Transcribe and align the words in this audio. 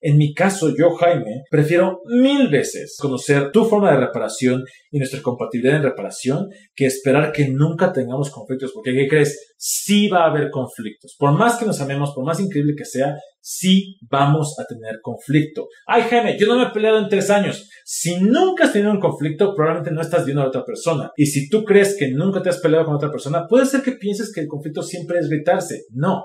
En 0.00 0.16
mi 0.16 0.32
caso, 0.32 0.72
yo, 0.76 0.94
Jaime, 0.96 1.42
prefiero 1.50 2.00
mil 2.06 2.48
veces 2.48 2.96
conocer 3.00 3.50
tu 3.50 3.64
forma 3.64 3.90
de 3.90 3.98
reparación 3.98 4.64
y 4.90 4.98
nuestra 4.98 5.20
compatibilidad 5.22 5.76
en 5.76 5.82
reparación 5.82 6.48
que 6.74 6.86
esperar 6.86 7.32
que 7.32 7.48
nunca 7.48 7.92
tengamos 7.92 8.30
conflictos, 8.30 8.72
porque 8.72 8.94
¿qué 8.94 9.08
crees? 9.08 9.54
Sí 9.56 10.08
va 10.08 10.24
a 10.24 10.30
haber 10.30 10.50
conflictos. 10.50 11.16
Por 11.18 11.32
más 11.32 11.56
que 11.56 11.66
nos 11.66 11.80
amemos, 11.80 12.12
por 12.14 12.24
más 12.24 12.38
increíble 12.38 12.74
que 12.76 12.84
sea, 12.84 13.16
sí 13.40 13.96
vamos 14.08 14.54
a 14.58 14.64
tener 14.66 15.00
conflicto. 15.02 15.66
Ay, 15.86 16.02
Jaime, 16.02 16.38
yo 16.38 16.46
no 16.46 16.56
me 16.56 16.64
he 16.64 16.70
peleado 16.70 16.98
en 16.98 17.08
tres 17.08 17.28
años. 17.30 17.68
Si 17.84 18.20
nunca 18.20 18.64
has 18.64 18.72
tenido 18.72 18.92
un 18.92 19.00
conflicto, 19.00 19.54
probablemente 19.54 19.90
no 19.90 20.00
estás 20.00 20.24
viendo 20.24 20.42
a 20.42 20.48
otra 20.48 20.64
persona. 20.64 21.10
Y 21.16 21.26
si 21.26 21.48
tú 21.48 21.64
crees 21.64 21.96
que 21.98 22.10
nunca 22.12 22.42
te 22.42 22.50
has 22.50 22.60
peleado 22.60 22.84
con 22.84 22.94
otra 22.94 23.10
persona, 23.10 23.46
puede 23.48 23.66
ser 23.66 23.82
que 23.82 23.92
pienses 23.92 24.32
que 24.32 24.42
el 24.42 24.46
conflicto 24.46 24.82
siempre 24.82 25.18
es 25.18 25.28
gritarse. 25.28 25.86
No, 25.90 26.24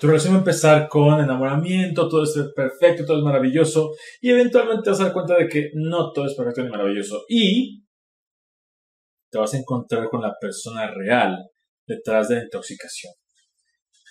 Tu 0.00 0.06
relación 0.06 0.32
va 0.32 0.36
a 0.36 0.40
empezar 0.40 0.88
con 0.88 1.20
enamoramiento, 1.20 2.08
todo 2.08 2.24
es 2.24 2.34
perfecto, 2.56 3.04
todo 3.04 3.18
es 3.18 3.22
maravilloso, 3.22 3.90
y 4.22 4.30
eventualmente 4.30 4.84
te 4.84 4.90
vas 4.90 5.00
a 5.00 5.04
dar 5.04 5.12
cuenta 5.12 5.36
de 5.36 5.46
que 5.46 5.70
no 5.74 6.10
todo 6.12 6.24
es 6.24 6.34
perfecto 6.34 6.62
ni 6.62 6.70
maravilloso. 6.70 7.24
Y 7.28 7.84
te 9.30 9.38
vas 9.38 9.52
a 9.52 9.58
encontrar 9.58 10.08
con 10.08 10.22
la 10.22 10.34
persona 10.40 10.90
real 10.90 11.36
detrás 11.86 12.28
de 12.28 12.36
la 12.36 12.44
intoxicación. 12.44 13.12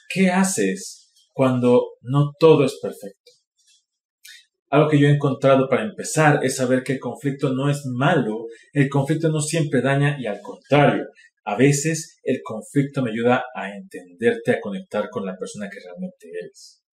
¿Qué 0.08 0.30
haces 0.30 1.12
cuando 1.34 1.94
no 2.02 2.34
todo 2.40 2.66
es 2.66 2.80
perfecto? 2.80 3.19
Algo 4.70 4.90
que 4.90 5.00
yo 5.00 5.08
he 5.08 5.12
encontrado 5.12 5.68
para 5.68 5.84
empezar 5.84 6.40
es 6.44 6.58
saber 6.58 6.84
que 6.84 6.94
el 6.94 7.00
conflicto 7.00 7.54
no 7.54 7.70
es 7.70 7.86
malo, 7.86 8.46
el 8.74 8.88
conflicto 8.88 9.30
no 9.30 9.42
siempre 9.42 9.82
daña 9.82 10.18
y 10.20 10.28
al 10.28 10.42
contrario, 10.42 11.08
a 11.44 11.56
veces 11.56 12.20
el 12.24 12.42
conflicto 12.44 13.02
me 13.02 13.10
ayuda 13.10 13.46
a 13.56 13.76
entenderte, 13.76 14.52
a 14.52 14.62
conectar 14.62 15.10
con 15.10 15.26
la 15.26 15.36
persona 15.38 15.70
que 15.70 15.80
realmente 15.84 16.30
eres. 16.40 16.84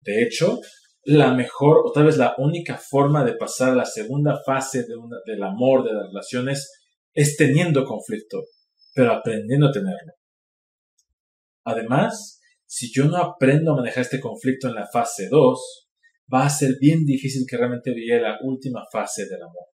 De 0.00 0.22
hecho, 0.22 0.60
la 1.04 1.34
mejor 1.34 1.82
o 1.84 1.92
tal 1.92 2.06
vez 2.06 2.16
la 2.16 2.34
única 2.38 2.78
forma 2.78 3.24
de 3.24 3.34
pasar 3.34 3.72
a 3.72 3.76
la 3.76 3.84
segunda 3.84 4.40
fase 4.46 4.86
del 5.26 5.42
amor, 5.42 5.84
de 5.84 5.92
las 5.92 6.06
relaciones, 6.06 6.70
es 7.12 7.36
teniendo 7.36 7.84
conflicto, 7.84 8.42
pero 8.94 9.12
aprendiendo 9.12 9.66
a 9.66 9.72
tenerlo. 9.72 10.12
Además, 11.64 12.40
si 12.64 12.90
yo 12.90 13.04
no 13.04 13.18
aprendo 13.18 13.72
a 13.72 13.76
manejar 13.76 14.02
este 14.02 14.20
conflicto 14.20 14.68
en 14.68 14.74
la 14.76 14.88
fase 14.90 15.28
2, 15.28 15.88
va 16.32 16.46
a 16.46 16.50
ser 16.50 16.76
bien 16.80 17.04
difícil 17.04 17.44
que 17.48 17.56
realmente 17.56 17.92
llegue 17.92 18.20
la 18.20 18.38
última 18.42 18.82
fase 18.90 19.26
del 19.26 19.42
amor. 19.42 19.66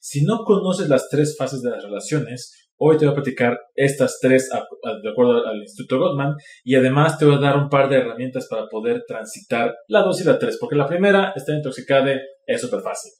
Si 0.00 0.24
no 0.24 0.44
conoces 0.44 0.88
las 0.88 1.08
tres 1.08 1.36
fases 1.36 1.60
de 1.62 1.70
las 1.70 1.82
relaciones, 1.82 2.70
hoy 2.78 2.96
te 2.96 3.06
voy 3.06 3.12
a 3.12 3.16
platicar 3.16 3.58
estas 3.74 4.18
tres 4.20 4.48
de 4.50 5.10
acuerdo 5.10 5.46
al 5.46 5.58
Instituto 5.58 5.98
Gottman 5.98 6.34
y 6.62 6.74
además 6.74 7.18
te 7.18 7.24
voy 7.24 7.36
a 7.36 7.40
dar 7.40 7.56
un 7.56 7.68
par 7.68 7.88
de 7.88 7.96
herramientas 7.96 8.46
para 8.48 8.66
poder 8.68 9.02
transitar 9.06 9.74
la 9.88 10.02
dos 10.02 10.20
y 10.20 10.24
la 10.24 10.38
tres, 10.38 10.58
porque 10.60 10.76
la 10.76 10.86
primera, 10.86 11.32
está 11.34 11.54
intoxicada, 11.54 12.12
es 12.46 12.60
súper 12.60 12.80
fácil. 12.80 13.12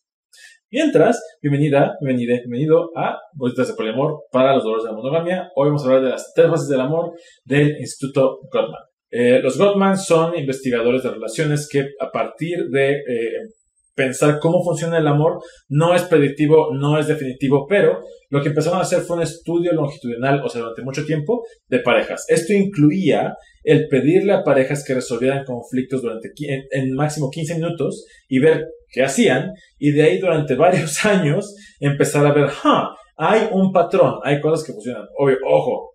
Mientras, 0.71 1.23
bienvenida, 1.41 1.93
bienvenida, 2.01 2.35
bienvenido 2.39 2.91
a 2.97 3.19
Bolitas 3.35 3.69
de 3.69 3.75
Poliamor 3.75 4.25
para 4.33 4.55
los 4.55 4.65
dolores 4.65 4.85
de 4.85 4.91
la 4.91 4.97
monogamia. 4.97 5.51
Hoy 5.55 5.69
vamos 5.69 5.83
a 5.83 5.87
hablar 5.87 6.03
de 6.03 6.11
las 6.11 6.33
tres 6.35 6.49
fases 6.49 6.69
del 6.69 6.81
amor 6.81 7.13
del 7.45 7.79
Instituto 7.79 8.41
Gottman. 8.51 8.94
Eh, 9.17 9.39
los 9.41 9.57
Gottman 9.57 9.97
son 9.97 10.37
investigadores 10.37 11.05
de 11.05 11.11
relaciones 11.11 11.69
que 11.71 11.87
a 12.01 12.11
partir 12.11 12.65
de 12.69 12.95
eh, 12.95 13.49
pensar 13.95 14.41
cómo 14.41 14.65
funciona 14.65 14.99
el 14.99 15.07
amor 15.07 15.41
no 15.69 15.95
es 15.95 16.03
predictivo, 16.03 16.75
no 16.75 16.99
es 16.99 17.07
definitivo, 17.07 17.65
pero 17.69 18.01
lo 18.29 18.43
que 18.43 18.49
empezaron 18.49 18.81
a 18.81 18.83
hacer 18.83 19.03
fue 19.03 19.19
un 19.19 19.23
estudio 19.23 19.73
longitudinal, 19.73 20.43
o 20.45 20.49
sea, 20.49 20.63
durante 20.63 20.83
mucho 20.83 21.07
tiempo, 21.07 21.45
de 21.69 21.79
parejas. 21.79 22.25
Esto 22.29 22.55
incluía 22.55 23.37
el 23.63 23.87
pedirle 23.87 24.33
a 24.33 24.43
parejas 24.43 24.85
que 24.85 24.95
resolvieran 24.95 25.45
conflictos 25.45 26.03
durante 26.03 26.31
en, 26.73 26.93
máximo 26.95 27.31
15 27.31 27.55
minutos 27.55 28.05
y 28.29 28.41
ver 28.41 28.67
qué 28.91 29.05
hacían, 29.05 29.53
y 29.79 29.93
de 29.93 30.03
ahí 30.03 30.19
durante 30.19 30.55
varios 30.57 31.05
años 31.05 31.55
empezar 31.79 32.27
a 32.27 32.33
ver, 32.33 32.49
ah, 32.65 32.97
hay 33.17 33.43
un 33.53 33.71
patrón, 33.71 34.19
hay 34.25 34.41
cosas 34.41 34.67
que 34.67 34.73
funcionan. 34.73 35.07
Obvio, 35.17 35.37
ojo, 35.47 35.94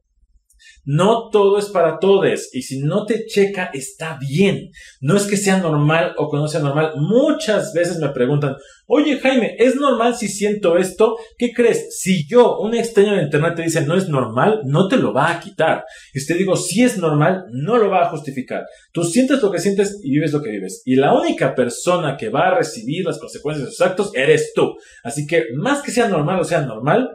no 0.85 1.29
todo 1.29 1.57
es 1.57 1.67
para 1.67 1.99
todos 1.99 2.19
y 2.53 2.61
si 2.61 2.79
no 2.79 3.05
te 3.05 3.25
checa 3.25 3.69
está 3.73 4.17
bien. 4.19 4.69
No 4.99 5.15
es 5.15 5.25
que 5.25 5.37
sea 5.37 5.57
normal 5.57 6.13
o 6.17 6.29
que 6.29 6.37
no 6.37 6.47
sea 6.47 6.61
normal. 6.61 6.93
Muchas 6.97 7.73
veces 7.73 7.97
me 7.97 8.09
preguntan, 8.09 8.55
oye 8.87 9.19
Jaime, 9.19 9.55
¿es 9.57 9.75
normal 9.75 10.15
si 10.15 10.27
siento 10.27 10.77
esto? 10.77 11.17
¿Qué 11.37 11.51
crees? 11.53 11.97
Si 11.99 12.27
yo, 12.27 12.57
un 12.59 12.75
extraño 12.75 13.15
de 13.15 13.23
internet 13.23 13.55
te 13.55 13.63
dice 13.63 13.85
no 13.85 13.95
es 13.95 14.09
normal, 14.09 14.61
no 14.65 14.87
te 14.87 14.97
lo 14.97 15.13
va 15.13 15.31
a 15.31 15.39
quitar. 15.39 15.83
Y 16.13 16.19
si 16.19 16.27
te 16.27 16.33
digo 16.35 16.55
si 16.55 16.83
es 16.83 16.97
normal, 16.97 17.45
no 17.51 17.77
lo 17.77 17.89
va 17.89 18.05
a 18.05 18.09
justificar. 18.09 18.63
Tú 18.91 19.03
sientes 19.03 19.41
lo 19.41 19.51
que 19.51 19.59
sientes 19.59 19.99
y 20.03 20.11
vives 20.11 20.33
lo 20.33 20.41
que 20.41 20.51
vives. 20.51 20.81
Y 20.85 20.95
la 20.95 21.13
única 21.13 21.55
persona 21.55 22.17
que 22.17 22.29
va 22.29 22.47
a 22.47 22.55
recibir 22.55 23.05
las 23.05 23.19
consecuencias 23.19 23.67
de 23.67 23.71
sus 23.71 23.85
actos 23.85 24.11
eres 24.13 24.51
tú. 24.53 24.75
Así 25.03 25.25
que 25.25 25.45
más 25.55 25.81
que 25.81 25.91
sea 25.91 26.07
normal 26.07 26.39
o 26.39 26.43
sea 26.43 26.61
normal, 26.61 27.09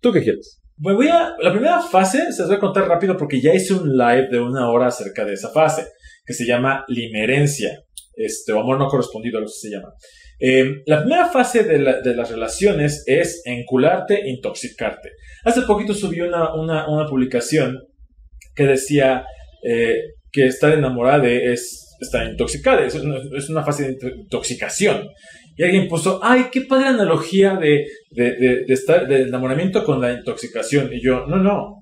¿tú 0.00 0.12
qué 0.12 0.22
quieres? 0.22 0.60
Voy 0.76 1.08
a, 1.08 1.34
la 1.40 1.52
primera 1.52 1.80
fase 1.80 2.32
se 2.32 2.40
las 2.40 2.48
voy 2.48 2.56
a 2.56 2.60
contar 2.60 2.88
rápido 2.88 3.16
porque 3.16 3.40
ya 3.40 3.54
hice 3.54 3.74
un 3.74 3.96
live 3.96 4.28
de 4.30 4.40
una 4.40 4.70
hora 4.70 4.88
acerca 4.88 5.24
de 5.24 5.34
esa 5.34 5.50
fase, 5.50 5.86
que 6.24 6.34
se 6.34 6.46
llama 6.46 6.84
limerencia, 6.88 7.84
este, 8.14 8.52
o 8.52 8.60
amor 8.60 8.78
no 8.78 8.88
correspondido, 8.88 9.40
lo 9.40 9.46
que 9.46 9.52
se 9.52 9.70
llama. 9.70 9.92
Em, 10.38 10.82
la 10.86 11.00
primera 11.00 11.28
fase 11.28 11.64
de, 11.64 11.78
las 11.78 12.30
relaciones 12.30 13.04
es 13.06 13.42
encularte, 13.46 14.28
intoxicarte. 14.28 15.12
Hace 15.44 15.62
poquito 15.62 15.94
subí 15.94 16.20
una, 16.20 16.54
una, 16.54 17.06
publicación 17.06 17.78
que 18.54 18.64
decía 18.64 19.24
eh, 19.62 19.94
que 20.30 20.46
estar 20.46 20.72
enamorada 20.72 21.26
es 21.26 21.96
estar 22.00 22.26
intoxicada, 22.26 22.84
es 22.84 23.48
una 23.48 23.64
fase 23.64 23.94
de 23.94 24.08
intoxicación. 24.18 25.08
Y 25.56 25.64
alguien 25.64 25.88
puso, 25.88 26.20
ay, 26.22 26.46
qué 26.52 26.62
padre 26.62 26.88
analogía 26.88 27.56
de, 27.56 27.86
de, 28.10 28.64
de, 28.66 29.06
de 29.08 29.22
enamoramiento 29.22 29.84
con 29.84 30.00
la 30.00 30.12
intoxicación. 30.12 30.92
Y 30.92 31.02
yo, 31.02 31.26
no, 31.26 31.36
no, 31.36 31.80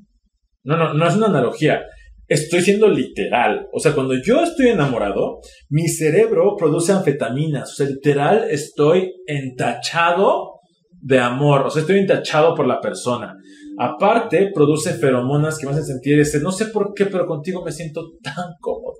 no, 0.63 0.77
no, 0.77 0.95
no 0.95 1.09
es 1.09 1.17
una 1.17 1.27
analogía. 1.27 1.83
Estoy 2.27 2.63
siendo 2.63 2.89
literal. 2.89 3.67
O 3.73 3.81
sea, 3.81 3.93
cuando 3.93 4.15
yo 4.15 4.43
estoy 4.43 4.69
enamorado, 4.69 5.41
mi 5.69 5.89
cerebro 5.89 6.57
produce 6.57 6.93
anfetaminas. 6.93 7.73
O 7.73 7.75
sea, 7.75 7.87
literal 7.87 8.47
estoy 8.49 9.13
entachado 9.27 10.61
de 10.93 11.19
amor. 11.19 11.67
O 11.67 11.71
sea, 11.71 11.83
estoy 11.83 11.99
entachado 11.99 12.55
por 12.55 12.67
la 12.67 12.81
persona. 12.81 13.35
Aparte, 13.79 14.51
produce 14.55 14.95
feromonas 14.95 15.59
que 15.59 15.67
me 15.67 15.73
hacen 15.73 15.85
sentir 15.85 16.19
ese, 16.21 16.41
no 16.41 16.53
sé 16.53 16.67
por 16.67 16.95
qué, 16.95 17.07
pero 17.07 17.27
contigo 17.27 17.65
me 17.65 17.73
siento 17.73 18.13
tan 18.23 18.53
cómodo. 18.61 18.95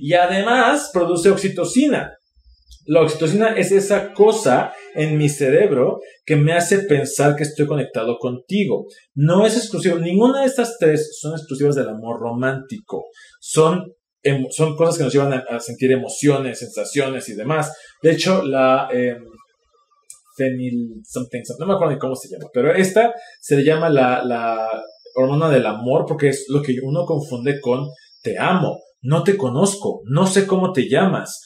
Y 0.00 0.14
además 0.14 0.90
produce 0.92 1.30
oxitocina. 1.30 2.12
La 2.86 3.02
oxitocina 3.02 3.56
es 3.56 3.72
esa 3.72 4.12
cosa 4.12 4.72
en 4.94 5.18
mi 5.18 5.28
cerebro 5.28 5.98
que 6.24 6.36
me 6.36 6.52
hace 6.52 6.80
pensar 6.80 7.34
que 7.34 7.42
estoy 7.42 7.66
conectado 7.66 8.16
contigo. 8.18 8.86
No 9.14 9.44
es 9.44 9.56
exclusivo, 9.56 9.98
ninguna 9.98 10.40
de 10.40 10.46
estas 10.46 10.76
tres 10.78 11.18
son 11.20 11.32
exclusivas 11.32 11.74
del 11.74 11.88
amor 11.88 12.20
romántico. 12.20 13.06
Son, 13.40 13.92
son 14.50 14.76
cosas 14.76 14.98
que 14.98 15.04
nos 15.04 15.12
llevan 15.12 15.32
a, 15.32 15.58
sentir 15.58 15.90
emociones, 15.92 16.60
sensaciones 16.60 17.28
y 17.28 17.34
demás. 17.34 17.72
De 18.02 18.12
hecho, 18.12 18.42
la 18.42 18.88
eh, 18.92 19.16
something, 21.04 21.42
no 21.58 21.66
me 21.66 21.74
acuerdo 21.74 21.94
ni 21.94 21.98
cómo 21.98 22.14
se 22.14 22.28
llama, 22.28 22.50
pero 22.52 22.72
esta 22.72 23.14
se 23.40 23.56
le 23.56 23.64
llama 23.64 23.88
la, 23.88 24.22
la 24.22 24.68
hormona 25.14 25.48
del 25.48 25.66
amor 25.66 26.04
porque 26.06 26.28
es 26.28 26.46
lo 26.48 26.62
que 26.62 26.76
uno 26.82 27.04
confunde 27.04 27.60
con 27.60 27.88
te 28.22 28.38
amo, 28.38 28.80
no 29.02 29.22
te 29.22 29.36
conozco, 29.36 30.02
no 30.04 30.26
sé 30.26 30.46
cómo 30.46 30.72
te 30.72 30.88
llamas, 30.88 31.45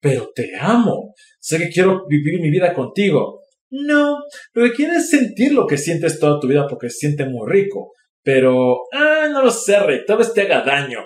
pero 0.00 0.30
te 0.34 0.52
amo. 0.58 1.14
Sé 1.40 1.58
que 1.58 1.68
quiero 1.68 2.06
vivir 2.08 2.40
mi 2.40 2.50
vida 2.50 2.72
contigo. 2.72 3.40
No, 3.70 4.18
lo 4.52 4.64
que 4.64 4.72
quieres 4.72 5.04
es 5.04 5.10
sentir 5.10 5.52
lo 5.52 5.66
que 5.66 5.78
sientes 5.78 6.18
toda 6.18 6.38
tu 6.40 6.48
vida 6.48 6.66
porque 6.68 6.90
se 6.90 6.98
siente 6.98 7.24
muy 7.26 7.50
rico. 7.50 7.92
Pero, 8.22 8.78
ah, 8.92 9.28
no 9.30 9.42
lo 9.42 9.50
sé, 9.50 9.78
Rey, 9.78 10.00
tal 10.06 10.18
vez 10.18 10.32
te 10.32 10.42
haga 10.42 10.62
daño. 10.62 10.98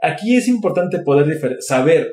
Aquí 0.00 0.36
es 0.36 0.46
importante 0.46 1.00
poder 1.00 1.38
saber 1.60 2.12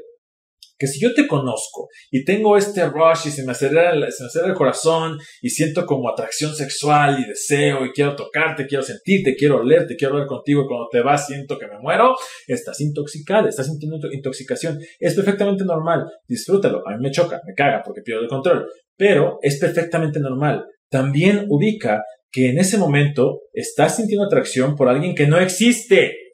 que 0.77 0.88
si 0.88 1.00
yo 1.00 1.13
te 1.13 1.27
conozco 1.27 1.88
y 2.12 2.24
tengo 2.24 2.57
este 2.57 2.86
rush 2.88 3.27
y 3.27 3.31
se 3.31 3.45
me 3.45 3.51
acelera, 3.51 3.92
se 4.12 4.24
me 4.24 4.27
acelera 4.27 4.51
el 4.51 4.57
corazón 4.57 5.18
y 5.42 5.50
siento 5.50 5.86
como 5.86 6.10
atracción 6.10 6.54
sexual 6.56 7.19
y 7.19 7.27
deseo 7.27 7.86
y 7.86 7.92
quiero 7.92 8.16
tocarte, 8.16 8.68
quiero 8.68 8.83
sentirte, 8.83 9.36
quiero 9.36 9.57
olerte, 9.57 9.95
quiero 9.95 10.16
hablar 10.16 10.27
contigo 10.27 10.63
y 10.63 10.68
cuando 10.68 10.88
te 10.92 11.01
vas 11.01 11.27
siento 11.27 11.57
que 11.57 11.68
me 11.68 11.80
muero, 11.80 12.16
estás 12.48 12.80
intoxicada, 12.81 13.50
estás 13.50 13.68
sintiendo 13.68 13.98
intoxicación. 14.12 14.80
Es 15.00 15.16
perfectamente 15.16 15.63
normal, 15.63 16.06
disfrútalo. 16.27 16.81
A 16.88 16.95
mí 16.95 16.98
me 17.01 17.12
choca, 17.12 17.42
me 17.45 17.54
caga 17.54 17.81
porque 17.83 18.01
pierdo 18.01 18.24
el 18.24 18.30
control, 18.30 18.68
pero 18.98 19.39
es 19.42 19.60
perfectamente 19.60 20.19
normal. 20.19 20.66
También 20.89 21.45
ubica 21.50 22.04
que 22.31 22.50
en 22.50 22.60
ese 22.60 22.77
momento 22.77 23.44
estás 23.54 23.95
sintiendo 23.95 24.25
atracción 24.25 24.75
por 24.75 24.89
alguien 24.89 25.16
que 25.16 25.27
no 25.27 25.39
existe. 25.39 26.25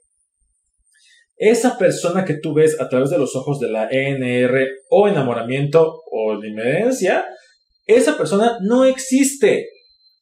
Esa 1.42 1.76
persona 1.76 2.24
que 2.24 2.36
tú 2.36 2.54
ves 2.54 2.80
a 2.80 2.88
través 2.88 3.10
de 3.10 3.18
los 3.18 3.36
ojos 3.36 3.60
de 3.60 3.68
la 3.68 3.88
ENR 3.90 4.64
o 4.92 5.08
enamoramiento 5.08 6.04
o 6.12 6.36
limerencia, 6.36 7.26
esa 7.88 8.16
persona 8.16 8.60
no 8.62 8.86
existe. 8.86 9.66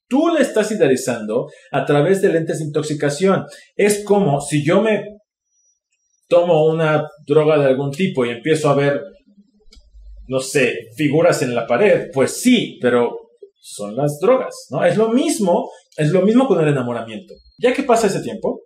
Tú 0.07 0.29
la 0.29 0.39
estás 0.39 0.71
idealizando 0.71 1.49
a 1.73 1.83
través 1.85 2.21
de 2.21 2.29
lentes 2.29 2.59
de 2.59 2.65
intoxicación. 2.67 3.45
Es 3.75 4.05
como 4.05 4.39
si 4.39 4.63
yo 4.63 4.81
me 4.81 5.03
tomo 6.29 6.65
una 6.67 7.05
droga 7.27 7.59
de 7.59 7.65
algún 7.65 7.91
tipo 7.91 8.25
y 8.25 8.29
empiezo 8.29 8.69
a 8.69 8.75
ver, 8.75 9.01
no 10.29 10.39
sé, 10.39 10.73
figuras 10.95 11.41
en 11.41 11.53
la 11.53 11.67
pared. 11.67 12.11
Pues 12.13 12.39
sí, 12.39 12.79
pero 12.81 13.11
son 13.59 13.97
las 13.97 14.19
drogas, 14.21 14.55
¿no? 14.69 14.85
Es 14.85 14.95
lo 14.95 15.09
mismo, 15.09 15.69
es 15.97 16.11
lo 16.11 16.21
mismo 16.21 16.47
con 16.47 16.61
el 16.61 16.69
enamoramiento. 16.69 17.33
Ya 17.57 17.73
que 17.73 17.83
pasa 17.83 18.07
ese 18.07 18.21
tiempo, 18.21 18.61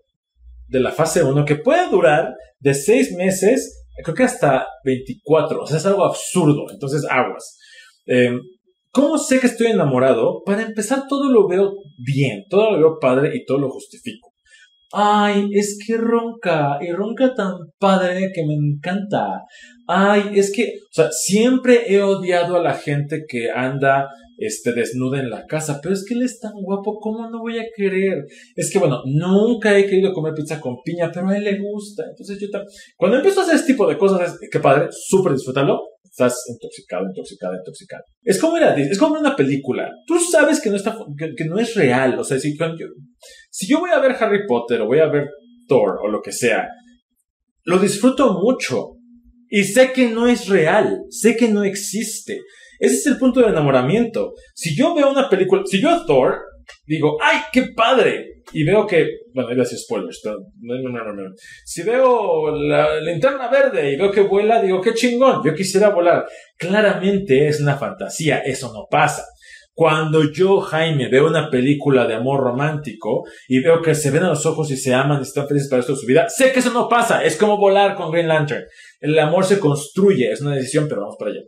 de 0.74 0.80
la 0.80 0.92
fase 0.92 1.24
1 1.24 1.46
que 1.46 1.56
puede 1.56 1.88
durar 1.90 2.34
de 2.60 2.74
6 2.74 3.14
meses, 3.16 3.86
creo 4.04 4.16
que 4.16 4.24
hasta 4.24 4.66
24. 4.84 5.62
O 5.62 5.68
sea, 5.68 5.78
es 5.78 5.86
algo 5.86 6.04
absurdo. 6.04 6.66
Entonces, 6.72 7.06
aguas. 7.10 7.58
Em, 8.06 8.42
¿Cómo 8.92 9.18
sé 9.18 9.40
que 9.40 9.48
estoy 9.48 9.68
enamorado? 9.68 10.44
Para 10.46 10.64
empezar, 10.64 11.08
todo 11.08 11.31
lo 11.31 11.48
veo 11.48 11.74
bien, 11.98 12.44
todo 12.50 12.72
lo 12.72 12.78
veo 12.78 13.00
padre 13.00 13.31
y 13.36 13.46
todo 13.46 13.60
lo 13.60 13.70
justifico. 13.70 14.32
Ay, 14.95 15.48
es 15.54 15.80
que 15.84 15.98
ronca, 15.98 16.78
y 16.80 16.92
ronca 16.92 17.34
tan 17.34 17.54
padre 17.80 18.31
que 18.31 18.45
me 18.45 18.54
encanta. 18.54 19.42
Ay, 19.88 20.34
es 20.36 20.54
que, 20.54 20.75
o 20.78 20.94
sea, 20.94 21.10
siempre 21.12 21.92
he 21.92 22.04
odiado 22.04 22.57
a 22.57 22.62
la 22.62 22.75
gente 22.75 23.24
que 23.28 23.50
anda 23.50 24.07
este, 24.38 24.72
desnuda 24.72 25.19
en 25.19 25.31
la 25.31 25.48
casa, 25.48 25.80
pero 25.81 25.95
es 25.95 26.06
que 26.07 26.13
él 26.13 26.22
es 26.22 26.40
tan 26.40 26.54
guapo, 26.54 27.00
¿cómo 27.00 27.28
no 27.28 27.40
voy 27.40 27.57
a 27.57 27.66
querer? 27.75 28.25
Es 28.56 28.72
que 28.72 28.78
bueno, 28.78 29.01
nunca 29.06 29.75
he 29.75 29.88
querido 29.88 30.13
comer 30.13 30.34
pizza 30.36 30.62
con 30.62 30.75
piña, 30.84 31.10
pero 31.12 31.28
a 31.30 31.38
él 31.38 31.44
le 31.44 31.60
gusta. 31.60 32.04
Entonces 32.10 32.40
yo 32.40 32.51
también, 32.51 32.72
cuando 32.95 33.18
empiezo 33.18 33.40
a 33.40 33.44
hacer 33.44 33.56
este 33.56 33.74
tipo 33.74 33.88
de 33.88 33.98
cosas, 33.98 34.34
es, 34.42 34.50
qué 34.51 34.60
padre, 34.60 34.90
súper 34.92 35.34
disfrútalo, 35.34 35.81
estás 36.13 36.36
intoxicado, 36.48 37.06
intoxicado, 37.07 37.56
intoxicado. 37.56 38.04
Es 38.21 38.39
como, 38.39 38.57
es 38.57 39.00
como 39.00 39.19
una 39.19 39.36
película. 39.36 39.89
Tú 40.06 40.19
sabes 40.19 40.62
que 40.62 40.69
no, 40.69 40.75
está, 40.75 40.95
que, 41.18 41.45
no 41.45 41.57
es 41.57 41.74
real. 41.74 42.19
O 42.19 42.24
sea, 42.24 42.39
si 42.39 42.56
yo, 42.56 42.68
si 43.50 43.68
yo 43.68 43.80
voy 43.80 43.89
a 43.89 44.00
ver 44.00 44.12
Harry 44.19 44.45
Potter 44.48 44.81
o 44.81 44.86
voy 44.86 45.00
a 45.00 45.07
ver 45.07 45.27
Thor 45.68 45.98
o 46.04 46.07
lo 46.07 46.21
que 46.21 46.31
sea, 46.31 46.68
lo 47.63 47.80
disfruto 47.80 48.39
mucho. 48.39 48.92
Y 49.50 49.63
sé 49.63 49.92
que 49.92 50.10
no 50.10 50.27
es 50.27 50.48
real, 50.48 51.01
sé 51.10 51.36
que 51.36 51.48
no 51.48 51.63
existe. 51.63 52.42
Ese 52.80 52.95
es 52.95 53.06
el 53.07 53.18
punto 53.18 53.39
del 53.39 53.50
enamoramiento. 53.50 54.33
Si 54.54 54.75
yo 54.75 54.94
veo 54.94 55.12
una 55.12 55.30
película, 55.30 55.63
si 55.66 55.81
yo 55.81 55.89
a 55.89 56.06
Thor 56.06 56.38
digo, 56.86 57.18
¡ay, 57.21 57.39
qué 57.51 57.69
padre! 57.75 58.32
Y 58.51 58.63
veo 58.63 58.86
que, 58.86 59.07
bueno, 59.34 59.51
iba 59.51 59.62
a 59.62 59.66
decir 59.66 59.80
spoilers, 59.80 60.22
no, 60.24 60.75
no, 60.75 61.04
no, 61.04 61.13
no. 61.13 61.36
Si 61.66 61.84
veo 61.84 62.56
la 62.56 63.00
linterna 63.00 63.50
verde 63.50 63.92
y 63.92 63.95
veo 63.95 64.12
que 64.12 64.22
vuela, 64.22 64.62
digo, 64.62 64.81
qué 64.81 64.94
chingón, 64.94 65.42
yo 65.44 65.54
quisiera 65.54 65.90
volar. 65.90 66.25
Claramente 66.57 67.48
es 67.48 67.62
una 67.62 67.78
fantasía, 67.78 68.40
eso 68.40 68.72
no 68.74 68.88
pasa. 68.90 69.24
Cuando 69.75 70.31
yo, 70.31 70.62
Jaime, 70.62 71.10
veo 71.10 71.28
una 71.28 71.50
película 71.50 72.06
de 72.06 72.13
amor 72.13 72.42
romántico 72.42 73.24
y 73.48 73.60
veo 73.60 73.81
que 73.81 73.95
se 73.95 74.12
ven 74.12 74.24
a 74.24 74.30
los 74.30 74.45
ojos 74.45 74.69
y 74.69 74.78
se 74.78 74.94
aman 74.94 75.19
y 75.19 75.24
están 75.24 75.48
felices 75.48 75.68
para 75.68 75.80
esto 75.80 75.94
de 75.94 76.00
su 76.00 76.06
vida, 76.06 76.30
sé 76.30 76.51
que 76.51 76.60
eso 76.60 76.72
no 76.72 76.88
pasa. 76.88 77.24
Es 77.24 77.38
como 77.38 77.57
volar 77.57 77.95
con 77.95 78.12
Green 78.12 78.28
Lantern. 78.28 78.66
El 79.00 79.18
amor 79.18 79.45
se 79.45 79.60
construye, 79.60 80.31
es 80.31 80.42
una 80.42 80.56
decisión, 80.56 80.88
pero 80.88 81.01
vamos 81.01 81.16
para 81.18 81.31
allá. 81.31 81.42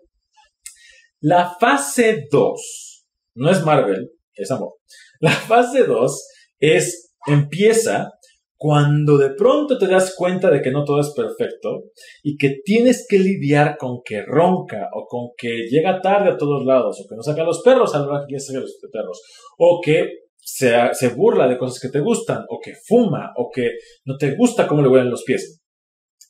La 1.19 1.55
fase 1.59 2.25
2 2.31 3.05
no 3.35 3.51
es 3.51 3.63
Marvel, 3.63 4.09
es 4.33 4.49
amor. 4.49 4.73
La 5.19 5.31
fase 5.31 5.83
2 5.83 6.27
es, 6.59 7.13
empieza 7.27 8.11
cuando 8.57 9.17
de 9.17 9.31
pronto 9.31 9.77
te 9.77 9.87
das 9.87 10.15
cuenta 10.15 10.49
de 10.49 10.61
que 10.61 10.71
no 10.71 10.85
todo 10.85 11.01
es 11.01 11.11
perfecto 11.15 11.83
y 12.23 12.37
que 12.37 12.61
tienes 12.63 13.05
que 13.07 13.19
lidiar 13.19 13.77
con 13.77 13.99
que 14.03 14.21
ronca 14.21 14.89
o 14.93 15.05
con 15.07 15.29
que 15.37 15.67
llega 15.69 16.01
tarde 16.01 16.29
a 16.29 16.37
todos 16.37 16.65
lados 16.65 16.99
o 16.99 17.07
que 17.07 17.15
no 17.15 17.21
saca 17.21 17.43
los 17.43 17.61
perros 17.61 17.93
a 17.93 17.99
la 17.99 18.07
hora 18.07 18.19
que 18.21 18.27
quieres 18.27 18.47
sacar 18.47 18.61
los 18.61 18.77
perros 18.91 19.21
o 19.57 19.81
que 19.83 20.09
se, 20.37 20.73
se, 20.93 21.09
burla 21.09 21.47
de 21.47 21.57
cosas 21.57 21.79
que 21.79 21.89
te 21.89 21.99
gustan 21.99 22.45
o 22.49 22.59
que 22.63 22.73
fuma 22.85 23.33
o 23.35 23.49
que 23.53 23.71
no 24.05 24.15
te 24.17 24.35
gusta 24.35 24.67
cómo 24.67 24.81
le 24.81 24.89
huelen 24.89 25.09
los 25.09 25.23
pies. 25.23 25.61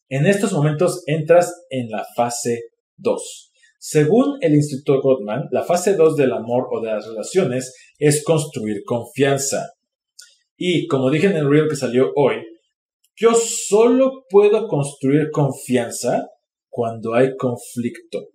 En 0.09 0.25
estos 0.25 0.53
momentos 0.53 1.03
entras 1.05 1.65
en 1.69 1.89
la 1.89 2.05
fase 2.15 2.69
2. 2.97 3.51
Según 3.77 4.37
el 4.41 4.55
Instituto 4.55 5.01
Gottman, 5.01 5.43
la 5.51 5.63
fase 5.63 5.95
2 5.95 6.15
del 6.15 6.31
amor 6.31 6.67
o 6.71 6.81
de 6.81 6.91
las 6.91 7.07
relaciones 7.07 7.75
es 7.99 8.23
construir 8.23 8.83
confianza. 8.83 9.74
Y 10.57 10.87
como 10.87 11.09
dije 11.09 11.27
en 11.27 11.37
el 11.37 11.49
reel 11.49 11.67
que 11.69 11.75
salió 11.75 12.11
hoy, 12.15 12.35
yo 13.15 13.33
solo 13.33 14.25
puedo 14.29 14.67
construir 14.67 15.29
confianza 15.31 16.27
cuando 16.69 17.13
hay 17.13 17.35
conflicto. 17.37 18.29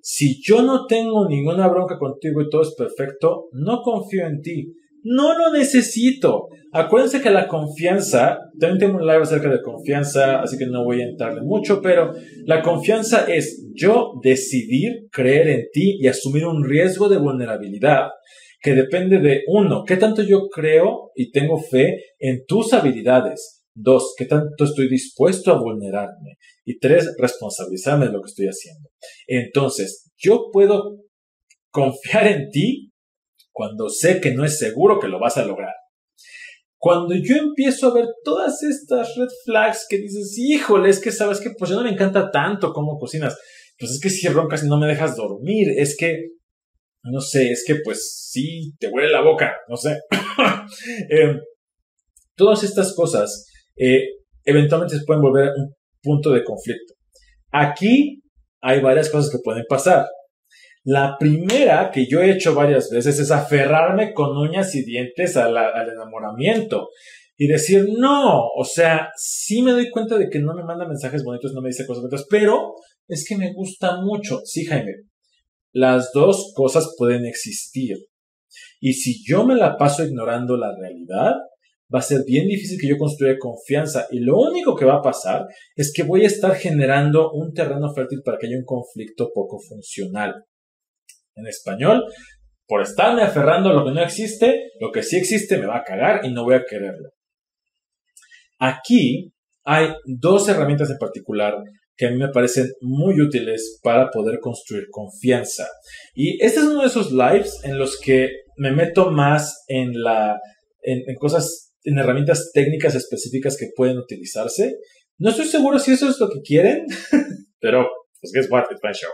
Si 0.00 0.40
yo 0.40 0.62
no 0.62 0.86
tengo 0.86 1.28
ninguna 1.28 1.68
bronca 1.68 1.98
contigo 1.98 2.40
y 2.40 2.48
todo 2.48 2.62
es 2.62 2.74
perfecto, 2.76 3.48
no 3.52 3.82
confío 3.82 4.26
en 4.26 4.40
ti. 4.40 4.72
No 5.02 5.36
lo 5.36 5.52
necesito. 5.52 6.48
Acuérdense 6.72 7.20
que 7.20 7.30
la 7.30 7.48
confianza, 7.48 8.38
también 8.58 8.78
tengo 8.78 8.98
un 8.98 9.06
live 9.06 9.22
acerca 9.22 9.48
de 9.48 9.62
confianza, 9.62 10.40
así 10.40 10.56
que 10.58 10.66
no 10.66 10.84
voy 10.84 11.00
a 11.00 11.06
entrarle 11.06 11.42
mucho, 11.42 11.80
pero 11.80 12.12
la 12.44 12.62
confianza 12.62 13.24
es 13.26 13.68
yo 13.74 14.12
decidir 14.22 15.08
creer 15.10 15.48
en 15.48 15.64
ti 15.72 15.96
y 16.00 16.06
asumir 16.06 16.46
un 16.46 16.64
riesgo 16.64 17.08
de 17.08 17.18
vulnerabilidad 17.18 18.08
que 18.66 18.74
depende 18.74 19.20
de 19.20 19.44
uno, 19.46 19.84
qué 19.86 19.96
tanto 19.96 20.24
yo 20.24 20.48
creo 20.48 21.12
y 21.14 21.30
tengo 21.30 21.56
fe 21.56 22.02
en 22.18 22.44
tus 22.48 22.72
habilidades. 22.72 23.64
Dos, 23.72 24.12
qué 24.18 24.24
tanto 24.24 24.64
estoy 24.64 24.88
dispuesto 24.88 25.52
a 25.52 25.62
vulnerarme. 25.62 26.38
Y 26.64 26.80
tres, 26.80 27.14
responsabilizarme 27.16 28.06
de 28.06 28.12
lo 28.12 28.20
que 28.20 28.28
estoy 28.28 28.46
haciendo. 28.46 28.88
Entonces, 29.28 30.10
yo 30.16 30.50
puedo 30.52 30.96
confiar 31.70 32.26
en 32.26 32.50
ti 32.50 32.90
cuando 33.52 33.88
sé 33.88 34.20
que 34.20 34.34
no 34.34 34.44
es 34.44 34.58
seguro 34.58 34.98
que 34.98 35.06
lo 35.06 35.20
vas 35.20 35.36
a 35.36 35.44
lograr. 35.44 35.74
Cuando 36.76 37.14
yo 37.14 37.36
empiezo 37.36 37.86
a 37.86 37.94
ver 37.94 38.06
todas 38.24 38.64
estas 38.64 39.14
red 39.16 39.28
flags 39.44 39.86
que 39.88 39.98
dices, 39.98 40.36
híjole, 40.38 40.90
es 40.90 40.98
que 40.98 41.12
sabes 41.12 41.38
que 41.38 41.50
pues 41.56 41.70
yo 41.70 41.76
no 41.76 41.84
me 41.84 41.92
encanta 41.92 42.32
tanto 42.32 42.72
cómo 42.72 42.98
cocinas. 42.98 43.38
Pues 43.78 43.92
es 43.92 44.00
que 44.00 44.10
si 44.10 44.26
roncas 44.26 44.64
y 44.64 44.68
no 44.68 44.76
me 44.76 44.88
dejas 44.88 45.14
dormir, 45.14 45.68
es 45.76 45.96
que, 45.96 46.30
no 47.10 47.20
sé, 47.20 47.50
es 47.50 47.64
que 47.66 47.76
pues 47.84 48.28
sí, 48.30 48.72
te 48.78 48.88
huele 48.88 49.10
la 49.10 49.22
boca, 49.22 49.54
no 49.68 49.76
sé. 49.76 50.00
Em, 51.10 51.38
todas 52.34 52.64
estas 52.64 52.92
cosas 52.94 53.46
eh, 53.76 54.00
eventualmente 54.44 54.98
se 54.98 55.04
pueden 55.04 55.22
volver 55.22 55.50
un 55.56 55.74
punto 56.02 56.30
de 56.32 56.42
conflicto. 56.42 56.94
Aquí 57.52 58.22
hay 58.60 58.80
varias 58.80 59.10
cosas 59.10 59.30
que 59.30 59.38
pueden 59.42 59.64
pasar. 59.68 60.06
La 60.84 61.16
primera 61.18 61.90
que 61.92 62.06
yo 62.08 62.20
he 62.20 62.30
hecho 62.30 62.54
varias 62.54 62.90
veces 62.90 63.18
es 63.18 63.30
aferrarme 63.30 64.12
con 64.12 64.36
uñas 64.36 64.74
y 64.74 64.84
dientes 64.84 65.36
al 65.36 65.56
enamoramiento 65.56 66.88
y 67.36 67.48
decir, 67.48 67.86
no, 67.98 68.46
o 68.56 68.64
sea, 68.64 69.10
sí 69.16 69.62
me 69.62 69.72
doy 69.72 69.90
cuenta 69.90 70.16
de 70.16 70.28
que 70.30 70.38
no 70.38 70.54
me 70.54 70.64
manda 70.64 70.86
mensajes 70.86 71.22
bonitos, 71.22 71.52
no 71.52 71.60
me 71.60 71.68
dice 71.68 71.86
cosas 71.86 72.02
bonitas, 72.02 72.26
pero 72.30 72.74
es 73.08 73.26
que 73.28 73.36
me 73.36 73.52
gusta 73.52 74.00
mucho. 74.00 74.40
Sí, 74.44 74.64
Jaime, 74.64 74.92
las 75.76 76.10
dos 76.14 76.54
cosas 76.54 76.94
pueden 76.96 77.26
existir. 77.26 77.98
Y 78.80 78.94
si 78.94 79.22
yo 79.22 79.44
me 79.44 79.56
la 79.56 79.76
paso 79.76 80.02
ignorando 80.02 80.56
la 80.56 80.74
realidad, 80.74 81.34
va 81.94 81.98
a 81.98 82.02
ser 82.02 82.22
bien 82.26 82.48
difícil 82.48 82.78
que 82.80 82.88
yo 82.88 82.96
construya 82.96 83.36
confianza. 83.38 84.06
Y 84.10 84.20
lo 84.20 84.38
único 84.38 84.74
que 84.74 84.86
va 84.86 84.96
a 84.96 85.02
pasar 85.02 85.44
es 85.74 85.92
que 85.94 86.02
voy 86.02 86.24
a 86.24 86.28
estar 86.28 86.54
generando 86.54 87.30
un 87.32 87.52
terreno 87.52 87.92
fértil 87.92 88.22
para 88.24 88.38
que 88.38 88.46
haya 88.46 88.56
un 88.56 88.64
conflicto 88.64 89.28
poco 89.34 89.58
funcional 89.58 90.44
en 91.34 91.46
español, 91.46 92.04
por 92.66 92.80
estarme 92.80 93.20
aferrando 93.20 93.68
a 93.68 93.74
lo 93.74 93.84
que 93.84 93.92
no 93.92 94.02
existe, 94.02 94.70
lo 94.80 94.90
que 94.90 95.02
sí 95.02 95.18
existe 95.18 95.58
me 95.58 95.66
va 95.66 95.76
a 95.76 95.84
cagar 95.84 96.24
y 96.24 96.32
no 96.32 96.44
voy 96.44 96.54
a 96.54 96.64
quererlo. 96.64 97.10
Aquí 98.58 99.30
hay 99.62 99.90
dos 100.06 100.48
herramientas 100.48 100.88
en 100.88 100.96
particular 100.96 101.54
que 101.96 102.06
a 102.06 102.10
mí 102.10 102.18
me 102.18 102.28
parecen 102.28 102.68
muy 102.80 103.20
útiles 103.20 103.78
para 103.82 104.10
poder 104.10 104.38
construir 104.40 104.86
confianza. 104.90 105.66
Y 106.14 106.42
este 106.44 106.60
es 106.60 106.66
uno 106.66 106.82
de 106.82 106.88
esos 106.88 107.10
lives 107.10 107.60
en 107.64 107.78
los 107.78 107.98
que 107.98 108.30
me 108.56 108.72
meto 108.72 109.10
más 109.10 109.64
en 109.68 109.92
la 110.02 110.38
en, 110.82 111.02
en 111.06 111.14
cosas 111.16 111.72
en 111.84 111.98
herramientas 111.98 112.50
técnicas 112.52 112.94
específicas 112.94 113.56
que 113.56 113.68
pueden 113.74 113.98
utilizarse. 113.98 114.74
No 115.18 115.30
estoy 115.30 115.46
seguro 115.46 115.78
si 115.78 115.92
eso 115.92 116.08
es 116.08 116.20
lo 116.20 116.28
que 116.28 116.40
quieren, 116.42 116.84
pero 117.60 117.86
pues 118.20 118.32
guess 118.32 118.50
what, 118.50 118.64
it's 118.70 118.80
my 118.82 118.92
show. 118.92 119.10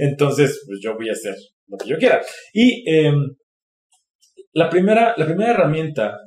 Entonces, 0.00 0.62
pues 0.66 0.80
yo 0.82 0.94
voy 0.94 1.08
a 1.08 1.12
hacer 1.12 1.34
lo 1.68 1.78
que 1.78 1.88
yo 1.88 1.96
quiera. 1.96 2.20
Y 2.52 2.84
em, 2.90 3.14
la, 4.52 4.68
primera, 4.68 5.14
la 5.16 5.24
primera 5.24 5.52
herramienta 5.52 6.18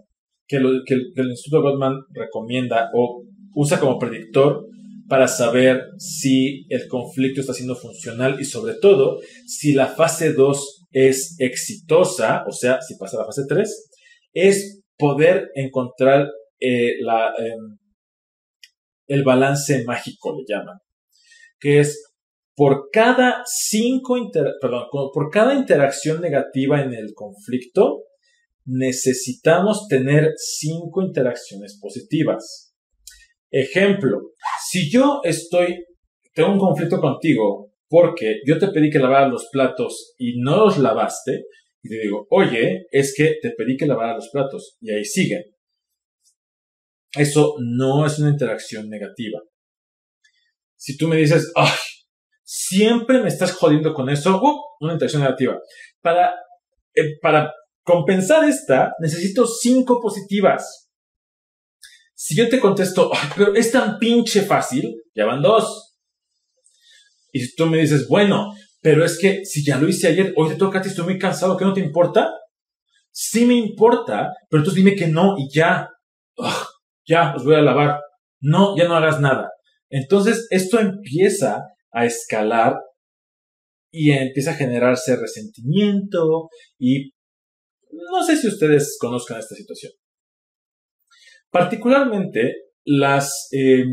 que, 0.48 0.58
que 0.86 0.96
el 1.16 1.30
Instituto 1.30 1.62
Gottman 1.62 1.98
recomienda 2.12 2.90
o 2.94 3.24
usa 3.56 3.80
como 3.80 4.00
predictor 4.00 4.69
para 5.10 5.28
saber 5.28 5.90
si 5.98 6.66
el 6.70 6.88
conflicto 6.88 7.42
está 7.42 7.54
siendo 7.54 7.76
funcional 7.76 8.40
y 8.40 8.46
sobre 8.46 8.76
todo 8.76 9.20
si 9.48 9.74
la 9.74 9.88
fase 9.88 10.34
2 10.34 10.88
es 10.92 11.36
exitosa, 11.40 12.46
o 12.48 12.52
sea, 12.52 12.82
si 12.82 12.96
pasa 12.96 13.18
la 13.18 13.26
fase 13.26 13.44
3, 13.48 13.90
es 14.34 14.82
poder 14.98 15.50
encontrar 15.56 16.30
eh, 16.60 17.00
em, 17.00 17.78
el 19.08 19.24
balance 19.24 19.84
mágico, 19.84 20.38
le 20.38 20.46
llaman, 20.48 20.78
que 21.60 21.80
es 21.80 22.06
por 22.56 22.90
cada 22.92 23.44
cinco 23.46 24.18
perdón, 24.62 24.88
por 24.92 25.30
cada 25.32 25.56
interacción 25.56 26.22
negativa 26.22 26.82
en 26.82 26.94
el 26.94 27.14
conflicto, 27.16 28.04
necesitamos 28.66 29.88
tener 29.88 30.34
cinco 30.36 31.02
interacciones 31.02 31.80
positivas. 31.82 32.76
Ejemplo, 33.52 34.34
si 34.70 34.92
yo 34.92 35.22
estoy, 35.24 35.84
tengo 36.32 36.52
un 36.52 36.60
conflicto 36.60 37.00
contigo 37.00 37.72
porque 37.88 38.42
yo 38.46 38.60
te 38.60 38.68
pedí 38.68 38.92
que 38.92 39.00
lavaras 39.00 39.32
los 39.32 39.48
platos 39.52 40.14
y 40.20 40.40
no 40.40 40.58
los 40.58 40.78
lavaste, 40.78 41.46
y 41.82 41.90
te 41.90 41.96
digo, 42.02 42.28
oye, 42.30 42.86
es 42.92 43.16
que 43.18 43.38
te 43.42 43.50
pedí 43.58 43.78
que 43.78 43.88
lavaras 43.88 44.18
los 44.18 44.30
platos, 44.30 44.78
y 44.80 44.92
ahí 44.92 45.04
siguen. 45.04 45.42
Eso 47.18 47.56
no 47.58 48.06
es 48.06 48.20
una 48.20 48.30
interacción 48.30 48.88
negativa. 48.90 49.40
Si 50.76 50.98
tú 50.98 51.08
me 51.08 51.16
dices, 51.16 51.52
ay, 51.56 51.72
siempre 52.44 53.24
me 53.24 53.30
estás 53.30 53.54
jodiendo 53.54 53.96
con 53.96 54.08
eso, 54.08 54.40
uh, 54.40 54.60
una 54.82 54.94
interacción 54.94 55.24
negativa. 55.24 55.58
Para, 56.00 56.36
eh, 56.94 57.18
para 57.20 57.52
compensar 57.84 58.48
esta, 58.48 58.94
necesito 59.00 59.48
cinco 59.48 60.00
positivas. 60.00 60.89
Si 62.22 62.36
yo 62.36 62.50
te 62.50 62.60
contesto, 62.60 63.10
pero 63.38 63.56
es 63.56 63.72
tan 63.72 63.98
pinche 63.98 64.42
fácil, 64.42 64.94
ya 65.16 65.26
van 65.26 65.42
dos. 65.42 65.96
Y 67.32 67.40
si 67.40 67.56
tú 67.56 67.66
me 67.66 67.78
dices, 67.78 68.10
bueno, 68.10 68.54
pero 68.82 69.06
es 69.06 69.18
que 69.18 69.46
si 69.46 69.64
ya 69.64 69.78
lo 69.78 69.88
hice 69.88 70.10
ayer, 70.10 70.34
hoy 70.36 70.50
te 70.50 70.56
toca 70.56 70.80
a 70.80 70.82
ti, 70.82 70.90
estoy 70.90 71.06
muy 71.06 71.18
cansado, 71.18 71.56
¿qué 71.56 71.64
no 71.64 71.72
te 71.72 71.80
importa? 71.80 72.30
Sí 73.10 73.46
me 73.46 73.54
importa, 73.54 74.34
pero 74.50 74.60
entonces 74.60 74.84
dime 74.84 74.98
que 74.98 75.08
no 75.08 75.36
y 75.38 75.48
ya. 75.50 75.88
ya, 77.08 77.34
os 77.38 77.46
voy 77.46 77.56
a 77.56 77.62
lavar. 77.62 78.02
No, 78.42 78.76
ya 78.78 78.86
no 78.90 78.98
hagas 78.98 79.22
nada. 79.22 79.52
Entonces, 79.90 80.46
esto 80.50 80.78
empieza 80.78 81.64
a 81.94 82.06
escalar 82.06 82.76
y 83.92 84.12
empieza 84.12 84.52
a 84.52 84.56
generarse 84.56 85.16
resentimiento 85.16 86.50
y 86.78 87.12
no 87.94 88.22
sé 88.26 88.36
si 88.36 88.50
ustedes 88.50 88.98
conozcan 89.00 89.40
esta 89.40 89.56
situación. 89.56 89.94
Particularmente, 91.52 92.54
las, 92.86 93.50
eh, 93.52 93.84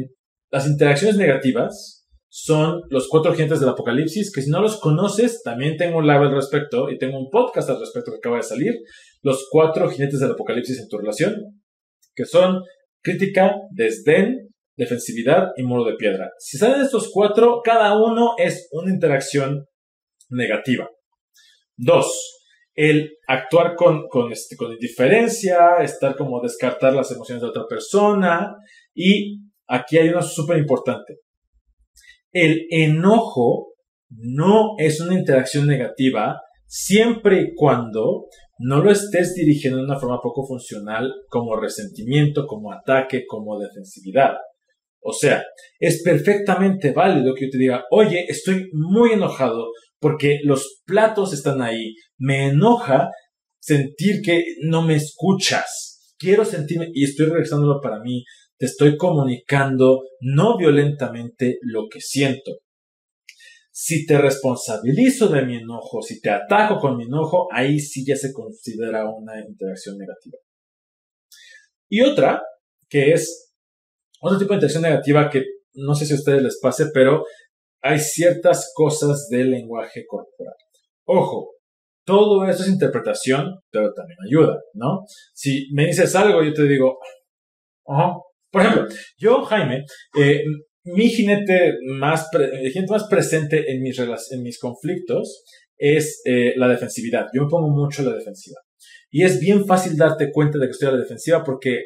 las 0.50 0.66
interacciones 0.66 1.16
negativas 1.16 2.06
son 2.28 2.82
los 2.90 3.08
cuatro 3.08 3.32
jinetes 3.32 3.60
del 3.60 3.70
apocalipsis, 3.70 4.30
que 4.30 4.42
si 4.42 4.50
no 4.50 4.60
los 4.60 4.78
conoces, 4.78 5.42
también 5.42 5.76
tengo 5.76 5.98
un 5.98 6.06
live 6.06 6.26
al 6.26 6.34
respecto 6.34 6.90
y 6.90 6.98
tengo 6.98 7.18
un 7.18 7.30
podcast 7.30 7.70
al 7.70 7.80
respecto 7.80 8.12
que 8.12 8.18
acaba 8.18 8.36
de 8.36 8.42
salir. 8.42 8.74
Los 9.22 9.48
cuatro 9.50 9.88
jinetes 9.88 10.20
del 10.20 10.32
apocalipsis 10.32 10.78
en 10.78 10.88
tu 10.88 10.98
relación, 10.98 11.34
que 12.14 12.26
son 12.26 12.62
crítica, 13.02 13.54
desdén, 13.70 14.50
defensividad 14.76 15.48
y 15.56 15.62
muro 15.62 15.84
de 15.84 15.96
piedra. 15.96 16.30
Si 16.38 16.58
salen 16.58 16.82
estos 16.82 17.10
cuatro, 17.10 17.62
cada 17.64 17.96
uno 17.96 18.34
es 18.36 18.68
una 18.72 18.92
interacción 18.92 19.64
negativa. 20.28 20.88
Dos, 21.78 22.35
el 22.76 23.16
actuar 23.26 23.74
con, 23.74 24.04
este, 24.30 24.54
con 24.54 24.70
indiferencia, 24.70 25.78
estar 25.80 26.14
como 26.14 26.40
descartar 26.42 26.92
las 26.92 27.10
emociones 27.10 27.42
de 27.42 27.48
otra 27.48 27.64
persona. 27.68 28.54
Y 28.94 29.40
aquí 29.66 29.96
hay 29.98 30.10
uno 30.10 30.22
súper 30.22 30.58
importante. 30.58 31.20
El 32.32 32.66
enojo 32.70 33.72
no 34.10 34.74
es 34.78 35.00
una 35.00 35.14
interacción 35.14 35.66
negativa 35.66 36.38
siempre 36.66 37.40
y 37.40 37.54
cuando 37.54 38.26
no 38.58 38.82
lo 38.82 38.90
estés 38.90 39.34
dirigiendo 39.34 39.78
de 39.78 39.84
una 39.84 39.98
forma 39.98 40.20
poco 40.22 40.46
funcional 40.46 41.12
como 41.28 41.56
resentimiento, 41.56 42.46
como 42.46 42.72
ataque, 42.72 43.24
como 43.26 43.58
defensividad. 43.58 44.34
O 45.08 45.12
sea, 45.12 45.44
es 45.78 46.02
perfectamente 46.02 46.90
válido 46.90 47.32
que 47.32 47.44
yo 47.46 47.50
te 47.52 47.58
diga, 47.58 47.84
oye, 47.92 48.26
estoy 48.28 48.68
muy 48.72 49.12
enojado 49.12 49.68
porque 50.00 50.40
los 50.42 50.82
platos 50.84 51.32
están 51.32 51.62
ahí. 51.62 51.94
Me 52.18 52.48
enoja 52.48 53.10
sentir 53.60 54.20
que 54.20 54.42
no 54.62 54.82
me 54.82 54.96
escuchas. 54.96 56.14
Quiero 56.18 56.44
sentirme, 56.44 56.88
y 56.92 57.04
estoy 57.04 57.26
regresándolo 57.26 57.80
para 57.80 58.00
mí, 58.00 58.24
te 58.58 58.66
estoy 58.66 58.96
comunicando 58.96 60.00
no 60.20 60.56
violentamente 60.56 61.58
lo 61.62 61.86
que 61.88 62.00
siento. 62.00 62.58
Si 63.70 64.06
te 64.06 64.18
responsabilizo 64.18 65.28
de 65.28 65.44
mi 65.44 65.58
enojo, 65.58 66.02
si 66.02 66.20
te 66.20 66.30
ataco 66.30 66.80
con 66.80 66.96
mi 66.96 67.04
enojo, 67.04 67.46
ahí 67.52 67.78
sí 67.78 68.04
ya 68.04 68.16
se 68.16 68.32
considera 68.32 69.08
una 69.08 69.38
interacción 69.38 69.98
negativa. 69.98 70.38
Y 71.88 72.00
otra, 72.00 72.42
que 72.88 73.12
es 73.12 73.45
otro 74.20 74.38
tipo 74.38 74.50
de 74.50 74.56
interacción 74.56 74.82
negativa 74.82 75.30
que 75.30 75.44
no 75.74 75.94
sé 75.94 76.06
si 76.06 76.12
a 76.12 76.16
ustedes 76.16 76.42
les 76.42 76.58
pase, 76.60 76.86
pero 76.92 77.24
hay 77.82 77.98
ciertas 77.98 78.72
cosas 78.74 79.28
del 79.30 79.50
lenguaje 79.50 80.04
corporal. 80.06 80.54
Ojo, 81.04 81.52
todo 82.04 82.44
eso 82.46 82.62
es 82.62 82.68
interpretación, 82.68 83.60
pero 83.70 83.92
también 83.92 84.18
ayuda, 84.26 84.58
¿no? 84.74 85.04
Si 85.34 85.68
me 85.72 85.86
dices 85.86 86.14
algo, 86.14 86.42
yo 86.42 86.52
te 86.52 86.64
digo, 86.64 86.98
Por 88.50 88.62
ejemplo, 88.62 88.86
yo, 89.18 89.44
Jaime, 89.44 89.84
eh, 90.18 90.42
mi 90.84 91.08
jinete 91.08 91.74
más, 91.98 92.28
jinete 92.72 92.90
más 92.90 93.04
presente 93.08 93.70
en 93.70 93.82
mis, 93.82 93.98
en 93.98 94.42
mis 94.42 94.58
conflictos 94.58 95.44
es 95.76 96.22
eh, 96.24 96.54
la 96.56 96.68
defensividad. 96.68 97.26
Yo 97.34 97.42
me 97.42 97.48
pongo 97.48 97.68
mucho 97.68 98.02
la 98.02 98.14
defensiva. 98.14 98.56
Y 99.10 99.24
es 99.24 99.40
bien 99.40 99.66
fácil 99.66 99.96
darte 99.96 100.30
cuenta 100.32 100.58
de 100.58 100.66
que 100.66 100.70
estoy 100.70 100.88
a 100.88 100.92
la 100.92 101.00
defensiva 101.00 101.44
porque 101.44 101.82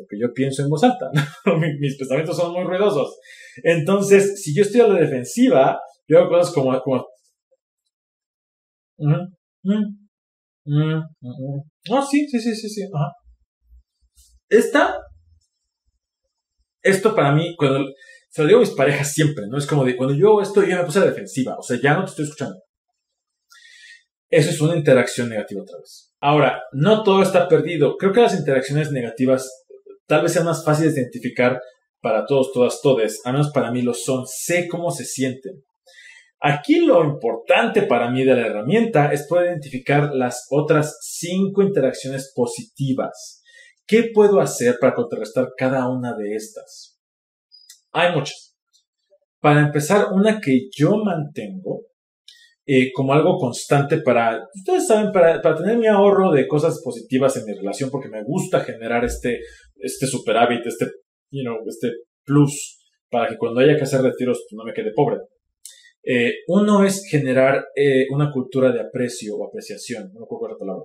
porque 0.00 0.18
yo 0.18 0.32
pienso 0.32 0.62
en 0.62 0.70
voz 0.70 0.82
alta, 0.82 1.10
mis 1.78 1.98
pensamientos 1.98 2.36
son 2.36 2.52
muy 2.52 2.64
ruidosos. 2.64 3.18
Entonces, 3.62 4.42
si 4.42 4.56
yo 4.56 4.62
estoy 4.62 4.80
a 4.80 4.88
la 4.88 4.98
defensiva, 4.98 5.78
yo 6.08 6.18
hago 6.18 6.30
cosas 6.30 6.54
como... 6.54 6.80
como 6.80 7.06
oh, 11.90 12.02
sí, 12.02 12.28
sí, 12.28 12.40
sí, 12.40 12.54
sí, 12.54 12.68
sí. 12.68 12.82
Esta, 14.48 14.98
esto 16.82 17.14
para 17.14 17.32
mí, 17.32 17.54
se 18.30 18.42
lo 18.42 18.48
digo 18.48 18.58
a 18.58 18.62
mis 18.62 18.70
parejas 18.70 19.12
siempre, 19.12 19.44
¿no? 19.48 19.58
Es 19.58 19.66
como 19.66 19.84
de, 19.84 19.96
cuando 19.96 20.14
yo 20.14 20.40
esto, 20.40 20.64
ya 20.64 20.78
me 20.78 20.84
puse 20.84 20.98
a 20.98 21.04
la 21.04 21.10
defensiva, 21.10 21.56
o 21.58 21.62
sea, 21.62 21.78
ya 21.80 21.94
no 21.94 22.04
te 22.04 22.10
estoy 22.10 22.24
escuchando. 22.24 22.60
Eso 24.30 24.50
es 24.50 24.60
una 24.60 24.76
interacción 24.76 25.28
negativa 25.28 25.62
otra 25.62 25.78
vez. 25.78 26.14
Ahora, 26.20 26.62
no 26.72 27.02
todo 27.02 27.22
está 27.22 27.48
perdido. 27.48 27.96
Creo 27.96 28.12
que 28.12 28.20
las 28.20 28.38
interacciones 28.38 28.92
negativas 28.92 29.59
tal 30.10 30.22
vez 30.22 30.32
sea 30.32 30.42
más 30.42 30.64
fácil 30.64 30.92
de 30.92 31.00
identificar 31.00 31.60
para 32.02 32.26
todos, 32.26 32.52
todas, 32.52 32.80
todes, 32.82 33.20
al 33.24 33.34
menos 33.34 33.52
para 33.52 33.70
mí 33.70 33.80
lo 33.80 33.94
son, 33.94 34.26
sé 34.26 34.66
cómo 34.66 34.90
se 34.90 35.04
sienten. 35.04 35.62
Aquí 36.40 36.80
lo 36.80 37.04
importante 37.04 37.82
para 37.82 38.10
mí 38.10 38.24
de 38.24 38.34
la 38.34 38.46
herramienta 38.46 39.12
es 39.12 39.28
poder 39.28 39.50
identificar 39.50 40.10
las 40.12 40.48
otras 40.50 40.98
cinco 41.00 41.62
interacciones 41.62 42.32
positivas. 42.34 43.44
¿Qué 43.86 44.10
puedo 44.12 44.40
hacer 44.40 44.78
para 44.80 44.94
contrarrestar 44.94 45.50
cada 45.56 45.88
una 45.88 46.16
de 46.16 46.34
estas? 46.34 46.98
Hay 47.92 48.12
muchas. 48.12 48.56
Para 49.38 49.60
empezar, 49.60 50.06
una 50.12 50.40
que 50.40 50.68
yo 50.76 50.96
mantengo 50.96 51.82
eh, 52.72 52.92
como 52.92 53.12
algo 53.12 53.36
constante 53.36 54.00
para, 54.00 54.46
ustedes 54.54 54.86
saben, 54.86 55.10
para, 55.10 55.42
para, 55.42 55.56
tener 55.56 55.76
mi 55.76 55.88
ahorro 55.88 56.30
de 56.30 56.46
cosas 56.46 56.80
positivas 56.84 57.36
en 57.36 57.44
mi 57.44 57.52
relación, 57.52 57.90
porque 57.90 58.08
me 58.08 58.22
gusta 58.22 58.60
generar 58.60 59.04
este, 59.04 59.40
este 59.74 60.06
superávit, 60.06 60.64
este, 60.64 60.86
you 61.32 61.42
know, 61.42 61.56
este 61.66 61.88
plus, 62.24 62.78
para 63.10 63.28
que 63.28 63.36
cuando 63.36 63.58
haya 63.58 63.74
que 63.74 63.82
hacer 63.82 64.02
retiros 64.02 64.46
pues, 64.48 64.56
no 64.56 64.62
me 64.62 64.72
quede 64.72 64.92
pobre. 64.94 65.16
Eh, 66.04 66.32
uno 66.46 66.84
es 66.84 67.02
generar 67.10 67.64
eh, 67.74 68.06
una 68.08 68.30
cultura 68.30 68.70
de 68.70 68.82
aprecio 68.82 69.34
o 69.34 69.48
apreciación, 69.48 70.12
no 70.14 70.20
recuerdo 70.20 70.54
la 70.54 70.58
palabra. 70.58 70.84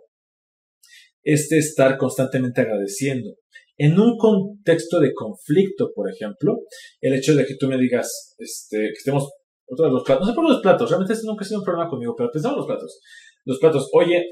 Este 1.21 1.59
estar 1.59 1.99
constantemente 1.99 2.61
agradeciendo. 2.61 3.35
En 3.77 3.99
un 3.99 4.17
contexto 4.17 4.99
de 4.99 5.13
conflicto, 5.13 5.91
por 5.93 6.09
ejemplo, 6.09 6.61
el 6.99 7.13
hecho 7.13 7.35
de 7.35 7.45
que 7.45 7.57
tú 7.59 7.67
me 7.67 7.77
digas, 7.77 8.33
este, 8.39 8.77
que 8.77 8.97
estemos 8.97 9.29
otro 9.67 9.85
de 9.85 9.91
los 9.91 10.03
platos. 10.03 10.27
No 10.27 10.31
sé 10.31 10.35
por 10.35 10.49
los 10.49 10.61
platos, 10.61 10.89
realmente 10.89 11.13
este 11.13 11.27
nunca 11.27 11.43
ha 11.43 11.47
sido 11.47 11.59
un 11.59 11.65
problema 11.65 11.89
conmigo, 11.89 12.15
pero 12.15 12.31
pensamos 12.31 12.57
los 12.57 12.67
platos. 12.67 12.99
Los 13.45 13.59
platos, 13.59 13.89
oye, 13.93 14.23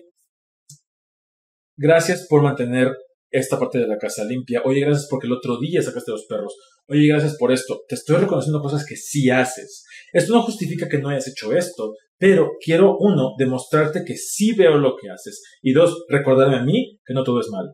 gracias 1.78 2.28
por 2.30 2.42
mantener 2.42 2.92
esta 3.34 3.58
parte 3.60 3.80
de 3.80 3.88
la 3.88 3.98
casa 3.98 4.24
limpia. 4.24 4.62
Oye, 4.63 4.82
gracias 4.82 5.08
porque 5.10 5.28
el 5.28 5.34
otro 5.34 5.60
día 5.60 5.82
sacaste 5.82 6.12
los 6.12 6.25
perros. 6.28 6.56
Oye, 6.88 7.08
gracias 7.08 7.36
por 7.38 7.52
esto. 7.52 7.82
Te 7.88 7.96
estoy 7.96 8.18
reconociendo 8.18 8.62
cosas 8.62 8.86
que 8.86 8.96
sí 8.96 9.30
haces. 9.30 9.86
Esto 10.12 10.34
no 10.34 10.44
justifica 10.44 10.88
que 10.88 11.00
no 11.00 11.10
hayas 11.10 11.28
hecho 11.28 11.52
esto, 11.52 11.94
pero 12.18 12.52
quiero, 12.63 12.96
uno, 13.00 13.32
demostrarte 13.38 14.04
que 14.06 14.16
sí 14.16 14.54
veo 14.54 14.78
lo 14.78 14.96
que 14.96 15.10
haces. 15.10 15.42
Y 15.63 15.74
dos, 15.74 16.06
recordarme 16.10 16.58
a 16.58 16.63
mí 16.63 17.00
que 17.04 17.13
no 17.13 17.24
todo 17.24 17.40
es 17.40 17.50
malo. 17.50 17.74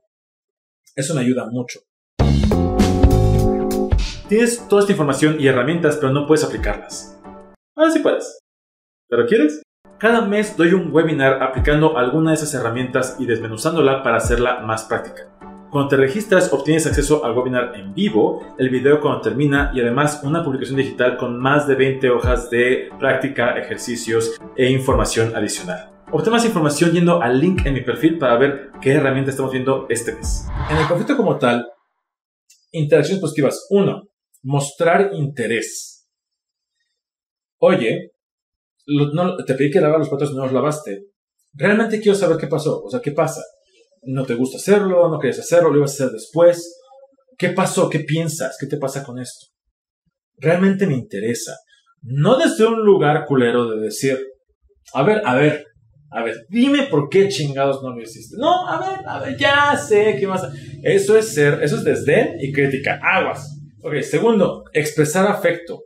Eso 0.95 1.13
me 1.13 1.21
ayuda 1.21 1.45
mucho. 1.51 1.79
Tienes 4.29 4.67
toda 4.69 4.81
esta 4.81 4.93
información 4.93 5.41
y 5.41 5.47
herramientas, 5.47 5.97
pero 5.97 6.13
no 6.13 6.25
puedes 6.25 6.43
aplicarlas. 6.43 7.18
Ahora 7.79 7.91
sí 7.91 7.99
puedes. 7.99 8.39
¿Pero 9.07 9.25
quieres? 9.25 9.61
Cada 9.99 10.25
mes 10.25 10.57
doy 10.57 10.73
un 10.73 10.93
webinar 10.93 11.41
aplicando 11.41 11.97
alguna 11.97 12.31
de 12.31 12.35
esas 12.35 12.53
herramientas 12.53 13.15
y 13.19 13.25
desmenuzándola 13.25 14.03
para 14.03 14.17
hacerla 14.17 14.59
más 14.59 14.83
práctica. 14.83 15.33
Cuando 15.71 15.87
te 15.87 15.95
registras 15.95 16.51
obtienes 16.51 16.85
acceso 16.87 17.23
al 17.23 17.37
webinar 17.37 17.77
en 17.77 17.93
vivo, 17.93 18.53
el 18.57 18.69
video 18.69 18.99
cuando 18.99 19.21
termina 19.21 19.71
y 19.73 19.79
además 19.79 20.19
una 20.25 20.43
publicación 20.43 20.75
digital 20.75 21.15
con 21.15 21.39
más 21.39 21.67
de 21.67 21.75
20 21.75 22.09
hojas 22.09 22.49
de 22.49 22.89
práctica, 22.99 23.57
ejercicios 23.57 24.37
e 24.57 24.69
información 24.69 25.33
adicional. 25.33 25.89
Obtén 26.11 26.33
más 26.33 26.43
información 26.43 26.91
yendo 26.91 27.21
al 27.21 27.39
link 27.39 27.65
en 27.65 27.75
mi 27.75 27.81
perfil 27.81 28.17
para 28.17 28.37
ver 28.37 28.71
qué 28.81 28.91
herramienta 28.91 29.31
estamos 29.31 29.53
viendo 29.53 29.85
este 29.87 30.13
mes. 30.15 30.45
En 30.69 30.75
el 30.75 30.85
conflicto 30.85 31.15
como 31.15 31.37
tal, 31.37 31.65
interacciones 32.73 33.21
positivas. 33.21 33.67
Uno, 33.69 34.03
mostrar 34.43 35.11
interés. 35.13 35.98
Oye, 37.59 38.11
te 39.45 39.53
pedí 39.53 39.69
que 39.71 39.81
lavar 39.81 39.99
los 39.99 40.09
platos 40.09 40.33
no 40.33 40.43
los 40.43 40.53
lavaste. 40.53 41.05
Realmente 41.53 41.99
quiero 41.99 42.17
saber 42.17 42.37
qué 42.37 42.47
pasó. 42.47 42.81
O 42.81 42.89
sea, 42.89 43.01
¿qué 43.01 43.11
pasa? 43.11 43.41
¿No 44.03 44.25
te 44.25 44.35
gusta 44.35 44.57
hacerlo? 44.57 45.09
¿No 45.09 45.19
quieres 45.19 45.39
hacerlo? 45.39 45.69
¿Lo 45.69 45.77
ibas 45.77 45.91
a 45.91 46.05
hacer 46.05 46.13
después? 46.13 46.79
¿Qué 47.37 47.49
pasó? 47.49 47.89
¿Qué 47.89 47.99
piensas? 47.99 48.57
¿Qué 48.59 48.67
te 48.67 48.77
pasa 48.77 49.03
con 49.03 49.19
esto? 49.19 49.47
Realmente 50.37 50.87
me 50.87 50.95
interesa. 50.95 51.57
No 52.01 52.37
desde 52.37 52.65
un 52.65 52.79
lugar 52.79 53.25
culero 53.25 53.69
de 53.69 53.81
decir, 53.81 54.17
a 54.93 55.03
ver, 55.03 55.21
a 55.25 55.35
ver, 55.35 55.65
a 56.11 56.23
ver, 56.23 56.45
dime 56.49 56.87
por 56.89 57.09
qué 57.09 57.27
chingados 57.27 57.83
no 57.83 57.91
lo 57.91 58.01
hiciste. 58.01 58.37
No, 58.37 58.67
a 58.67 58.79
ver, 58.79 59.05
a 59.05 59.19
ver, 59.19 59.37
ya 59.37 59.77
sé 59.77 60.17
qué 60.19 60.25
a... 60.25 60.51
Eso 60.83 61.17
es 61.17 61.33
ser, 61.33 61.61
eso 61.61 61.75
es 61.75 61.83
desdén 61.83 62.37
y 62.39 62.51
crítica. 62.51 62.99
Aguas. 63.03 63.57
Ok, 63.83 64.01
segundo, 64.01 64.63
expresar 64.73 65.27
afecto. 65.27 65.81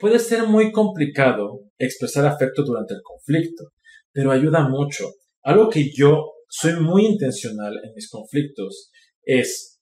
Puede 0.00 0.18
ser 0.18 0.44
muy 0.46 0.72
complicado 0.72 1.60
expresar 1.78 2.24
afecto 2.24 2.64
durante 2.64 2.94
el 2.94 3.02
conflicto, 3.02 3.64
pero 4.10 4.32
ayuda 4.32 4.66
mucho. 4.66 5.04
Algo 5.42 5.68
que 5.68 5.90
yo 5.94 6.24
soy 6.48 6.80
muy 6.80 7.04
intencional 7.04 7.74
en 7.84 7.92
mis 7.94 8.08
conflictos 8.08 8.90
es, 9.22 9.78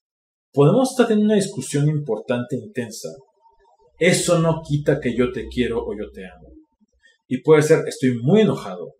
podemos 0.53 0.91
estar 0.91 1.13
en 1.13 1.21
una 1.21 1.37
discusión 1.37 1.89
importante 1.89 2.57
intensa. 2.57 3.11
Eso 3.97 4.41
no 4.41 4.61
quita 4.67 4.99
que 5.01 5.17
yo 5.17 5.31
te 5.31 5.47
quiero 5.47 5.85
o 5.87 5.97
yo 5.97 6.11
te 6.11 6.27
amo. 6.27 6.49
Y 7.29 7.41
puede 7.43 7.63
ser, 7.63 7.87
estoy 7.87 8.19
muy 8.21 8.41
enojado, 8.41 8.95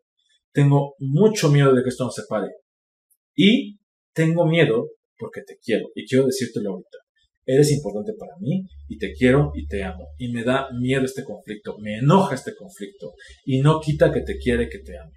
tengo 0.53 0.95
mucho 1.01 1.51
miedo 1.51 1.75
de 1.75 1.83
que 1.83 1.89
esto 1.89 2.05
nos 2.05 2.15
separe. 2.15 2.49
Y 3.35 3.77
tengo 4.13 4.47
miedo 4.47 4.91
porque 5.19 5.43
te 5.43 5.57
quiero 5.61 5.89
y 5.97 6.07
quiero 6.07 6.27
decírtelo 6.27 6.71
ahorita. 6.71 6.99
Eres 7.51 7.73
importante 7.73 8.13
para 8.19 8.35
mí 8.41 8.67
y 8.89 8.99
te 8.99 9.15
quiero 9.15 9.53
y 9.55 9.67
te 9.67 9.83
amo. 9.83 10.09
Y 10.19 10.31
me 10.31 10.45
da 10.45 10.69
miedo 10.79 11.07
este 11.07 11.25
conflicto, 11.25 11.79
me 11.79 11.97
enoja 11.97 12.35
este 12.35 12.55
conflicto 12.55 13.15
y 13.43 13.63
no 13.63 13.81
quita 13.81 14.13
que 14.13 14.21
te 14.21 14.37
quiere 14.37 14.69
que 14.69 14.81
te 14.81 14.99
ame. 14.99 15.13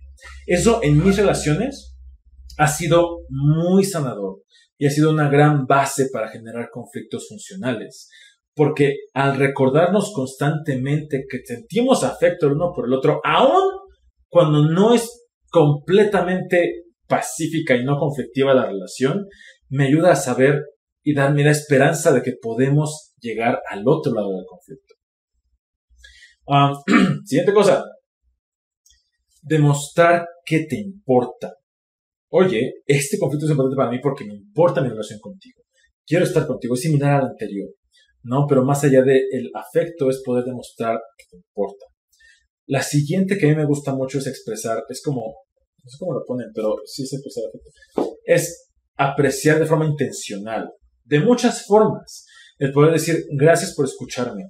Eso 0.45 0.79
en 0.81 1.03
mis 1.03 1.17
relaciones 1.17 1.97
ha 2.57 2.67
sido 2.67 3.25
muy 3.27 3.83
sanador 3.83 4.43
y 4.77 4.87
ha 4.87 4.91
sido 4.91 5.11
una 5.11 5.29
gran 5.29 5.65
base 5.65 6.07
para 6.09 6.29
generar 6.29 6.69
conflictos 6.71 7.27
funcionales. 7.27 8.07
Porque 8.55 8.95
al 9.13 9.35
recordarnos 9.35 10.13
constantemente 10.13 11.25
que 11.29 11.39
sentimos 11.43 12.05
afecto 12.05 12.47
el 12.47 12.53
uno 12.53 12.71
por 12.73 12.85
el 12.85 12.93
otro, 12.93 13.19
aun 13.25 13.61
cuando 14.29 14.69
no 14.69 14.93
es 14.93 15.27
completamente 15.49 16.85
pacífica 17.09 17.75
y 17.75 17.83
no 17.83 17.97
conflictiva 17.97 18.53
la 18.53 18.67
relación, 18.67 19.27
me 19.67 19.87
ayuda 19.87 20.13
a 20.13 20.15
saber 20.15 20.61
y 21.03 21.13
darme 21.13 21.43
la 21.43 21.51
esperanza 21.51 22.11
de 22.11 22.21
que 22.21 22.33
podemos 22.41 23.13
llegar 23.19 23.59
al 23.69 23.83
otro 23.87 24.13
lado 24.13 24.31
del 24.31 24.45
conflicto. 24.45 24.95
Ah, 26.47 26.73
siguiente 27.25 27.53
cosa. 27.53 27.83
Demostrar 29.41 30.25
que 30.45 30.65
te 30.65 30.77
importa. 30.79 31.53
Oye, 32.29 32.73
este 32.85 33.17
conflicto 33.17 33.45
es 33.45 33.51
importante 33.51 33.75
para 33.75 33.91
mí 33.91 33.99
porque 34.01 34.25
me 34.25 34.35
importa 34.35 34.81
mi 34.81 34.89
relación 34.89 35.19
contigo. 35.19 35.61
Quiero 36.05 36.25
estar 36.25 36.45
contigo. 36.45 36.75
Es 36.75 36.81
similar 36.81 37.21
al 37.21 37.31
anterior. 37.31 37.69
¿no? 38.23 38.45
Pero 38.47 38.63
más 38.63 38.83
allá 38.83 39.01
del 39.03 39.49
afecto 39.53 40.09
es 40.09 40.21
poder 40.23 40.45
demostrar 40.45 40.99
que 41.17 41.25
te 41.29 41.37
importa. 41.37 41.85
La 42.67 42.81
siguiente 42.81 43.37
que 43.37 43.47
a 43.47 43.49
mí 43.49 43.55
me 43.55 43.65
gusta 43.65 43.95
mucho 43.95 44.19
es 44.19 44.27
expresar, 44.27 44.83
es 44.89 45.01
como, 45.03 45.21
no 45.21 45.89
sé 45.89 45.97
cómo 45.99 46.13
lo 46.13 46.23
ponen, 46.25 46.47
pero 46.53 46.75
sí 46.85 47.03
es 47.03 47.13
expresar 47.13 47.43
afecto. 47.49 48.17
Es 48.23 48.69
apreciar 48.95 49.59
de 49.59 49.65
forma 49.65 49.85
intencional 49.85 50.69
de 51.11 51.19
muchas 51.19 51.65
formas. 51.65 52.25
El 52.57 52.71
poder 52.71 52.93
decir, 52.93 53.25
gracias 53.37 53.75
por 53.75 53.85
escucharme. 53.85 54.45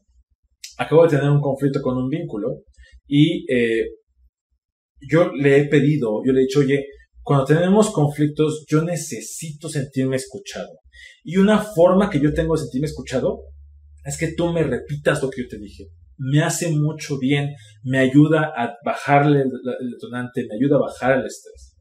Acabo 0.78 1.04
de 1.04 1.17
tener 1.17 1.30
un 1.30 1.41
conflicto 1.41 1.82
con 1.82 1.97
un 1.97 2.08
vínculo 2.08 2.62
y 3.08 3.52
eh, 3.52 3.88
yo 5.10 5.32
le 5.34 5.58
he 5.58 5.67
pedido, 5.67 6.21
yo 6.24 6.32
le 6.32 6.41
he 6.41 6.43
dicho, 6.43 6.60
oye, 6.60 6.86
cuando 7.24 7.45
tenemos 7.45 7.89
conflictos, 7.89 8.63
yo 8.69 8.84
necesito 8.84 9.69
sentirme 9.69 10.17
escuchado. 10.17 10.69
Y 11.24 11.38
una 11.38 11.58
forma 11.60 12.10
que 12.10 12.19
yo 12.19 12.32
tengo 12.34 12.56
de 12.56 12.62
sentirme 12.62 12.88
escuchado 12.88 13.39
es 14.04 14.17
que 14.17 14.34
tú 14.34 14.54
me 14.54 14.63
repitas 14.63 15.21
lo 15.21 15.30
que 15.30 15.41
yo 15.41 15.47
te 15.50 15.58
dije. 15.58 15.86
Me 16.17 16.43
hace 16.43 16.69
mucho 16.69 17.17
bien, 17.17 17.56
me 17.84 17.97
ayuda 17.97 18.52
a 18.56 18.76
bajarle 18.86 19.41
el, 19.41 19.52
el 19.80 19.91
detonante, 19.91 20.45
me 20.47 20.58
ayuda 20.58 20.76
a 20.76 20.82
bajar 20.82 21.19
el 21.19 21.26
estrés. 21.26 21.76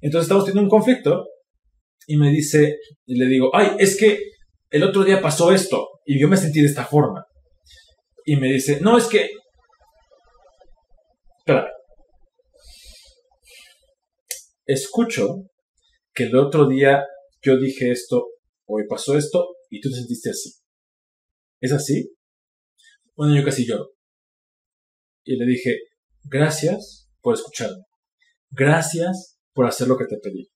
Entonces 0.00 0.24
estamos 0.24 0.44
teniendo 0.44 0.64
un 0.64 0.70
conflicto 0.70 1.24
y 2.06 2.16
me 2.16 2.30
dice, 2.30 2.78
y 3.06 3.16
le 3.16 3.26
digo, 3.26 3.50
ay, 3.54 3.76
es 3.78 3.96
que 3.96 4.18
el 4.70 4.82
otro 4.82 5.04
día 5.04 5.20
pasó 5.20 5.52
esto 5.52 6.00
y 6.04 6.20
yo 6.20 6.28
me 6.28 6.36
sentí 6.36 6.60
de 6.60 6.68
esta 6.68 6.84
forma. 6.84 7.26
Y 8.24 8.36
me 8.36 8.52
dice, 8.52 8.80
no, 8.80 8.98
es 8.98 9.06
que... 9.06 9.30
Espera. 11.38 11.70
Escucho 14.66 15.44
que 16.14 16.24
el 16.24 16.36
otro 16.36 16.66
día 16.66 17.04
yo 17.42 17.58
dije 17.58 17.90
esto, 17.90 18.28
hoy 18.66 18.84
pasó 18.88 19.16
esto, 19.18 19.56
y 19.68 19.80
tú 19.80 19.90
te 19.90 19.96
sentiste 19.96 20.30
así. 20.30 20.50
¿Es 21.60 21.72
así? 21.72 22.14
Bueno, 23.14 23.36
yo 23.36 23.44
casi 23.44 23.66
lloro. 23.66 23.90
Y 25.24 25.36
le 25.36 25.44
dije, 25.44 25.80
gracias 26.22 27.10
por 27.20 27.34
escucharme. 27.34 27.82
Gracias 28.50 29.38
por 29.52 29.66
hacer 29.66 29.88
lo 29.88 29.98
que 29.98 30.06
te 30.06 30.16
pedí 30.18 30.53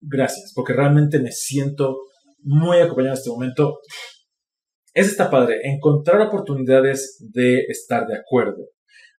gracias, 0.00 0.52
porque 0.54 0.72
realmente 0.72 1.18
me 1.20 1.32
siento 1.32 1.96
muy 2.42 2.78
acompañado 2.78 3.14
en 3.14 3.18
este 3.18 3.30
momento. 3.30 3.78
Es 4.94 5.08
esta 5.08 5.30
padre, 5.30 5.60
encontrar 5.64 6.20
oportunidades 6.20 7.18
de 7.32 7.60
estar 7.68 8.06
de 8.06 8.16
acuerdo. 8.16 8.64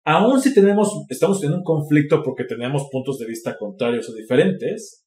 Aún 0.05 0.41
si 0.41 0.55
tenemos, 0.55 0.91
estamos 1.09 1.43
en 1.43 1.53
un 1.53 1.63
conflicto 1.63 2.23
porque 2.23 2.45
tenemos 2.45 2.89
puntos 2.91 3.19
de 3.19 3.27
vista 3.27 3.57
contrarios 3.59 4.09
o 4.09 4.15
diferentes, 4.15 5.05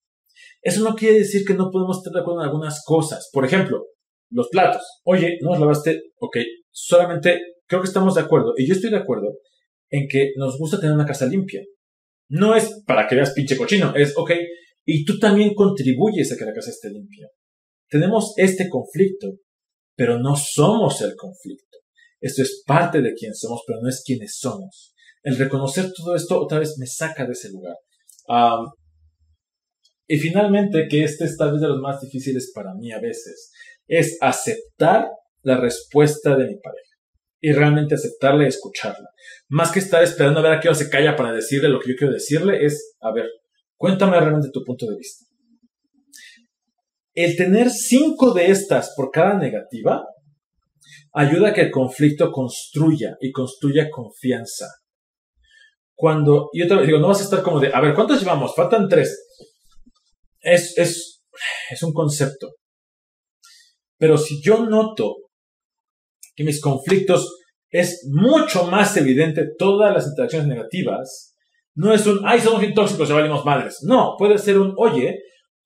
eso 0.61 0.83
no 0.83 0.95
quiere 0.95 1.19
decir 1.19 1.45
que 1.45 1.53
no 1.53 1.69
podemos 1.71 1.97
estar 1.97 2.13
de 2.13 2.19
acuerdo 2.19 2.41
en 2.41 2.47
algunas 2.47 2.83
cosas. 2.85 3.29
Por 3.31 3.45
ejemplo, 3.45 3.85
los 4.29 4.49
platos. 4.49 4.81
Oye, 5.05 5.37
no 5.41 5.51
los 5.51 5.59
lavaste, 5.59 6.01
ok, 6.19 6.37
solamente 6.69 7.39
creo 7.67 7.81
que 7.81 7.87
estamos 7.87 8.15
de 8.15 8.21
acuerdo, 8.21 8.53
y 8.57 8.67
yo 8.67 8.73
estoy 8.73 8.89
de 8.89 8.97
acuerdo 8.97 9.27
en 9.89 10.07
que 10.07 10.31
nos 10.35 10.57
gusta 10.57 10.79
tener 10.79 10.95
una 10.95 11.05
casa 11.05 11.25
limpia. 11.25 11.61
No 12.29 12.55
es 12.55 12.83
para 12.85 13.07
que 13.07 13.15
veas 13.15 13.33
pinche 13.33 13.57
cochino, 13.57 13.95
es, 13.95 14.15
ok, 14.17 14.31
y 14.91 15.05
tú 15.05 15.19
también 15.19 15.53
contribuyes 15.53 16.31
a 16.31 16.35
que 16.35 16.45
la 16.45 16.53
casa 16.53 16.71
esté 16.71 16.89
limpia. 16.89 17.27
Tenemos 17.87 18.33
este 18.37 18.67
conflicto, 18.67 19.27
pero 19.95 20.17
no 20.17 20.35
somos 20.35 20.99
el 21.01 21.15
conflicto. 21.15 21.77
Esto 22.19 22.41
es 22.41 22.63
parte 22.65 22.99
de 23.03 23.13
quien 23.13 23.35
somos, 23.35 23.61
pero 23.67 23.81
no 23.83 23.87
es 23.87 24.01
quienes 24.03 24.39
somos. 24.39 24.95
El 25.21 25.37
reconocer 25.37 25.91
todo 25.95 26.15
esto 26.15 26.41
otra 26.41 26.57
vez 26.57 26.75
me 26.79 26.87
saca 26.87 27.27
de 27.27 27.33
ese 27.33 27.51
lugar. 27.51 27.75
y 30.07 30.17
finalmente, 30.17 30.87
que 30.89 31.03
este 31.03 31.25
es 31.25 31.37
tal 31.37 31.51
vez 31.51 31.61
de 31.61 31.67
los 31.67 31.79
más 31.79 32.01
difíciles 32.01 32.51
para 32.55 32.73
mí 32.73 32.91
a 32.91 32.99
veces, 32.99 33.51
es 33.87 34.17
aceptar 34.21 35.07
la 35.43 35.57
respuesta 35.57 36.31
de 36.35 36.47
mi 36.47 36.55
pareja. 36.59 36.95
Y 37.39 37.51
realmente 37.51 37.93
aceptarla 37.93 38.45
y 38.45 38.47
escucharla. 38.47 39.09
Más 39.49 39.71
que 39.71 39.79
estar 39.79 40.01
esperando 40.01 40.39
a 40.39 40.43
ver 40.43 40.53
a 40.53 40.59
qué 40.59 40.67
hora 40.67 40.77
se 40.77 40.89
calla 40.89 41.15
para 41.15 41.31
decirle 41.31 41.69
lo 41.69 41.79
que 41.79 41.91
yo 41.91 41.95
quiero 41.95 42.11
decirle, 42.11 42.65
es, 42.65 42.95
a 43.01 43.13
ver, 43.13 43.27
Cuéntame 43.79 44.19
realmente 44.19 44.49
tu 44.51 44.63
punto 44.63 44.85
de 44.85 44.97
vista. 44.97 45.25
El 47.13 47.35
tener 47.35 47.69
cinco 47.69 48.33
de 48.33 48.51
estas 48.51 48.93
por 48.95 49.09
cada 49.09 49.35
negativa 49.35 50.03
ayuda 51.13 51.49
a 51.49 51.53
que 51.53 51.61
el 51.61 51.71
conflicto 51.71 52.31
construya 52.31 53.15
y 53.21 53.31
construya 53.31 53.89
confianza. 53.89 54.67
Cuando, 55.95 56.49
y 56.53 56.61
otra 56.61 56.77
vez 56.77 56.87
digo, 56.87 56.99
no 56.99 57.07
vas 57.07 57.21
a 57.21 57.23
estar 57.23 57.41
como 57.41 57.59
de, 57.59 57.73
a 57.73 57.81
ver, 57.81 57.93
¿cuántos 57.93 58.19
llevamos? 58.19 58.53
Faltan 58.55 58.87
tres. 58.87 59.27
Es, 60.41 60.77
es 60.77 61.19
es 61.69 61.83
un 61.83 61.93
concepto. 61.93 62.55
Pero 63.97 64.17
si 64.17 64.41
yo 64.41 64.65
noto 64.65 65.15
que 66.35 66.43
mis 66.43 66.61
conflictos 66.61 67.37
es 67.69 68.07
mucho 68.11 68.65
más 68.65 68.95
evidente 68.97 69.45
todas 69.57 69.93
las 69.93 70.07
interacciones 70.07 70.47
negativas, 70.47 71.28
no 71.79 71.93
es 71.93 72.05
un, 72.05 72.19
ay, 72.25 72.41
somos 72.41 72.61
tóxicos, 72.73 73.07
ya 73.07 73.15
valimos 73.15 73.45
madres. 73.45 73.79
No, 73.83 74.15
puede 74.17 74.37
ser 74.37 74.59
un, 74.59 74.73
oye, 74.75 75.17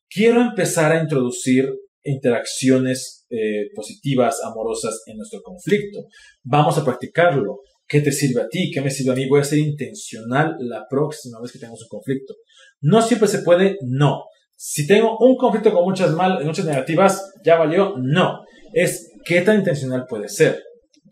quiero 0.08 0.41
empezar 0.41 0.91
a 0.91 1.02
introducir 1.02 1.67
interacciones 2.04 3.26
eh, 3.32 3.71
positivas, 3.76 4.39
amorosas 4.43 5.02
en 5.08 5.17
nuestro 5.17 5.41
conflicto. 5.41 6.06
Vamos 6.43 6.78
a 6.78 6.86
practicarlo. 6.86 7.62
¿Qué 7.88 8.02
te 8.02 8.12
sirve 8.12 8.43
a 8.43 8.47
ti? 8.47 8.69
¿Qué 8.71 8.82
me 8.82 8.91
sirve 8.91 9.12
a 9.12 9.15
mí? 9.15 9.28
Voy 9.28 9.41
a 9.41 9.43
ser 9.43 9.58
intencional 9.58 10.56
la 10.60 10.86
próxima 10.88 11.41
vez 11.41 11.52
que 11.52 11.58
tengamos 11.58 11.82
un 11.82 11.89
conflicto. 11.89 12.36
No 12.82 13.02
siempre 13.02 13.28
se 13.28 13.39
puede, 13.39 13.78
no. 13.82 14.26
Si 14.56 14.86
tengo 14.86 15.17
un 15.17 15.36
conflicto 15.36 15.73
con 15.73 15.84
muchas 15.84 16.12
mal, 16.12 16.45
muchas 16.45 16.65
negativas, 16.65 17.34
ya 17.43 17.56
valió, 17.56 17.95
no. 17.97 18.43
Es 18.71 19.12
qué 19.26 19.41
tan 19.41 19.58
intencional 19.58 20.06
puede 20.08 20.30
ser. 20.30 20.62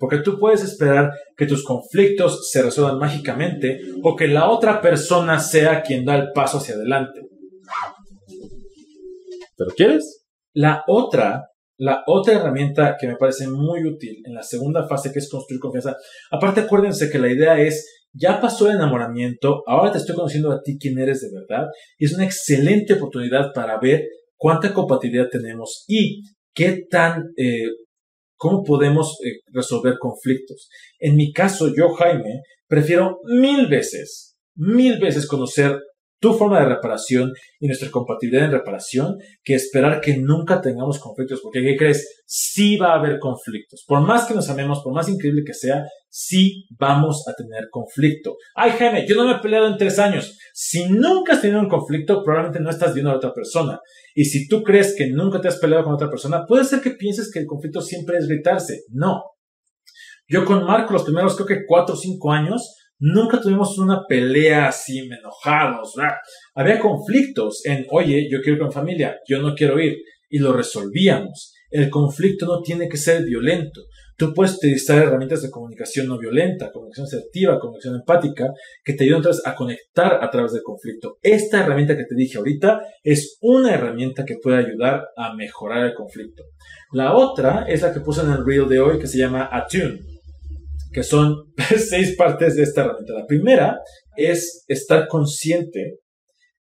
Porque 0.01 0.17
tú 0.17 0.39
puedes 0.39 0.63
esperar 0.63 1.11
que 1.37 1.45
tus 1.45 1.63
conflictos 1.63 2.49
se 2.49 2.63
resuelvan 2.63 2.97
mágicamente 2.97 3.81
o 4.01 4.15
que 4.15 4.27
la 4.27 4.49
otra 4.49 4.81
persona 4.81 5.39
sea 5.39 5.83
quien 5.83 6.03
da 6.03 6.15
el 6.15 6.31
paso 6.33 6.57
hacia 6.57 6.73
adelante. 6.73 7.21
¿Pero 9.55 9.69
quieres? 9.77 10.23
La 10.55 10.83
otra, 10.87 11.49
la 11.77 12.01
otra 12.07 12.33
herramienta 12.33 12.97
que 12.99 13.05
me 13.05 13.15
parece 13.15 13.47
muy 13.47 13.85
útil 13.85 14.23
en 14.25 14.33
la 14.33 14.41
segunda 14.41 14.87
fase 14.87 15.13
que 15.13 15.19
es 15.19 15.29
construir 15.29 15.61
confianza. 15.61 15.95
Aparte 16.31 16.61
acuérdense 16.61 17.11
que 17.11 17.19
la 17.19 17.31
idea 17.31 17.59
es 17.61 17.87
ya 18.11 18.41
pasó 18.41 18.67
el 18.67 18.77
enamoramiento, 18.77 19.61
ahora 19.67 19.91
te 19.91 19.99
estoy 19.99 20.15
conociendo 20.15 20.51
a 20.51 20.63
ti 20.63 20.79
quién 20.79 20.97
eres 20.97 21.21
de 21.21 21.29
verdad 21.31 21.67
y 21.99 22.05
es 22.05 22.13
una 22.15 22.25
excelente 22.25 22.95
oportunidad 22.95 23.53
para 23.53 23.79
ver 23.79 24.07
cuánta 24.35 24.73
compatibilidad 24.73 25.29
tenemos 25.29 25.85
y 25.87 26.23
qué 26.55 26.87
tan 26.89 27.33
eh, 27.37 27.67
¿Cómo 28.41 28.63
podemos 28.63 29.19
eh, 29.23 29.41
resolver 29.53 29.97
conflictos? 29.99 30.67
En 30.97 31.15
mi 31.15 31.31
caso, 31.31 31.71
yo, 31.77 31.89
Jaime, 31.93 32.41
prefiero 32.67 33.19
mil 33.25 33.67
veces, 33.67 34.35
mil 34.55 34.99
veces 34.99 35.27
conocer 35.27 35.79
tu 36.21 36.35
forma 36.35 36.59
de 36.59 36.67
reparación 36.67 37.33
y 37.59 37.65
nuestra 37.65 37.89
compatibilidad 37.89 38.45
en 38.45 38.51
reparación 38.51 39.17
que 39.43 39.55
esperar 39.55 39.99
que 40.01 40.17
nunca 40.17 40.61
tengamos 40.61 40.99
conflictos, 40.99 41.41
porque 41.41 41.63
¿qué 41.63 41.75
crees? 41.75 42.21
Sí 42.27 42.77
va 42.77 42.93
a 42.93 42.99
haber 42.99 43.17
conflictos. 43.17 43.83
Por 43.87 44.01
más 44.01 44.25
que 44.25 44.35
nos 44.35 44.49
amemos, 44.49 44.81
por 44.83 44.93
más 44.93 45.09
increíble 45.09 45.41
que 45.43 45.55
sea, 45.55 45.83
sí 46.09 46.67
vamos 46.77 47.27
a 47.27 47.33
tener 47.33 47.69
conflicto. 47.71 48.35
Ay, 48.53 48.71
Jaime, 48.77 49.07
yo 49.07 49.15
no 49.15 49.25
me 49.25 49.33
he 49.33 49.39
peleado 49.39 49.67
en 49.67 49.77
tres 49.77 49.97
años. 49.97 50.37
Si 50.53 50.87
nunca 50.89 51.33
has 51.33 51.41
tenido 51.41 51.59
un 51.59 51.69
conflicto, 51.69 52.23
probablemente 52.23 52.59
no 52.59 52.69
estás 52.69 52.93
viendo 52.93 53.11
a 53.11 53.15
otra 53.15 53.33
persona. 53.33 53.79
Y 54.13 54.25
si 54.25 54.47
tú 54.47 54.61
crees 54.61 54.95
que 54.95 55.07
nunca 55.07 55.41
te 55.41 55.47
has 55.47 55.57
peleado 55.57 55.85
con 55.85 55.95
otra 55.95 56.09
persona, 56.09 56.45
puede 56.45 56.65
ser 56.65 56.81
que 56.81 56.91
pienses 56.91 57.31
que 57.33 57.39
el 57.39 57.47
conflicto 57.47 57.81
siempre 57.81 58.17
es 58.17 58.27
gritarse. 58.27 58.83
No. 58.89 59.23
Yo 60.27 60.45
con 60.45 60.63
Marco 60.65 60.93
los 60.93 61.03
primeros 61.03 61.35
creo 61.35 61.47
que 61.47 61.65
cuatro 61.67 61.95
o 61.95 61.97
cinco 61.97 62.31
años, 62.31 62.75
Nunca 63.01 63.41
tuvimos 63.41 63.79
una 63.79 64.03
pelea 64.07 64.67
así, 64.67 64.99
enojados. 64.99 65.95
Había 66.53 66.79
conflictos 66.79 67.65
en, 67.65 67.87
oye, 67.89 68.27
yo 68.29 68.41
quiero 68.41 68.57
ir 68.57 68.61
con 68.61 68.71
familia, 68.71 69.17
yo 69.27 69.41
no 69.41 69.55
quiero 69.55 69.79
ir. 69.79 69.97
Y 70.29 70.37
lo 70.37 70.53
resolvíamos. 70.53 71.51
El 71.71 71.89
conflicto 71.89 72.45
no 72.45 72.61
tiene 72.61 72.87
que 72.87 72.97
ser 72.97 73.23
violento. 73.23 73.81
Tú 74.15 74.35
puedes 74.35 74.55
utilizar 74.57 74.99
herramientas 74.99 75.41
de 75.41 75.49
comunicación 75.49 76.07
no 76.07 76.19
violenta, 76.19 76.71
comunicación 76.71 77.07
asertiva, 77.07 77.59
comunicación 77.59 77.95
empática, 77.95 78.51
que 78.83 78.93
te 78.93 79.05
ayudan 79.05 79.33
a 79.45 79.55
conectar 79.55 80.23
a 80.23 80.29
través 80.29 80.51
del 80.51 80.61
conflicto. 80.61 81.17
Esta 81.23 81.61
herramienta 81.61 81.97
que 81.97 82.05
te 82.05 82.13
dije 82.13 82.37
ahorita 82.37 82.81
es 83.03 83.39
una 83.41 83.73
herramienta 83.73 84.23
que 84.23 84.35
puede 84.35 84.59
ayudar 84.59 85.07
a 85.17 85.33
mejorar 85.33 85.87
el 85.87 85.95
conflicto. 85.95 86.43
La 86.91 87.15
otra 87.15 87.65
es 87.67 87.81
la 87.81 87.91
que 87.91 88.01
puse 88.01 88.21
en 88.21 88.29
el 88.29 88.45
reel 88.45 88.69
de 88.69 88.79
hoy 88.79 88.99
que 88.99 89.07
se 89.07 89.17
llama 89.17 89.49
Attune 89.51 90.20
que 90.91 91.03
son 91.03 91.53
seis 91.77 92.15
partes 92.15 92.55
de 92.55 92.63
esta 92.63 92.81
herramienta. 92.81 93.13
La 93.13 93.25
primera 93.25 93.79
es 94.15 94.63
estar 94.67 95.07
consciente 95.07 95.99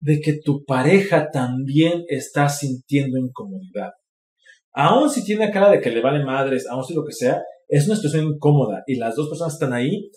de 0.00 0.20
que 0.20 0.38
tu 0.42 0.64
pareja 0.64 1.30
también 1.30 2.04
está 2.08 2.48
sintiendo 2.48 3.18
incomodidad. 3.18 3.90
Aún 4.72 5.10
si 5.10 5.24
tiene 5.24 5.50
cara 5.50 5.70
de 5.70 5.80
que 5.80 5.90
le 5.90 6.00
vale 6.00 6.24
madres, 6.24 6.66
aún 6.66 6.84
si 6.84 6.94
lo 6.94 7.04
que 7.04 7.12
sea, 7.12 7.42
es 7.68 7.86
una 7.86 7.96
situación 7.96 8.26
incómoda 8.26 8.82
y 8.86 8.96
las 8.96 9.14
dos 9.14 9.28
personas 9.28 9.54
están 9.54 9.72
ahí, 9.72 10.10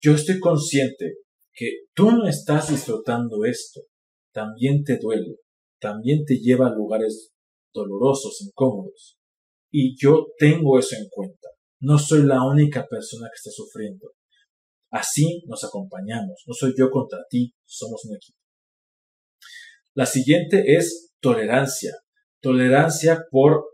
yo 0.00 0.14
estoy 0.14 0.38
consciente 0.38 1.14
que 1.52 1.70
tú 1.94 2.10
no 2.12 2.26
estás 2.26 2.70
disfrutando 2.70 3.44
esto. 3.44 3.80
También 4.32 4.84
te 4.84 4.98
duele, 4.98 5.36
también 5.80 6.24
te 6.24 6.36
lleva 6.36 6.68
a 6.68 6.74
lugares 6.74 7.32
dolorosos, 7.74 8.40
incómodos. 8.42 9.16
Y 9.70 9.96
yo 10.00 10.26
tengo 10.38 10.78
eso 10.78 10.96
en 10.96 11.08
cuenta. 11.10 11.48
No 11.80 11.98
soy 11.98 12.24
la 12.24 12.44
única 12.44 12.86
persona 12.86 13.28
que 13.28 13.36
está 13.36 13.50
sufriendo. 13.50 14.12
Así 14.90 15.42
nos 15.46 15.64
acompañamos. 15.64 16.42
No 16.46 16.54
soy 16.54 16.74
yo 16.76 16.90
contra 16.90 17.18
ti, 17.28 17.52
somos 17.66 18.04
un 18.04 18.16
equipo. 18.16 18.38
La 19.94 20.06
siguiente 20.06 20.76
es 20.76 21.12
tolerancia. 21.20 21.92
Tolerancia 22.40 23.24
por 23.30 23.64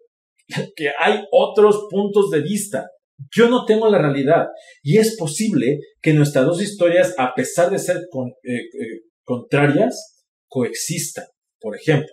que 0.77 0.91
hay 0.99 1.25
otros 1.31 1.87
puntos 1.91 2.31
de 2.31 2.41
vista. 2.41 2.89
Yo 3.35 3.49
no 3.49 3.65
tengo 3.65 3.89
la 3.89 3.99
realidad 3.99 4.47
y 4.83 4.99
es 4.99 5.17
posible 5.17 5.79
que 6.03 6.15
nuestras 6.15 6.45
dos 6.45 6.61
historias, 6.61 7.15
a 7.17 7.33
pesar 7.35 7.71
de 7.71 7.79
ser 7.79 7.99
eh, 7.99 8.53
eh, 8.53 9.01
contrarias, 9.23 10.27
coexistan. 10.49 11.27
Por 11.61 11.77
ejemplo, 11.77 12.13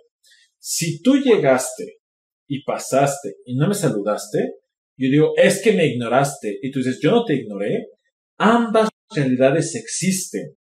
si 0.59 1.01
tú 1.01 1.17
llegaste 1.17 1.97
y 2.47 2.63
pasaste 2.63 3.35
y 3.45 3.55
no 3.55 3.67
me 3.67 3.73
saludaste, 3.73 4.57
yo 4.97 5.09
digo, 5.09 5.33
es 5.37 5.61
que 5.61 5.73
me 5.73 5.87
ignoraste. 5.87 6.59
Y 6.61 6.71
tú 6.71 6.79
dices, 6.79 6.99
yo 7.01 7.11
no 7.11 7.25
te 7.25 7.35
ignoré. 7.35 7.87
Ambas 8.37 8.89
realidades 9.15 9.75
existen. 9.75 10.55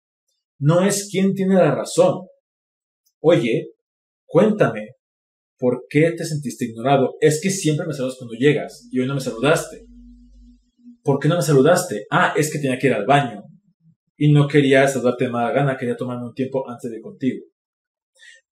No 0.59 0.85
es 0.85 1.09
quien 1.09 1.33
tiene 1.33 1.55
la 1.55 1.73
razón. 1.73 2.27
Oye, 3.21 3.71
cuéntame, 4.25 4.95
¿por 5.57 5.85
qué 5.89 6.11
te 6.11 6.25
sentiste 6.25 6.65
ignorado? 6.65 7.15
Es 7.19 7.41
que 7.41 7.49
siempre 7.49 7.85
me 7.85 7.93
saludas 7.93 8.17
cuando 8.17 8.35
llegas 8.35 8.87
y 8.91 8.99
hoy 8.99 9.07
no 9.07 9.15
me 9.15 9.21
saludaste. 9.21 9.85
¿Por 11.03 11.19
qué 11.19 11.27
no 11.27 11.37
me 11.37 11.41
saludaste? 11.41 12.05
Ah, 12.11 12.33
es 12.35 12.51
que 12.51 12.59
tenía 12.59 12.77
que 12.77 12.87
ir 12.87 12.93
al 12.93 13.05
baño 13.05 13.43
y 14.17 14.31
no 14.31 14.47
quería 14.47 14.87
saludarte 14.87 15.25
de 15.25 15.31
mala 15.31 15.51
gana, 15.51 15.77
quería 15.77 15.95
tomarme 15.95 16.27
un 16.27 16.33
tiempo 16.33 16.69
antes 16.69 16.91
de 16.91 16.97
ir 16.97 17.01
contigo. 17.01 17.45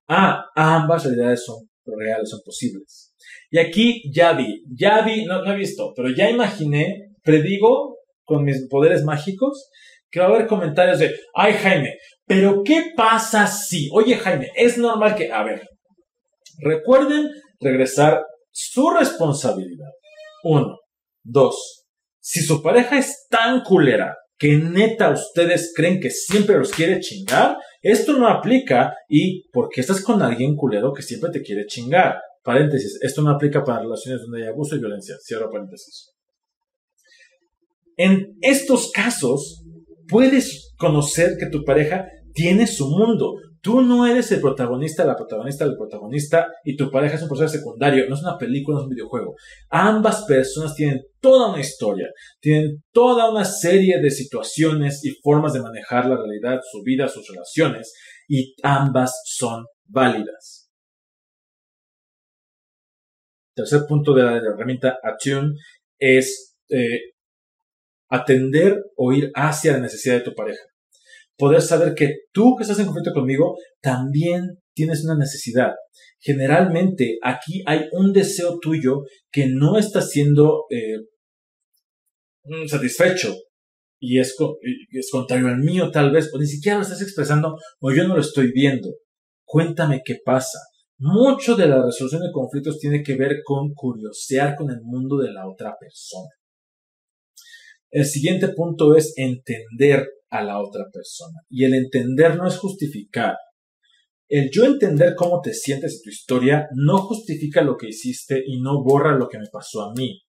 Ah, 0.07 0.45
ambas 0.55 1.03
realidades 1.03 1.43
son 1.43 1.67
reales, 1.85 2.29
son 2.29 2.39
posibles. 2.43 3.06
Y 3.49 3.59
aquí 3.59 4.01
ya 4.13 4.33
vi, 4.33 4.63
ya 4.75 5.01
vi, 5.01 5.25
no, 5.25 5.43
no 5.43 5.53
he 5.53 5.55
visto, 5.55 5.93
pero 5.95 6.09
ya 6.09 6.29
imaginé, 6.29 7.11
predigo 7.23 7.97
con 8.23 8.43
mis 8.43 8.67
poderes 8.69 9.03
mágicos 9.03 9.69
que 10.09 10.19
va 10.19 10.27
a 10.27 10.29
haber 10.29 10.47
comentarios 10.47 10.99
de, 10.99 11.15
ay 11.33 11.53
Jaime, 11.53 11.97
pero 12.25 12.63
¿qué 12.63 12.91
pasa 12.95 13.47
si? 13.47 13.89
Oye 13.93 14.15
Jaime, 14.15 14.49
es 14.55 14.77
normal 14.77 15.15
que, 15.15 15.31
a 15.31 15.43
ver, 15.43 15.61
recuerden 16.59 17.29
regresar 17.59 18.23
su 18.51 18.89
responsabilidad. 18.89 19.89
Uno. 20.43 20.77
Dos. 21.23 21.85
Si 22.19 22.41
su 22.41 22.61
pareja 22.61 22.97
es 22.97 23.27
tan 23.29 23.61
culera 23.61 24.15
que 24.37 24.55
neta 24.55 25.11
ustedes 25.11 25.73
creen 25.75 25.99
que 25.99 26.09
siempre 26.09 26.57
los 26.57 26.71
quiere 26.71 26.99
chingar, 26.99 27.57
esto 27.81 28.13
no 28.13 28.27
aplica 28.27 28.93
y 29.07 29.49
porque 29.51 29.81
estás 29.81 30.01
con 30.01 30.21
alguien 30.21 30.55
culero 30.55 30.93
que 30.93 31.01
siempre 31.01 31.31
te 31.31 31.41
quiere 31.41 31.65
chingar. 31.65 32.19
Paréntesis, 32.47 32.97
esto 33.01 33.21
no 33.23 33.31
aplica 33.31 33.61
para 33.61 33.81
relaciones 33.81 34.21
donde 34.21 34.43
hay 34.43 34.47
abuso 34.47 34.77
y 34.77 34.79
violencia. 34.79 35.17
Cierro 35.21 35.51
paréntesis. 35.51 36.13
En 37.97 38.37
estos 38.39 38.89
casos, 38.93 39.65
puedes 40.07 40.73
conocer 40.77 41.35
que 41.37 41.47
tu 41.47 41.65
pareja 41.65 42.07
tiene 42.33 42.65
su 42.65 42.87
mundo. 42.87 43.33
Tú 43.61 43.81
no 43.81 44.07
eres 44.07 44.31
el 44.31 44.39
protagonista, 44.39 45.03
la 45.03 45.17
protagonista 45.17 45.65
del 45.65 45.75
protagonista 45.75 46.47
y 46.63 46.77
tu 46.77 46.89
pareja 46.89 47.17
es 47.17 47.23
un 47.23 47.27
personaje 47.27 47.57
secundario. 47.57 48.07
No 48.07 48.15
es 48.15 48.21
una 48.21 48.37
película, 48.37 48.75
no 48.75 48.83
es 48.83 48.87
un 48.87 48.95
videojuego. 48.95 49.35
Ambas 49.69 50.23
personas 50.23 50.73
tienen 50.73 51.01
toda 51.19 51.49
una 51.49 51.59
historia, 51.59 52.07
tienen 52.39 52.81
toda 52.93 53.29
una 53.29 53.43
serie 53.43 53.99
de 54.01 54.09
situaciones 54.09 55.03
y 55.03 55.09
formas 55.21 55.51
de 55.51 55.59
manejar 55.59 56.05
la 56.05 56.15
realidad, 56.15 56.61
su 56.71 56.81
vida, 56.81 57.09
sus 57.09 57.27
relaciones 57.27 57.91
y 58.29 58.55
ambas 58.63 59.21
son 59.25 59.65
válidas. 59.85 60.56
Tercer 63.57 63.81
punto 63.87 64.13
de 64.13 64.23
la 64.23 64.37
herramienta 64.37 64.97
Attune 65.03 65.53
es 65.99 66.55
eh, 66.69 67.13
atender 68.09 68.77
o 68.95 69.11
ir 69.11 69.31
hacia 69.33 69.73
la 69.73 69.79
necesidad 69.79 70.15
de 70.15 70.21
tu 70.21 70.33
pareja 70.33 70.61
poder 71.37 71.61
saber 71.61 71.93
que 71.93 72.15
tú 72.33 72.55
que 72.57 72.63
estás 72.63 72.79
en 72.79 72.85
conflicto 72.85 73.13
conmigo 73.13 73.55
también 73.81 74.59
tienes 74.73 75.03
una 75.05 75.15
necesidad. 75.15 75.73
Generalmente 76.19 77.17
aquí 77.23 77.63
hay 77.65 77.85
un 77.91 78.11
deseo 78.11 78.59
tuyo 78.59 79.03
que 79.31 79.47
no 79.47 79.77
está 79.77 80.01
siendo 80.01 80.65
eh, 80.69 80.97
mm, 82.43 82.67
satisfecho 82.67 83.35
y 83.99 84.19
es, 84.19 84.35
es 84.91 85.09
contrario 85.11 85.47
al 85.47 85.57
mío 85.57 85.89
tal 85.91 86.11
vez, 86.11 86.29
o 86.33 86.39
ni 86.39 86.47
siquiera 86.47 86.77
lo 86.77 86.83
estás 86.83 87.01
expresando 87.01 87.55
o 87.79 87.91
yo 87.93 88.07
no 88.07 88.15
lo 88.15 88.21
estoy 88.21 88.51
viendo. 88.51 88.89
Cuéntame 89.45 90.01
qué 90.03 90.17
pasa. 90.23 90.59
Mucho 90.99 91.55
de 91.55 91.67
la 91.67 91.83
resolución 91.83 92.21
de 92.21 92.31
conflictos 92.31 92.79
tiene 92.79 93.03
que 93.03 93.15
ver 93.15 93.41
con 93.43 93.73
curiosear 93.73 94.55
con 94.55 94.71
el 94.71 94.81
mundo 94.81 95.17
de 95.17 95.31
la 95.31 95.47
otra 95.47 95.75
persona. 95.79 96.29
El 97.91 98.05
siguiente 98.05 98.49
punto 98.49 98.95
es 98.95 99.13
entender 99.15 100.07
a 100.29 100.43
la 100.43 100.59
otra 100.59 100.85
persona. 100.91 101.41
Y 101.49 101.65
el 101.65 101.73
entender 101.73 102.35
no 102.35 102.47
es 102.47 102.57
justificar. 102.57 103.35
El 104.29 104.49
yo 104.51 104.65
entender 104.65 105.15
cómo 105.15 105.39
te 105.41 105.53
sientes 105.53 105.99
y 105.99 106.03
tu 106.03 106.09
historia 106.09 106.67
no 106.75 106.97
justifica 106.97 107.61
lo 107.61 107.77
que 107.77 107.87
hiciste 107.87 108.43
y 108.45 108.59
no 108.59 108.83
borra 108.83 109.15
lo 109.15 109.29
que 109.29 109.39
me 109.39 109.47
pasó 109.51 109.83
a 109.83 109.93
mí. 109.93 110.21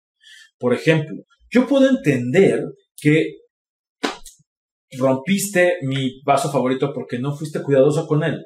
Por 0.58 0.72
ejemplo, 0.72 1.16
yo 1.50 1.66
puedo 1.66 1.88
entender 1.88 2.62
que 2.96 3.38
rompiste 4.98 5.78
mi 5.82 6.20
vaso 6.24 6.50
favorito 6.50 6.92
porque 6.94 7.18
no 7.18 7.34
fuiste 7.36 7.62
cuidadoso 7.62 8.06
con 8.06 8.22
él. 8.22 8.44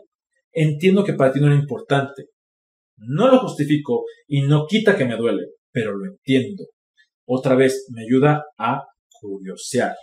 Entiendo 0.53 1.05
que 1.05 1.15
para 1.15 1.33
ti 1.33 1.41
no 1.41 1.47
era 1.47 1.57
importante. 1.57 2.25
No 2.97 3.31
lo 3.31 3.38
justifico 3.41 4.05
y 4.29 4.43
no 4.43 4.67
quita 4.67 4.97
que 4.97 5.05
me 5.05 5.17
duele, 5.17 5.43
pero 5.73 5.97
lo 5.97 6.11
entiendo. 6.11 6.65
Otra 7.27 7.55
vez, 7.55 7.87
me 7.91 8.03
ayuda 8.03 8.45
a 8.59 8.83
curiosear. 9.21 9.95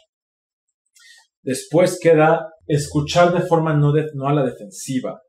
Después 1.41 1.99
queda 2.01 2.47
escuchar 2.67 3.33
de 3.33 3.45
forma 3.45 3.73
no, 3.73 3.93
a 4.27 4.33
la 4.33 4.45
defensiva. 4.45 5.19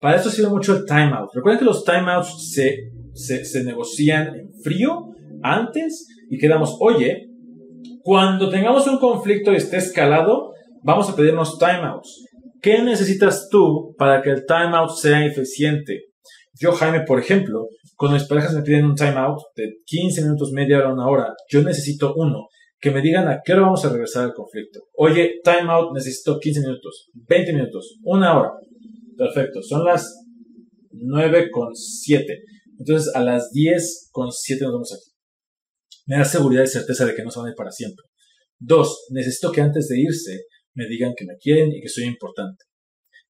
Para 0.00 0.16
eso 0.16 0.30
sirve 0.30 0.50
mucho 0.50 0.76
el 0.76 0.84
timeout. 0.84 1.30
Recuerden 1.34 1.58
que 1.58 1.64
los 1.64 1.84
timeouts 1.84 2.52
se, 2.52 2.90
se, 3.14 3.44
se 3.44 3.64
negocian 3.64 4.34
en 4.34 4.52
frío 4.62 5.08
antes 5.42 6.06
y 6.30 6.38
quedamos, 6.38 6.76
oye, 6.80 7.28
cuando 8.02 8.48
tengamos 8.48 8.86
un 8.86 8.98
conflicto 8.98 9.52
y 9.52 9.56
esté 9.56 9.78
escalado, 9.78 10.52
vamos 10.82 11.10
a 11.10 11.16
pedirnos 11.16 11.58
timeouts. 11.58 12.24
¿Qué 12.60 12.82
necesitas 12.82 13.48
tú 13.50 13.94
para 13.96 14.22
que 14.22 14.30
el 14.30 14.44
timeout 14.46 14.90
sea 14.90 15.24
eficiente? 15.24 16.06
Yo, 16.60 16.72
Jaime, 16.72 17.02
por 17.02 17.20
ejemplo, 17.20 17.68
cuando 17.96 18.16
mis 18.16 18.26
parejas 18.26 18.54
me 18.54 18.62
piden 18.62 18.86
un 18.86 18.94
timeout 18.94 19.38
de 19.54 19.76
15 19.84 20.22
minutos, 20.22 20.50
media 20.52 20.78
hora, 20.78 20.92
una 20.92 21.08
hora, 21.08 21.34
yo 21.48 21.62
necesito 21.62 22.14
uno. 22.16 22.46
Que 22.80 22.92
me 22.92 23.02
digan 23.02 23.26
a 23.26 23.40
qué 23.44 23.52
hora 23.54 23.62
vamos 23.62 23.84
a 23.84 23.90
regresar 23.90 24.24
al 24.24 24.34
conflicto. 24.34 24.80
Oye, 24.96 25.40
timeout, 25.42 25.92
necesito 25.94 26.38
15 26.38 26.60
minutos, 26.60 27.10
20 27.12 27.52
minutos, 27.52 27.98
una 28.04 28.38
hora. 28.38 28.52
Perfecto, 29.16 29.62
son 29.62 29.84
las 29.84 30.16
9 30.92 31.50
con 31.50 31.74
7. 31.74 32.40
Entonces, 32.78 33.14
a 33.14 33.20
las 33.20 33.50
10 33.50 34.10
con 34.12 34.30
7 34.30 34.64
nos 34.64 34.72
vamos 34.72 34.92
aquí. 34.92 35.10
Me 36.06 36.18
da 36.18 36.24
seguridad 36.24 36.62
y 36.62 36.68
certeza 36.68 37.04
de 37.04 37.14
que 37.14 37.22
no 37.22 37.30
se 37.30 37.40
van 37.40 37.48
a 37.48 37.50
ir 37.50 37.56
para 37.56 37.70
siempre. 37.70 38.04
Dos, 38.60 39.06
necesito 39.10 39.52
que 39.52 39.60
antes 39.60 39.88
de 39.88 40.00
irse 40.00 40.44
me 40.78 40.86
digan 40.86 41.12
que 41.16 41.26
me 41.26 41.36
quieren 41.36 41.72
y 41.72 41.80
que 41.80 41.88
soy 41.88 42.04
importante. 42.04 42.64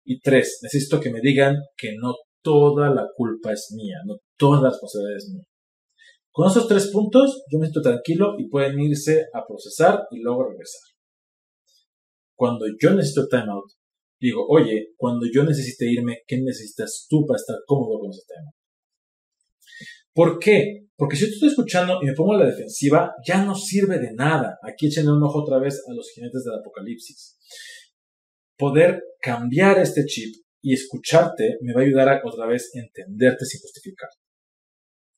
Y 0.04 0.20
tres, 0.20 0.61
necesito 0.62 1.00
que 1.00 1.11
me 1.11 1.20
digan 1.20 1.56
que 1.76 1.94
no 1.98 2.14
toda 2.42 2.90
la 2.90 3.06
culpa 3.16 3.52
es 3.52 3.72
mía, 3.74 3.96
no 4.06 4.18
toda 4.37 4.61
la 4.61 4.68
responsabilidad 4.68 5.16
es 5.16 5.30
mía. 5.32 5.44
Con 6.30 6.48
esos 6.48 6.68
tres 6.68 6.90
puntos, 6.92 7.42
yo 7.50 7.58
me 7.58 7.66
siento 7.66 7.80
tranquilo 7.80 8.34
y 8.38 8.48
pueden 8.48 8.78
irse 8.78 9.26
a 9.32 9.46
procesar 9.46 10.02
y 10.11 10.20
luego 10.20 10.44
regresar. 10.44 10.92
Cuando 12.37 12.66
yo 12.80 12.94
necesito 12.94 13.26
timeout, 13.28 13.72
digo, 14.20 14.46
oye, 14.48 14.92
cuando 14.96 15.26
yo 15.32 15.42
necesite 15.44 15.90
irme, 15.90 16.18
¿qué 16.26 16.38
necesitas 16.40 17.06
tú 17.08 17.24
para 17.26 17.38
estar 17.38 17.56
cómodo 17.66 17.98
con 17.98 18.11
ese 18.11 18.22
tema? 18.28 18.52
¿Por 20.14 20.38
qué? 20.38 20.88
Porque 20.97 21.16
si 21.16 21.23
yo 21.23 21.29
te 21.29 21.35
estoy 21.35 21.49
escuchando 21.51 21.99
y 22.03 22.07
me 22.07 22.12
pongo 22.12 22.35
a 22.35 22.38
la 22.38 22.47
defensiva, 22.47 23.14
ya 23.25 23.44
no 23.44 23.55
sirve 23.55 23.99
de 23.99 24.12
nada. 24.14 24.59
Aquí 24.62 24.88
echen 24.88 25.09
un 25.09 25.23
ojo 25.23 25.42
otra 25.42 25.59
vez 25.59 25.83
a 25.88 25.94
los 25.94 26.11
jinetes 26.11 26.42
del 26.44 26.59
apocalipsis. 26.59 27.38
Poder 28.57 29.03
cambiar 29.21 29.79
este 29.79 30.05
chip 30.05 30.35
y 30.61 30.75
escucharte 30.75 31.59
me 31.62 31.73
va 31.73 31.83
a 31.83 31.85
ayudar 31.85 32.09
a 32.09 32.21
otra 32.25 32.47
vez 32.47 32.71
entenderte 32.75 33.44
sin 33.44 33.61
justificar. 33.61 34.09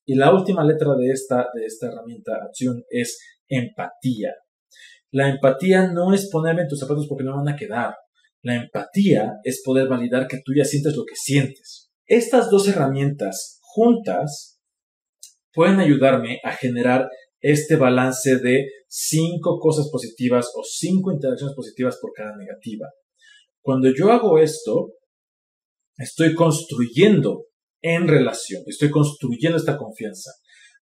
Y 0.05 0.17
la 0.17 0.35
última 0.35 0.65
letra 0.65 0.95
de 0.97 1.11
esta, 1.11 1.49
de 1.55 1.65
esta 1.65 1.87
herramienta, 1.87 2.33
acción, 2.43 2.85
es 2.91 3.19
empatía. 3.49 4.35
La 5.13 5.29
empatía 5.29 5.89
no 5.89 6.13
es 6.13 6.29
ponerme 6.31 6.63
en 6.63 6.69
tus 6.69 6.79
zapatos 6.79 7.07
porque 7.09 7.25
no 7.25 7.37
van 7.37 7.49
a 7.49 7.57
quedar. 7.57 7.95
La 8.43 8.57
empatía 8.57 9.35
es 9.45 9.63
poder 9.65 9.89
validar 9.89 10.27
que 10.27 10.41
tú 10.45 10.53
ya 10.57 10.65
sientes 10.65 10.97
lo 10.97 11.05
que 11.05 11.17
sientes. 11.17 11.91
Estas 12.07 12.51
dos 12.51 12.69
herramientas 12.69 13.61
juntas 13.63 14.50
pueden 15.53 15.81
ayudarme 15.81 16.41
a 16.45 16.53
generar 16.53 17.09
este 17.41 17.77
balance 17.77 18.37
de 18.37 18.67
cinco 18.89 19.59
cosas 19.59 19.89
positivas 19.91 20.51
o 20.55 20.63
cinco 20.63 21.13
interacciones 21.13 21.55
positivas 21.55 21.99
por 22.01 22.13
cada 22.13 22.37
negativa. 22.37 22.89
Cuando 23.63 23.91
yo 23.95 24.11
hago 24.11 24.39
esto, 24.39 24.93
estoy 25.97 26.35
construyendo 26.35 27.47
en 27.83 28.09
relación, 28.09 28.63
estoy 28.67 28.91
construyendo 28.91 29.57
esta 29.57 29.77
confianza. 29.77 30.33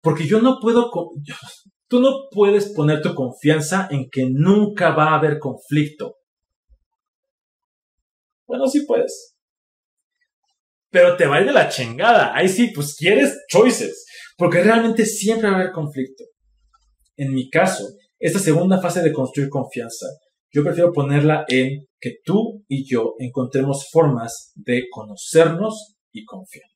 Porque 0.02 0.28
yo 0.28 0.42
no 0.42 0.60
puedo, 0.62 0.92
tú 1.88 2.02
no 2.02 2.28
puedes 2.32 2.74
poner 2.74 3.02
tu 3.02 3.16
confianza 3.16 3.88
en 3.90 4.10
que 4.12 4.28
nunca 4.30 4.92
va 4.92 5.12
a 5.12 5.16
haber 5.16 5.40
conflicto. 5.40 6.18
Bueno, 8.46 8.68
sí 8.68 8.82
puedes. 8.82 9.36
Pero 10.90 11.16
te 11.16 11.26
va 11.26 11.38
a 11.38 11.42
ir 11.42 11.48
de 11.48 11.54
la 11.54 11.70
chingada. 11.70 12.36
Ahí 12.36 12.48
sí, 12.48 12.72
pues 12.76 12.96
quieres 12.96 13.36
choices. 13.48 14.06
Porque 14.38 14.64
realmente 14.64 15.06
siempre 15.06 15.50
va 15.50 15.58
a 15.58 15.60
haber 15.60 15.72
conflicto. 15.72 16.24
En 17.18 17.34
mi 17.34 17.50
caso, 17.50 17.86
esta 18.20 18.40
segunda 18.40 18.82
fase 18.82 19.02
de 19.02 19.14
construir 19.14 19.50
confianza, 19.50 20.08
yo 20.52 20.64
prefiero 20.64 20.92
ponerla 20.92 21.46
en 21.48 21.86
que 22.00 22.18
tú 22.24 22.64
y 22.68 22.88
yo 22.88 23.16
encontremos 23.20 23.90
formas 23.92 24.52
de 24.56 24.84
conocernos 24.92 25.96
y 26.12 26.24
confiar. 26.26 26.70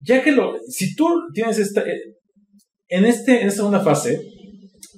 Ya 0.00 0.22
que 0.22 0.32
lo, 0.32 0.54
si 0.68 0.96
tú 0.96 1.06
tienes 1.32 1.58
esta, 1.58 1.82
eh, 1.82 2.16
en, 2.88 3.06
este, 3.06 3.40
en 3.40 3.48
esta 3.48 3.58
segunda 3.58 3.80
fase, 3.80 4.20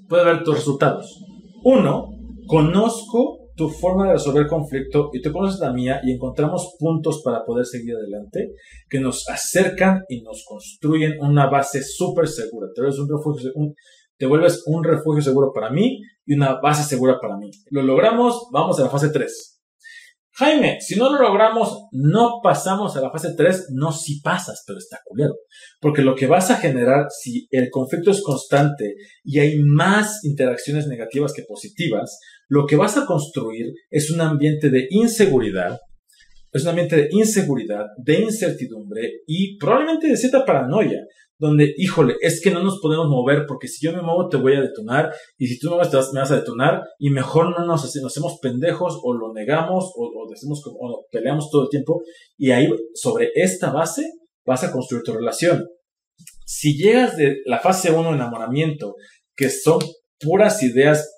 puedes 0.08 0.24
ver 0.24 0.42
tus 0.42 0.56
resultados. 0.56 1.22
Uno, 1.62 2.08
conozco 2.46 3.43
tu 3.56 3.68
forma 3.68 4.06
de 4.06 4.14
resolver 4.14 4.46
conflicto 4.46 5.10
y 5.12 5.22
tú 5.22 5.32
conoces 5.32 5.60
la 5.60 5.72
mía 5.72 6.00
y 6.04 6.12
encontramos 6.12 6.74
puntos 6.78 7.22
para 7.24 7.44
poder 7.44 7.66
seguir 7.66 7.94
adelante 7.94 8.54
que 8.88 9.00
nos 9.00 9.28
acercan 9.28 10.04
y 10.08 10.22
nos 10.22 10.44
construyen 10.44 11.14
una 11.20 11.48
base 11.48 11.82
súper 11.82 12.28
segura. 12.28 12.68
Te 12.74 12.80
vuelves 12.82 12.98
un, 12.98 13.08
refugio, 13.08 13.52
te 14.16 14.26
vuelves 14.26 14.62
un 14.66 14.84
refugio 14.84 15.22
seguro 15.22 15.52
para 15.54 15.70
mí 15.70 16.00
y 16.26 16.34
una 16.34 16.60
base 16.60 16.82
segura 16.82 17.18
para 17.20 17.36
mí. 17.36 17.50
Lo 17.70 17.82
logramos, 17.82 18.48
vamos 18.52 18.78
a 18.80 18.84
la 18.84 18.90
fase 18.90 19.10
3. 19.10 19.54
Jaime, 20.36 20.80
si 20.80 20.96
no 20.96 21.12
lo 21.12 21.22
logramos, 21.22 21.86
no 21.92 22.40
pasamos 22.42 22.96
a 22.96 23.00
la 23.00 23.12
fase 23.12 23.34
3, 23.36 23.68
no 23.74 23.92
si 23.92 24.20
pasas, 24.20 24.64
pero 24.66 24.80
está 24.80 24.98
culero. 25.04 25.34
Porque 25.80 26.02
lo 26.02 26.16
que 26.16 26.26
vas 26.26 26.50
a 26.50 26.56
generar, 26.56 27.06
si 27.08 27.46
el 27.52 27.70
conflicto 27.70 28.10
es 28.10 28.20
constante 28.20 28.96
y 29.22 29.38
hay 29.38 29.60
más 29.62 30.24
interacciones 30.24 30.88
negativas 30.88 31.32
que 31.32 31.44
positivas, 31.44 32.18
lo 32.48 32.66
que 32.66 32.76
vas 32.76 32.96
a 32.96 33.06
construir 33.06 33.66
es 33.90 34.10
un 34.10 34.20
ambiente 34.20 34.70
de 34.70 34.86
inseguridad, 34.90 35.78
es 36.52 36.62
un 36.62 36.68
ambiente 36.68 36.96
de 36.96 37.08
inseguridad, 37.10 37.86
de 37.98 38.20
incertidumbre 38.20 39.22
y 39.26 39.56
probablemente 39.58 40.08
de 40.08 40.16
cierta 40.16 40.44
paranoia, 40.44 41.00
donde, 41.38 41.74
híjole, 41.76 42.14
es 42.20 42.40
que 42.40 42.50
no 42.50 42.62
nos 42.62 42.78
podemos 42.80 43.08
mover 43.08 43.44
porque 43.46 43.66
si 43.66 43.84
yo 43.84 43.92
me 43.92 44.02
muevo 44.02 44.28
te 44.28 44.36
voy 44.36 44.54
a 44.54 44.60
detonar 44.60 45.12
y 45.36 45.48
si 45.48 45.58
tú 45.58 45.68
no 45.68 45.76
te 45.88 45.96
vas, 45.96 46.12
me 46.12 46.20
vas 46.20 46.30
a 46.30 46.36
detonar 46.36 46.82
y 46.98 47.10
mejor 47.10 47.50
no 47.50 47.66
nos, 47.66 47.84
hacemos 47.84 48.38
pendejos 48.40 49.00
o 49.02 49.14
lo 49.14 49.32
negamos 49.32 49.92
o, 49.96 50.28
decimos, 50.30 50.62
o 50.66 51.06
peleamos 51.10 51.50
todo 51.50 51.64
el 51.64 51.68
tiempo 51.70 52.02
y 52.38 52.52
ahí 52.52 52.68
sobre 52.94 53.30
esta 53.34 53.72
base 53.72 54.04
vas 54.46 54.62
a 54.62 54.70
construir 54.70 55.02
tu 55.02 55.12
relación. 55.12 55.66
Si 56.46 56.76
llegas 56.76 57.16
de 57.16 57.38
la 57.46 57.58
fase 57.58 57.90
1 57.90 58.10
de 58.10 58.14
enamoramiento, 58.14 58.94
que 59.34 59.50
son 59.50 59.80
puras 60.20 60.62
ideas 60.62 61.13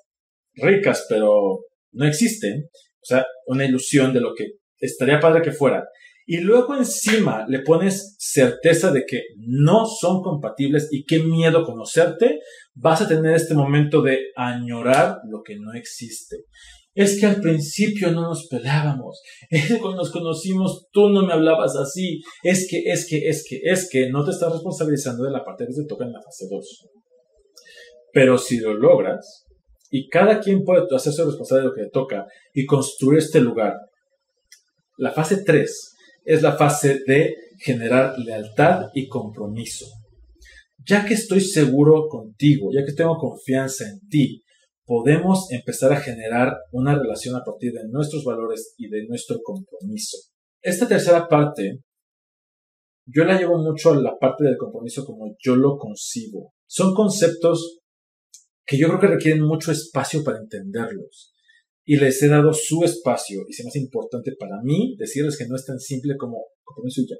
ricas, 0.56 1.06
pero 1.08 1.60
no 1.92 2.06
existen, 2.06 2.64
o 2.72 3.04
sea, 3.04 3.24
una 3.46 3.64
ilusión 3.64 4.12
de 4.12 4.20
lo 4.20 4.34
que 4.34 4.52
estaría 4.78 5.20
padre 5.20 5.42
que 5.42 5.52
fuera, 5.52 5.84
y 6.28 6.38
luego 6.38 6.74
encima 6.74 7.46
le 7.48 7.60
pones 7.60 8.16
certeza 8.18 8.90
de 8.90 9.04
que 9.06 9.22
no 9.36 9.86
son 9.86 10.22
compatibles 10.22 10.88
y 10.90 11.04
qué 11.04 11.20
miedo 11.20 11.64
conocerte, 11.64 12.40
vas 12.74 13.00
a 13.00 13.06
tener 13.06 13.36
este 13.36 13.54
momento 13.54 14.02
de 14.02 14.32
añorar 14.34 15.18
lo 15.30 15.42
que 15.44 15.56
no 15.56 15.72
existe. 15.74 16.38
Es 16.94 17.20
que 17.20 17.26
al 17.26 17.40
principio 17.40 18.10
no 18.10 18.22
nos 18.22 18.48
peleábamos. 18.48 19.22
Es 19.50 19.68
que 19.68 19.78
cuando 19.78 19.98
nos 19.98 20.10
conocimos 20.10 20.88
tú 20.90 21.10
no 21.10 21.24
me 21.24 21.32
hablabas 21.32 21.76
así. 21.76 22.20
Es 22.42 22.66
que, 22.68 22.82
es 22.86 23.06
que, 23.08 23.28
es 23.28 23.46
que, 23.48 23.60
es 23.62 23.88
que 23.88 24.10
no 24.10 24.24
te 24.24 24.32
estás 24.32 24.52
responsabilizando 24.52 25.22
de 25.24 25.30
la 25.30 25.44
parte 25.44 25.64
que 25.64 25.74
te 25.74 25.86
toca 25.86 26.06
en 26.06 26.12
la 26.12 26.22
fase 26.22 26.46
2. 26.50 26.88
Pero 28.12 28.36
si 28.36 28.58
lo 28.58 28.74
logras, 28.74 29.45
y 29.90 30.08
cada 30.08 30.40
quien 30.40 30.64
puede 30.64 30.86
hacerse 30.94 31.24
responsable 31.24 31.62
de 31.62 31.68
lo 31.68 31.74
que 31.74 31.82
le 31.82 31.90
toca 31.90 32.26
y 32.52 32.66
construir 32.66 33.18
este 33.18 33.40
lugar. 33.40 33.74
La 34.98 35.12
fase 35.12 35.42
3 35.44 35.94
es 36.24 36.42
la 36.42 36.56
fase 36.56 37.02
de 37.06 37.34
generar 37.58 38.18
lealtad 38.18 38.86
y 38.94 39.08
compromiso. 39.08 39.86
Ya 40.84 41.04
que 41.04 41.14
estoy 41.14 41.40
seguro 41.40 42.08
contigo, 42.08 42.70
ya 42.72 42.84
que 42.84 42.92
tengo 42.92 43.16
confianza 43.16 43.88
en 43.88 44.00
ti, 44.08 44.42
podemos 44.84 45.50
empezar 45.50 45.92
a 45.92 46.00
generar 46.00 46.56
una 46.72 46.96
relación 46.96 47.34
a 47.34 47.44
partir 47.44 47.72
de 47.72 47.88
nuestros 47.88 48.24
valores 48.24 48.74
y 48.76 48.88
de 48.88 49.04
nuestro 49.06 49.38
compromiso. 49.42 50.16
Esta 50.62 50.86
tercera 50.86 51.28
parte 51.28 51.80
yo 53.06 53.24
la 53.24 53.38
llevo 53.38 53.58
mucho 53.58 53.92
a 53.92 54.00
la 54.00 54.16
parte 54.18 54.44
del 54.44 54.56
compromiso 54.56 55.04
como 55.04 55.36
yo 55.38 55.54
lo 55.54 55.78
concibo. 55.78 56.52
Son 56.66 56.92
conceptos 56.92 57.78
que 58.66 58.76
yo 58.76 58.88
creo 58.88 59.00
que 59.00 59.06
requieren 59.06 59.42
mucho 59.42 59.70
espacio 59.70 60.24
para 60.24 60.38
entenderlos. 60.38 61.32
Y 61.84 61.96
les 61.96 62.20
he 62.22 62.28
dado 62.28 62.52
su 62.52 62.82
espacio 62.82 63.42
y 63.48 63.52
es 63.52 63.64
más 63.64 63.76
importante 63.76 64.32
para 64.38 64.60
mí 64.64 64.96
decirles 64.98 65.38
que 65.38 65.46
no 65.46 65.54
es 65.54 65.64
tan 65.64 65.78
simple 65.78 66.16
como 66.16 66.44
compromiso 66.64 67.02
y 67.02 67.08
ya. 67.08 67.16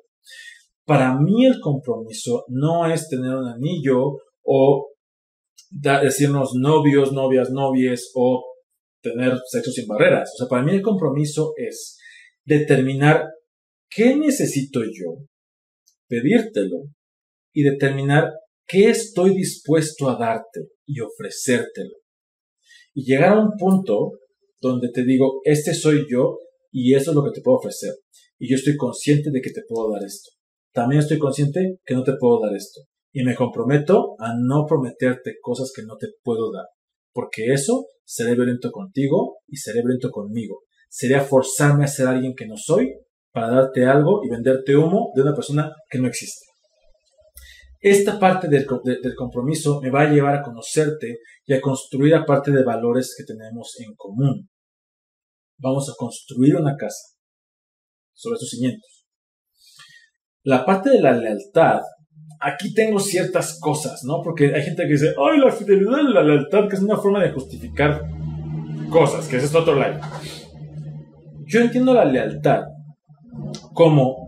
Para 0.85 1.17
mí 1.21 1.47
el 1.47 1.61
compromiso 1.61 2.45
no 2.49 2.91
es 2.91 3.09
tener 3.09 3.35
un 3.35 3.47
anillo 3.47 4.17
o 4.43 4.89
decirnos 5.71 6.55
novios, 6.55 7.13
novias, 7.13 7.51
novies 7.51 8.11
o 8.15 8.45
tener 9.03 9.39
sexo 9.47 9.71
sin 9.71 9.87
barreras. 9.87 10.33
O 10.35 10.39
sea, 10.39 10.49
para 10.49 10.65
mí 10.65 10.73
el 10.73 10.83
compromiso 10.83 11.53
es 11.57 11.99
determinar 12.45 13.25
qué 13.89 14.17
necesito 14.17 14.81
yo, 14.85 15.25
pedírtelo 16.09 16.85
y 17.53 17.63
determinar 17.63 18.33
qué 18.67 18.91
estoy 18.91 19.35
dispuesto 19.35 20.09
a 20.09 20.19
darte 20.19 20.69
y 20.87 21.01
ofrecértelo. 21.01 21.97
Y 22.95 23.05
llegar 23.05 23.37
a 23.37 23.41
un 23.41 23.51
punto 23.59 24.13
donde 24.61 24.89
te 24.93 25.05
digo, 25.05 25.41
este 25.45 25.75
soy 25.75 26.07
yo 26.11 26.39
y 26.73 26.95
eso 26.95 27.11
es 27.11 27.15
lo 27.15 27.25
que 27.25 27.31
te 27.31 27.43
puedo 27.43 27.59
ofrecer. 27.59 27.95
Y 28.39 28.51
yo 28.51 28.57
estoy 28.57 28.77
consciente 28.77 29.31
de 29.31 29.41
que 29.41 29.51
te 29.51 29.63
puedo 29.69 29.91
dar 29.93 30.03
esto. 30.05 30.31
También 30.73 31.01
estoy 31.01 31.19
consciente 31.19 31.79
que 31.85 31.95
no 31.95 32.03
te 32.03 32.13
puedo 32.19 32.41
dar 32.41 32.55
esto. 32.55 32.83
Y 33.13 33.25
me 33.25 33.35
comprometo 33.35 34.15
a 34.19 34.35
no 34.39 34.67
prometerte 34.67 35.37
cosas 35.41 35.73
que 35.75 35.83
no 35.83 35.97
te 35.97 36.09
puedo 36.23 36.53
dar. 36.53 36.67
Porque 37.13 37.53
eso 37.53 37.87
seré 38.05 38.35
violento 38.35 38.71
contigo 38.71 39.39
y 39.47 39.57
seré 39.57 39.81
violento 39.81 40.11
conmigo. 40.11 40.61
Sería 40.89 41.23
forzarme 41.23 41.85
a 41.85 41.89
ser 41.89 42.09
alguien 42.09 42.35
que 42.37 42.47
no 42.47 42.57
soy 42.57 42.93
para 43.33 43.49
darte 43.49 43.85
algo 43.85 44.21
y 44.25 44.31
venderte 44.31 44.77
humo 44.77 45.13
de 45.15 45.23
una 45.23 45.35
persona 45.35 45.73
que 45.91 45.99
no 45.99 46.09
existe. 46.09 46.47
Esta 47.89 48.19
parte 48.19 48.49
del, 48.49 48.67
compromiso 49.15 49.81
me 49.81 49.91
va 49.91 50.01
a 50.01 50.11
llevar 50.11 50.35
a 50.35 50.43
conocerte 50.43 51.21
y 51.45 51.55
a 51.55 51.61
construir 51.61 52.17
aparte 52.17 52.51
de 52.51 52.65
valores 52.65 53.15
que 53.17 53.23
tenemos 53.23 53.77
en 53.79 53.95
común. 53.95 54.49
Vamos 55.57 55.89
a 55.89 55.95
construir 55.97 56.57
una 56.57 56.75
casa 56.75 57.15
sobre 58.13 58.41
sus 58.41 58.51
cimientos. 58.51 59.07
La 60.43 60.67
parte 60.67 60.91
de 60.91 61.01
la 61.01 61.13
lealtad, 61.13 61.81
aquí 62.41 62.75
tengo 62.75 62.99
ciertas 62.99 63.61
cosas, 63.61 64.03
¿no? 64.03 64.21
Porque 64.21 64.53
hay 64.53 64.63
gente 64.63 64.83
que 64.83 64.95
dice, 64.95 65.15
ay, 65.17 65.39
la 65.39 65.53
fidelidad 65.53 66.01
y 66.01 66.13
la 66.13 66.25
lealtad, 66.25 66.69
que 66.69 66.75
es 66.75 66.83
una 66.83 66.97
forma 66.97 67.23
de 67.23 67.31
justificar 67.31 68.03
cosas, 68.91 69.29
que 69.29 69.37
es 69.37 69.45
esto 69.45 69.61
otro 69.61 69.77
lado. 69.77 70.01
Yo 71.47 71.61
entiendo 71.61 71.95
la 71.95 72.05
lealtad 72.05 72.65
como 73.75 74.27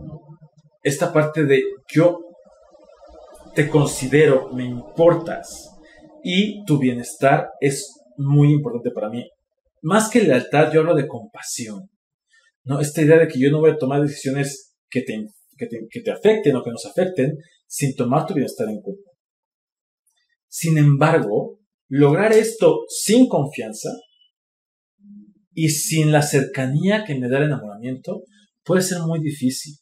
esta 0.81 1.11
parte 1.11 1.43
de 1.43 1.61
yo 1.93 2.28
te 3.59 3.67
considero, 3.67 4.53
me 4.53 4.63
importas 4.63 5.69
y 6.23 6.63
tu 6.63 6.79
bienestar 6.79 7.49
es 7.59 7.93
muy 8.15 8.53
importante 8.53 8.89
para 8.89 9.09
mí. 9.09 9.29
Más 9.81 10.09
que 10.09 10.23
lealtad, 10.23 10.71
yo 10.71 10.79
hablo 10.79 10.95
de 10.95 11.05
compasión. 11.05 11.89
¿no? 12.63 12.79
Esta 12.79 13.01
idea 13.01 13.17
de 13.17 13.27
que 13.27 13.37
yo 13.37 13.51
no 13.51 13.59
voy 13.59 13.71
a 13.71 13.77
tomar 13.77 14.01
decisiones 14.01 14.77
que 14.89 15.01
te, 15.01 15.27
que 15.57 16.01
te, 16.01 16.09
afecten 16.09 16.55
o 16.55 16.63
que 16.63 16.71
nos 16.71 16.85
afecten 16.85 17.37
sin 17.67 17.97
tomar 17.97 18.25
tu 18.25 18.33
bienestar 18.33 18.69
en 18.69 18.79
cuenta. 18.79 19.11
Sin 20.47 20.77
embargo, 20.77 21.59
lograr 21.89 22.31
esto 22.31 22.85
sin 22.87 23.27
confianza 23.27 23.89
y 25.51 25.67
sin 25.67 26.13
la 26.13 26.21
cercanía 26.21 27.03
que 27.03 27.15
me 27.15 27.27
da 27.27 27.39
el 27.39 27.47
enamoramiento 27.47 28.23
puede 28.63 28.83
ser 28.83 28.99
muy 28.99 29.19
difícil. 29.19 29.75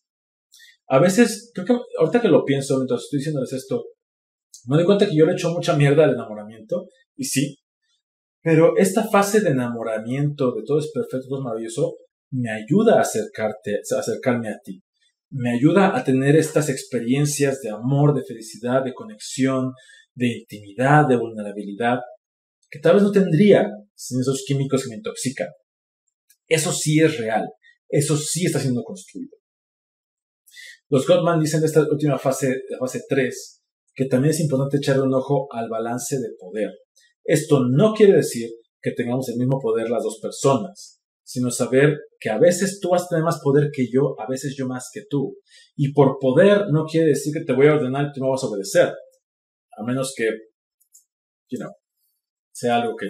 A 0.88 1.00
veces, 1.00 1.52
creo 1.54 1.66
que 1.66 1.74
ahorita 2.00 2.22
que 2.22 2.30
lo 2.30 2.46
pienso 2.46 2.78
mientras 2.78 3.04
estoy 3.04 3.20
diciéndoles 3.20 3.54
esto, 3.54 3.86
me 4.68 4.78
doy 4.78 4.86
cuenta 4.86 5.06
que 5.06 5.16
yo 5.16 5.26
le 5.26 5.34
echo 5.34 5.52
mucha 5.52 5.76
mierda 5.76 6.04
al 6.04 6.14
enamoramiento, 6.14 6.88
y 7.16 7.26
sí, 7.26 7.58
pero 8.42 8.78
esta 8.78 9.04
fase 9.08 9.42
de 9.42 9.50
enamoramiento, 9.50 10.54
de 10.54 10.64
todo 10.66 10.80
es 10.80 10.92
perfecto, 10.94 11.28
todo 11.28 11.40
es 11.40 11.44
maravilloso, 11.44 11.96
me 12.32 12.50
ayuda 12.52 12.98
a 12.98 13.02
acercarte, 13.02 13.80
a 13.96 14.00
acercarme 14.00 14.50
a 14.50 14.60
ti. 14.64 14.82
Me 15.30 15.54
ayuda 15.54 15.98
a 15.98 16.04
tener 16.04 16.38
estas 16.38 16.70
experiencias 16.70 17.60
de 17.62 17.70
amor, 17.70 18.16
de 18.16 18.24
felicidad, 18.24 18.84
de 18.84 18.94
conexión, 18.94 19.74
de 20.16 20.40
intimidad, 20.40 21.08
de 21.08 21.18
vulnerabilidad, 21.18 22.00
que 22.70 22.80
tal 22.80 22.96
vez 22.96 23.04
no 23.04 23.12
tendría 23.12 23.68
sin 23.94 24.22
esos 24.22 24.44
químicos 24.48 24.84
que 24.84 24.90
me 24.90 24.96
intoxican. 24.96 25.50
Eso 26.48 26.72
sí 26.72 27.02
es 27.02 27.18
real. 27.18 27.46
Eso 27.90 28.16
sí 28.18 28.46
está 28.46 28.60
siendo 28.60 28.84
construido. 28.84 29.37
Los 30.90 31.06
Gottman 31.06 31.40
dicen 31.40 31.60
de 31.60 31.68
esta 31.68 31.82
última 31.82 32.18
fase, 32.18 32.48
de 32.48 32.78
fase 32.80 33.02
3, 33.08 33.64
que 33.94 34.06
también 34.06 34.32
es 34.32 34.40
importante 34.40 34.78
echarle 34.78 35.04
un 35.04 35.14
ojo 35.14 35.48
al 35.52 35.70
balance 35.70 36.18
de 36.18 36.30
poder. 36.40 36.72
Esto 37.24 37.66
no 37.70 37.94
quiere 37.94 38.14
decir 38.14 38.50
que 38.82 38.92
tengamos 38.92 39.28
el 39.30 39.38
mismo 39.38 39.60
poder 39.60 39.90
las 39.90 40.04
dos 40.04 40.20
personas, 40.22 41.02
sino 41.24 41.52
saber 41.52 41.98
que 42.20 42.30
a 42.30 42.38
veces 42.38 42.80
tú 42.80 42.92
vas 42.92 43.04
a 43.04 43.08
tener 43.10 43.24
más 43.24 43.42
poder 43.44 43.70
que 43.74 43.88
yo, 43.92 44.16
a 44.20 44.28
veces 44.30 44.56
yo 44.58 44.66
más 44.66 44.90
que 44.94 45.02
tú. 45.10 45.36
Y 45.76 45.92
por 45.92 46.18
poder 46.20 46.68
no 46.72 46.86
quiere 46.86 47.08
decir 47.08 47.34
que 47.34 47.44
te 47.44 47.54
voy 47.54 47.68
a 47.68 47.74
ordenar 47.74 48.06
y 48.06 48.12
tú 48.14 48.22
me 48.22 48.30
vas 48.30 48.44
a 48.44 48.48
obedecer. 48.48 48.94
A 49.78 49.84
menos 49.84 50.14
que, 50.16 50.30
you 51.50 51.60
know, 51.60 51.72
sea 52.54 52.82
algo 52.82 52.96
que 52.96 53.10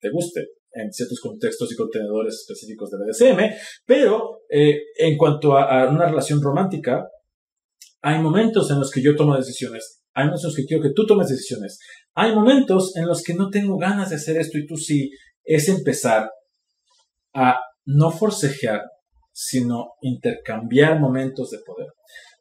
te 0.00 0.10
guste 0.10 0.55
en 0.76 0.92
ciertos 0.92 1.20
contextos 1.20 1.72
y 1.72 1.76
contenedores 1.76 2.34
específicos 2.34 2.90
de 2.90 2.98
BDSM, 2.98 3.54
pero 3.86 4.42
eh, 4.50 4.78
en 4.98 5.16
cuanto 5.16 5.56
a, 5.56 5.88
una 5.88 6.06
relación 6.06 6.40
romántica, 6.42 7.08
hay 8.02 8.20
momentos 8.20 8.70
en 8.70 8.78
los 8.78 8.90
que 8.90 9.02
yo 9.02 9.16
tomo 9.16 9.36
decisiones, 9.36 10.02
hay 10.14 10.24
momentos 10.24 10.44
en 10.44 10.48
los 10.48 10.56
que 10.56 10.66
quiero 10.66 10.82
que 10.82 10.92
tú 10.94 11.06
tomes 11.06 11.28
decisiones, 11.28 11.78
hay 12.14 12.34
momentos 12.34 12.94
en 12.96 13.06
los 13.06 13.22
que 13.22 13.34
no 13.34 13.50
tengo 13.50 13.76
ganas 13.78 14.10
de 14.10 14.16
hacer 14.16 14.36
esto 14.36 14.58
y 14.58 14.66
tú 14.66 14.76
sí, 14.76 15.10
es 15.44 15.68
empezar 15.68 16.30
a 17.34 17.58
no 17.86 18.10
forcejear, 18.10 18.82
sino 19.32 19.94
intercambiar 20.00 21.00
momentos 21.00 21.50
de 21.50 21.58
poder. 21.64 21.88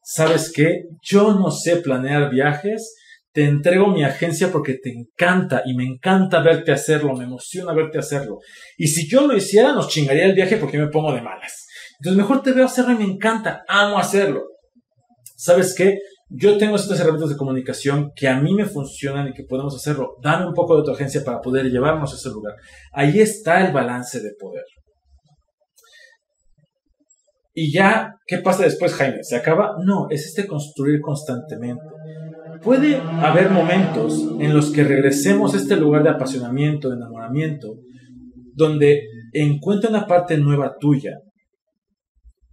¿Sabes 0.04 0.52
qué? 0.54 0.84
Yo 1.02 1.34
no 1.34 1.52
sé 1.52 1.78
planear 1.78 2.30
viajes, 2.30 2.96
te 3.36 3.44
entrego 3.44 3.88
mi 3.88 4.02
agencia 4.06 4.50
porque 4.50 4.76
te 4.76 4.90
encanta 4.90 5.62
y 5.66 5.76
me 5.76 5.84
encanta 5.84 6.42
verte 6.42 6.72
hacerlo, 6.72 7.14
me 7.18 7.26
emociona 7.26 7.74
verte 7.74 8.00
hacerlo. 8.00 8.40
Y 8.78 8.88
si 8.88 9.10
yo 9.10 9.28
lo 9.28 9.36
hiciera, 9.36 9.74
nos 9.74 9.90
chingaría 9.90 10.24
el 10.24 10.34
viaje 10.34 10.56
porque 10.56 10.78
me 10.78 10.88
pongo 10.88 11.14
de 11.14 11.22
malas. 11.22 11.68
Entonces 12.00 12.18
mejor 12.18 12.42
te 12.42 12.54
veo 12.54 12.64
hacerlo 12.64 12.94
y 12.94 12.98
me 12.98 13.04
encanta, 13.04 13.66
amo 13.68 14.00
hacerlo. 14.00 14.46
¿Sabes 15.36 15.76
qué? 15.76 15.98
Yo 16.30 16.58
tengo 16.58 16.78
estas 16.78 16.98
herramientas 17.02 17.30
de 17.32 17.36
comunicación 17.36 18.12
que 18.16 18.30
a 18.30 18.40
mí 18.40 18.54
me 18.54 18.66
funcionan 18.66 19.28
y 19.28 19.34
que 19.34 19.44
podemos 19.44 19.76
hacerlo. 19.76 20.16
Dame 20.24 20.48
un 20.48 20.54
poco 20.54 20.78
de 20.78 20.84
tu 20.84 20.92
agencia 20.92 21.22
para 21.26 21.42
poder 21.42 21.66
llevarnos 21.66 22.14
a 22.14 22.16
ese 22.16 22.30
lugar. 22.30 22.54
Ahí 22.94 23.20
está 23.20 23.66
el 23.68 23.74
balance 23.74 24.22
de 24.22 24.32
poder. 24.40 24.64
Y 27.54 27.74
ya, 27.74 28.14
¿qué 28.26 28.38
pasa 28.38 28.64
después, 28.64 28.94
Jaime? 28.94 29.24
¿Se 29.24 29.36
acaba? 29.36 29.76
No, 29.84 30.08
es 30.10 30.26
este 30.26 30.48
construir 30.48 31.02
constantemente 31.02 31.95
puede 32.66 32.96
haber 32.96 33.52
momentos 33.52 34.24
en 34.40 34.54
los 34.56 34.72
que 34.72 34.84
regresemos 34.84 35.54
a 35.54 35.58
este 35.58 35.76
lugar 35.76 36.02
de 36.02 36.10
apasionamiento, 36.10 36.90
de 36.90 36.96
enamoramiento, 36.96 37.78
donde 38.54 39.04
encuentre 39.34 39.92
una 39.92 40.08
parte 40.08 40.36
nueva 40.38 40.76
tuya 40.80 41.12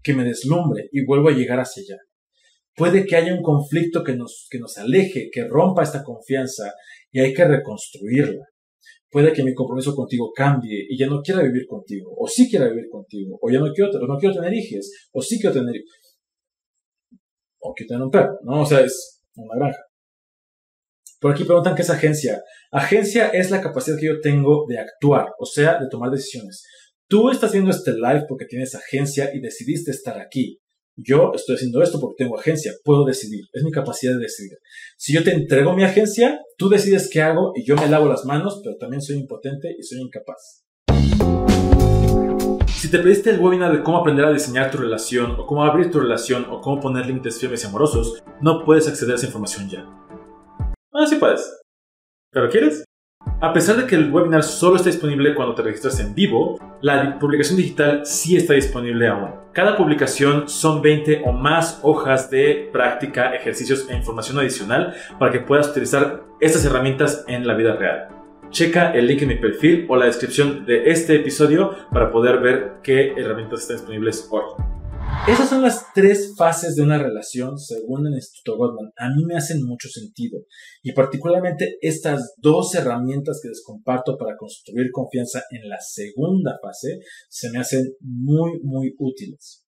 que 0.03 0.12
me 0.12 0.25
deslumbre 0.25 0.88
y 0.92 1.07
vuelvo 1.07 1.31
a 1.31 1.33
llegar 1.33 1.61
hacia 1.61 1.81
allá. 1.81 2.03
Puede 2.77 3.07
que 3.07 3.16
haya 3.16 3.35
un 3.35 3.42
conflicto 3.42 4.05
que 4.05 4.14
nos, 4.14 4.48
que 4.51 4.59
nos 4.59 4.77
aleje, 4.77 5.31
que 5.33 5.44
rompa 5.48 5.83
esta 5.83 6.03
confianza 6.03 6.75
y 7.11 7.20
hay 7.20 7.33
que 7.33 7.46
reconstruirla. 7.46 8.44
Puede 9.11 9.33
que 9.33 9.42
mi 9.42 9.55
compromiso 9.55 9.94
contigo 9.94 10.31
cambie 10.35 10.87
y 10.90 10.98
ya 10.98 11.07
no 11.07 11.22
quiera 11.22 11.42
vivir 11.42 11.66
contigo, 11.66 12.12
o 12.18 12.29
sí 12.29 12.51
quiera 12.51 12.68
vivir 12.68 12.88
contigo, 12.90 13.38
o 13.40 13.51
ya 13.51 13.61
no 13.61 13.72
quiero, 13.72 13.90
no 14.07 14.18
quiero 14.18 14.35
tener 14.35 14.53
hijos, 14.53 14.90
o 15.12 15.22
sí 15.22 15.38
quiero 15.40 15.55
tener 15.55 15.75
o 17.64 17.72
quiero 17.72 17.88
tener 17.88 18.03
un 18.03 18.11
perro, 18.11 18.38
¿no? 18.42 18.62
O 18.62 18.66
sea, 18.66 18.81
es 18.81 19.22
una 19.37 19.55
granja. 19.57 19.92
Por 21.23 21.31
aquí 21.31 21.45
preguntan 21.45 21.77
qué 21.77 21.83
es 21.83 21.91
agencia. 21.91 22.43
Agencia 22.73 23.29
es 23.29 23.53
la 23.53 23.63
capacidad 23.63 23.97
que 23.97 24.07
yo 24.07 24.21
tengo 24.21 24.67
de 24.69 24.81
actuar, 24.81 25.29
o 25.38 25.46
sea, 25.46 25.79
de 25.79 25.87
tomar 25.88 26.11
decisiones. 26.11 26.65
Tú 27.09 27.31
estás 27.31 27.53
viendo 27.53 27.71
este 27.71 27.92
live 27.92 28.25
porque 28.29 28.44
tienes 28.44 28.75
agencia 28.75 29.31
y 29.33 29.38
decidiste 29.40 29.92
estar 29.92 30.19
aquí. 30.19 30.59
Yo 30.96 31.31
estoy 31.33 31.55
haciendo 31.55 31.81
esto 31.81 32.01
porque 32.01 32.25
tengo 32.25 32.37
agencia, 32.37 32.73
puedo 32.83 33.05
decidir, 33.05 33.44
es 33.53 33.63
mi 33.63 33.71
capacidad 33.71 34.15
de 34.15 34.19
decidir. 34.19 34.59
Si 34.99 35.15
yo 35.15 35.23
te 35.23 35.31
entrego 35.31 35.77
mi 35.77 35.85
agencia, 35.85 36.40
tú 36.59 36.69
decides 36.69 37.09
qué 37.09 37.23
hago 37.23 37.53
y 37.55 37.65
yo 37.65 37.77
me 37.77 37.88
lavo 37.88 38.09
las 38.09 38.25
manos, 38.25 38.61
pero 38.65 38.77
también 38.77 39.01
soy 39.01 39.19
impotente 39.19 39.77
y 39.79 39.85
soy 39.85 40.01
incapaz. 40.01 40.65
Si 42.67 42.90
te 42.90 42.99
pediste 42.99 43.31
el 43.31 43.38
webinar 43.38 43.71
de 43.71 43.85
cómo 43.85 43.99
aprender 43.99 44.25
a 44.25 44.33
diseñar 44.33 44.73
tu 44.73 44.79
relación 44.79 45.37
o 45.38 45.46
cómo 45.46 45.63
abrir 45.63 45.88
tu 45.88 46.01
relación 46.01 46.46
o 46.51 46.61
cómo 46.61 46.81
poner 46.81 47.07
límites 47.07 47.38
firmes 47.38 47.63
y 47.63 47.69
amorosos, 47.69 48.21
no 48.40 48.65
puedes 48.65 48.88
acceder 48.88 49.13
a 49.13 49.17
esa 49.19 49.27
información 49.27 49.71
ya. 49.71 50.02
Ah, 50.95 51.07
sí 51.07 51.17
puedes. 51.17 51.59
¿Pero 52.31 52.51
quieres? 52.51 52.85
A 53.40 53.53
pesar 53.53 53.77
de 53.77 53.87
que 53.87 53.95
el 53.95 54.13
webinar 54.13 54.43
solo 54.43 54.77
está 54.77 54.90
disponible 54.90 55.35
cuando 55.35 55.55
te 55.55 55.63
registras 55.63 55.99
en 56.01 56.15
vivo, 56.15 56.59
la 56.83 57.19
publicación 57.19 57.57
digital 57.57 58.05
sí 58.05 58.37
está 58.37 58.55
disponible 58.55 59.09
aún. 59.09 59.31
Cada 59.53 59.77
publicación 59.77 60.49
son 60.49 60.83
20 60.83 61.23
o 61.25 61.33
más 61.33 61.81
hojas 61.83 62.31
de 62.31 62.69
práctica, 62.73 63.35
ejercicios 63.35 63.88
e 63.88 63.97
información 63.97 64.38
adicional 64.38 64.95
para 65.19 65.33
que 65.33 65.40
puedas 65.40 65.71
utilizar 65.71 66.25
estas 66.40 66.65
herramientas 66.65 67.25
en 67.27 67.47
la 67.47 67.55
vida 67.55 67.75
real. 67.75 68.09
Checa 68.51 68.93
el 68.93 69.07
link 69.07 69.23
en 69.23 69.29
mi 69.29 69.37
perfil 69.37 69.87
o 69.88 69.97
la 69.97 70.07
descripción 70.07 70.67
de 70.67 70.90
este 70.90 71.17
episodio 71.17 71.75
para 71.90 72.11
poder 72.11 72.38
ver 72.40 72.75
qué 72.83 73.15
herramientas 73.17 73.63
están 73.63 73.79
disponibles 73.79 74.29
hoy. 74.31 74.43
Esas 75.29 75.48
son 75.48 75.63
las 75.63 75.92
tres 75.94 76.35
fases 76.37 76.75
de 76.75 76.83
una 76.83 76.98
relación 76.98 77.56
según 77.56 78.08
el 78.08 78.15
Instituto 78.15 78.56
Goldman. 78.56 78.92
A 78.96 79.08
mí 79.10 79.25
me 79.25 79.37
hacen 79.37 79.63
mucho 79.65 79.88
sentido 79.88 80.40
y 80.83 80.92
particularmente 80.92 81.77
estas 81.81 82.35
dos 82.38 82.75
herramientas 82.75 83.38
que 83.40 83.48
les 83.48 83.63
comparto 83.65 84.19
para 84.19 84.37
construir 84.37 84.90
confianza 84.90 85.42
en 85.50 85.69
la 85.69 85.79
segunda 85.81 86.58
fase 86.60 86.98
se 87.29 87.50
me 87.50 87.60
hacen 87.60 87.94
muy, 88.00 88.60
muy 88.65 88.96
útiles. 88.98 89.65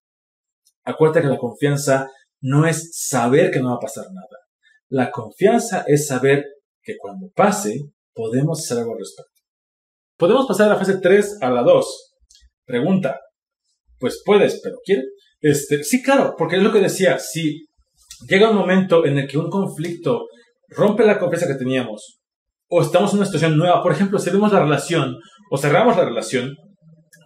Acuérdate 0.83 1.21
que 1.21 1.33
la 1.33 1.37
confianza 1.37 2.09
no 2.41 2.67
es 2.67 2.89
saber 2.93 3.49
que 3.49 3.61
no 3.61 3.69
va 3.69 3.75
a 3.75 3.79
pasar 3.79 4.05
nada. 4.11 4.37
La 4.89 5.09
confianza 5.09 5.85
es 5.87 6.05
saber 6.05 6.43
que 6.83 6.97
cuando 6.97 7.29
pase 7.33 7.79
podemos 8.13 8.59
hacer 8.59 8.79
algo 8.79 8.91
al 8.91 8.99
respecto. 8.99 9.41
Podemos 10.17 10.47
pasar 10.47 10.67
de 10.67 10.73
la 10.73 10.79
fase 10.79 10.99
3 11.01 11.37
a 11.41 11.49
la 11.49 11.63
2. 11.63 12.13
Pregunta. 12.65 13.21
Pues 13.99 14.21
puedes, 14.25 14.59
pero 14.61 14.77
¿quieres? 14.83 15.05
Este, 15.41 15.83
sí, 15.83 16.01
claro, 16.01 16.35
porque 16.37 16.57
es 16.57 16.63
lo 16.63 16.71
que 16.71 16.79
decía, 16.79 17.19
si 17.19 17.65
llega 18.27 18.49
un 18.49 18.57
momento 18.57 19.05
en 19.05 19.17
el 19.17 19.27
que 19.27 19.37
un 19.37 19.49
conflicto 19.49 20.27
rompe 20.69 21.05
la 21.05 21.19
confianza 21.19 21.47
que 21.47 21.59
teníamos, 21.59 22.19
o 22.69 22.81
estamos 22.81 23.11
en 23.11 23.17
una 23.17 23.25
situación 23.25 23.57
nueva, 23.57 23.83
por 23.83 23.91
ejemplo, 23.91 24.17
si 24.19 24.29
vemos 24.29 24.51
la 24.51 24.61
relación 24.61 25.15
o 25.51 25.57
cerramos 25.57 25.95
la 25.97 26.05
relación, 26.05 26.55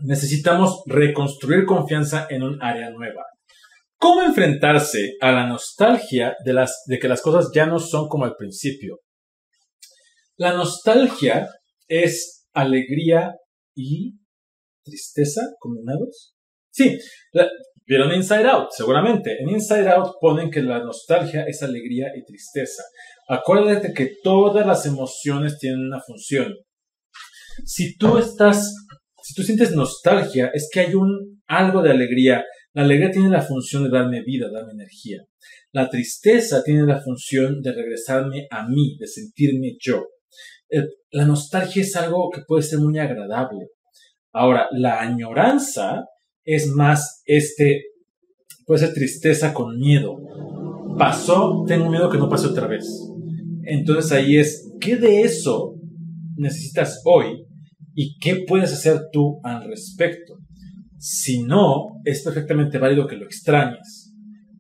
necesitamos 0.02 0.82
reconstruir 0.86 1.66
confianza 1.66 2.28
en 2.30 2.44
un 2.44 2.62
área 2.62 2.90
nueva. 2.90 3.24
¿Cómo 3.98 4.22
enfrentarse 4.22 5.16
a 5.20 5.32
la 5.32 5.46
nostalgia 5.46 6.36
de, 6.46 6.54
las, 6.54 6.84
de 6.88 7.00
que 7.00 7.10
las 7.10 7.22
cosas 7.22 7.52
ya 7.54 7.66
no 7.66 7.80
son 7.80 8.08
como 8.08 8.26
al 8.26 8.36
principio? 8.36 9.00
La 10.38 10.54
nostalgia 10.54 11.50
es 11.88 12.48
alegría 12.54 13.34
y 13.76 14.14
tristeza 14.86 15.42
combinados. 15.60 16.34
Sí, 16.72 16.98
Vieron 17.90 18.14
Inside 18.14 18.48
Out, 18.48 18.70
seguramente. 18.70 19.42
En 19.42 19.50
Inside 19.50 19.90
Out 19.90 20.18
ponen 20.22 20.52
que 20.52 20.62
la 20.62 20.78
nostalgia 20.78 21.46
es 21.48 21.64
alegría 21.64 22.10
y 22.16 22.24
tristeza. 22.24 22.84
Acuérdate 23.28 23.94
que 23.96 24.12
todas 24.24 24.64
las 24.68 24.86
emociones 24.86 25.58
tienen 25.58 25.88
una 25.88 26.00
función. 26.00 26.54
Si 27.66 27.98
tú 27.98 28.20
estás, 28.20 28.76
si 29.24 29.34
tú 29.34 29.42
sientes 29.42 29.72
nostalgia, 29.72 30.52
es 30.54 30.70
que 30.72 30.82
hay 30.82 30.94
un 30.94 31.42
algo 31.48 31.82
de 31.82 31.90
alegría. 31.90 32.46
La 32.74 32.84
alegría 32.84 33.10
tiene 33.10 33.30
la 33.30 33.42
función 33.42 33.84
de 33.86 33.90
darme 33.90 34.22
vida, 34.22 34.52
darme 34.52 34.74
energía. 34.74 35.24
La 35.72 35.90
tristeza 35.90 36.62
tiene 36.64 36.86
la 36.86 37.02
función 37.02 37.60
de 37.60 37.74
regresarme 37.74 38.46
a 38.52 38.68
mí, 38.68 38.98
de 39.00 39.08
sentirme 39.08 39.78
yo. 39.80 40.06
la 41.10 41.26
nostalgia 41.26 41.82
es 41.82 41.96
algo 41.96 42.30
que 42.32 42.42
puede 42.48 42.62
ser 42.62 42.78
muy 42.78 43.00
agradable. 43.00 43.70
Ahora, 44.32 44.68
la 44.74 45.02
añoranza 45.02 46.06
es 46.44 46.68
más 46.68 47.22
este, 47.26 47.84
puede 48.66 48.86
ser 48.86 48.94
tristeza 48.94 49.54
con 49.54 49.78
miedo. 49.78 50.18
Pasó, 50.98 51.64
tengo 51.68 51.90
miedo 51.90 52.10
que 52.10 52.18
no 52.18 52.30
pase 52.30 52.48
otra 52.48 52.68
vez. 52.68 52.86
Entonces 53.64 54.12
ahí 54.12 54.38
es, 54.38 54.72
¿qué 54.80 54.96
de 54.96 55.22
eso 55.22 55.76
necesitas 56.38 57.02
hoy 57.06 57.46
y 57.94 58.18
qué 58.20 58.44
puedes 58.48 58.74
hacer 58.74 59.02
tú 59.12 59.40
al 59.44 59.64
respecto? 59.68 60.38
Si 60.98 61.44
no, 61.44 62.02
es 62.04 62.24
perfectamente 62.24 62.78
válido 62.78 63.08
que 63.08 63.16
lo 63.16 63.26
extrañes. 63.26 64.14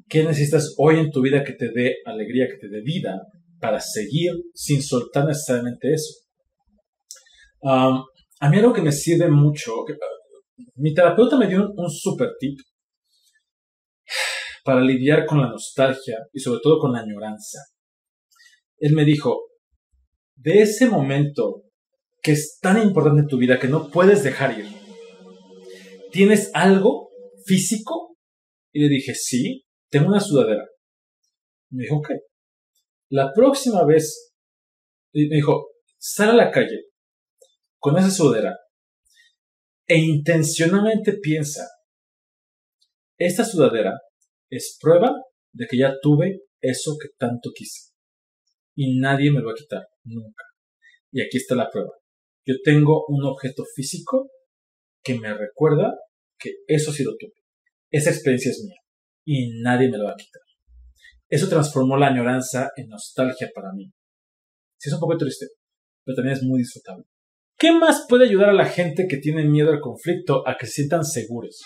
¿Qué 0.08 0.24
necesitas 0.24 0.74
hoy 0.78 0.98
en 1.00 1.12
tu 1.12 1.22
vida 1.22 1.44
que 1.44 1.54
te 1.54 1.70
dé 1.70 1.98
alegría, 2.06 2.48
que 2.48 2.58
te 2.58 2.70
dé 2.70 2.82
vida 2.82 3.22
para 3.60 3.80
seguir 3.80 4.32
sin 4.54 4.82
soltar 4.82 5.26
necesariamente 5.26 5.94
eso? 5.94 6.14
a 7.62 8.50
mí 8.50 8.58
algo 8.58 8.72
que 8.72 8.82
me 8.82 8.92
sirve 8.92 9.30
mucho, 9.30 9.74
mi 10.76 10.93
terapeuta 10.93 11.38
me 11.38 11.47
dio 11.47 11.72
un, 11.76 11.89
super 11.89 12.30
tip 12.39 12.60
para 14.64 14.82
lidiar 14.82 15.26
con 15.26 15.41
la 15.41 15.49
nostalgia 15.49 16.18
y 16.32 16.39
sobre 16.39 16.60
todo 16.62 16.80
con 16.80 16.93
la 16.93 16.99
añoranza. 16.99 17.60
Él 18.78 18.93
me 18.93 19.03
dijo, 19.03 19.49
de 20.36 20.62
ese 20.62 20.88
momento 20.88 21.64
que 22.22 22.34
es 22.34 22.60
tan 22.62 22.82
importante 22.82 23.22
en 23.22 23.28
tu 23.28 23.38
vida 23.38 23.60
que 23.60 23.68
no 23.68 23.89
puedes 23.89 24.24
dejar 24.24 24.57
ir, 24.57 24.68
¿tienes 26.12 26.51
algo 26.53 27.10
físico? 27.45 28.18
Y 28.72 28.82
le 28.82 28.89
dije, 28.89 29.16
sí, 29.16 29.66
tengo 29.89 30.07
una 30.07 30.20
sudadera. 30.20 30.66
Me 31.72 31.84
dijo, 31.84 31.97
ok. 31.97 32.10
La 33.10 33.32
próxima 33.34 33.86
vez, 33.86 34.34
me 35.14 35.36
dijo, 35.36 35.70
sal 35.97 36.32
a 36.32 36.36
la 36.36 36.51
calle 36.51 36.86
con 37.80 37.97
esa 37.97 38.12
sudadera 38.12 38.55
e 39.90 39.98
intencionalmente 39.98 41.14
piensa, 41.14 41.68
esta 43.18 43.44
sudadera 43.44 44.00
es 44.50 44.78
prueba 44.80 45.12
de 45.52 45.66
que 45.66 45.80
ya 45.80 45.96
tuve 46.00 46.44
eso 46.62 46.96
que 47.02 47.10
tanto 47.18 47.50
quise. 47.56 47.92
Y 48.76 49.00
nadie 49.00 49.32
me 49.32 49.40
lo 49.40 49.48
va 49.48 49.54
a 49.54 49.56
quitar, 49.56 49.88
nunca. 50.04 50.44
Y 51.12 51.22
aquí 51.22 51.38
está 51.38 51.56
la 51.56 51.70
prueba. 51.72 51.90
Yo 52.46 52.56
tengo 52.64 53.04
un 53.08 53.26
objeto 53.26 53.64
físico 53.76 54.30
que 55.04 55.20
me 55.20 55.34
recuerda 55.34 55.96
que 56.38 56.52
eso 56.68 56.94
sí 56.94 57.04
lo 57.04 57.18
tuve. 57.18 57.34
Esa 57.90 58.12
experiencia 58.12 58.52
es 58.52 58.64
mía. 58.64 58.78
Y 59.26 59.60
nadie 59.62 59.90
me 59.90 59.98
lo 59.98 60.06
va 60.06 60.12
a 60.12 60.16
quitar. 60.16 60.42
Eso 61.28 61.50
transformó 61.50 61.98
la 61.98 62.08
añoranza 62.08 62.70
en 62.76 62.90
nostalgia 62.90 63.50
para 63.54 63.72
mí. 63.74 63.92
Sí 64.78 64.90
es 64.90 64.94
un 64.94 65.00
poco 65.00 65.18
triste, 65.18 65.48
pero 66.06 66.16
también 66.16 66.38
es 66.38 66.44
muy 66.44 66.60
disfrutable. 66.60 67.06
¿Qué 67.60 67.74
más 67.74 68.05
puede 68.07 68.26
ayudar 68.26 68.51
a 68.51 68.53
la 68.53 68.66
gente 68.66 69.05
que 69.10 69.18
tiene 69.18 69.43
miedo 69.43 69.72
al 69.72 69.82
conflicto 69.82 70.47
a 70.47 70.55
que 70.57 70.66
se 70.66 70.72
sientan 70.72 71.03
seguros? 71.03 71.60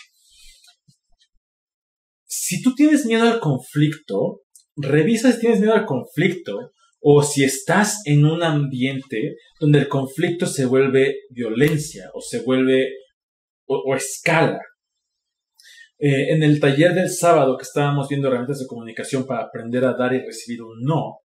Si 2.26 2.64
tú 2.64 2.74
tienes 2.74 3.06
miedo 3.06 3.32
al 3.32 3.40
conflicto, 3.40 4.42
revisa 4.76 5.32
si 5.32 5.40
tienes 5.40 5.60
miedo 5.60 5.76
al 5.76 5.86
conflicto 5.86 6.72
o 7.00 7.22
si 7.22 7.44
estás 7.44 8.02
en 8.06 8.26
un 8.26 8.42
ambiente 8.42 9.36
donde 9.60 9.80
el 9.80 9.88
conflicto 9.88 10.48
se 10.48 10.66
vuelve 10.66 11.16
violencia 11.30 12.10
o 12.16 12.22
se 12.22 12.42
vuelve 12.42 12.90
o, 13.68 13.96
escala. 13.96 14.60
Eh, 16.00 16.34
en 16.34 16.42
el 16.42 16.60
taller 16.60 16.96
del 16.96 17.12
sábado 17.12 17.56
que 17.56 17.64
estábamos 17.64 18.08
viendo 18.10 18.30
herramientas 18.30 18.60
de 18.60 18.68
comunicación 18.68 19.28
para 19.28 19.44
aprender 19.44 19.86
a 19.86 19.94
dar 19.94 20.12
y 20.14 20.26
recibir 20.26 20.64
un 20.64 20.82
no, 20.82 21.20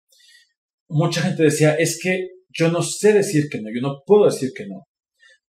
mucha 0.89 1.21
gente 1.21 1.43
decía, 1.43 1.75
es 1.75 2.01
que 2.03 2.34
yo 2.55 2.71
no 2.71 2.83
sé 2.83 3.13
decir 3.13 3.49
que 3.51 3.61
no, 3.61 3.69
yo 3.75 3.81
no 3.81 4.03
puedo 4.07 4.27
decir 4.27 4.53
que 4.57 4.67
no. 4.67 4.87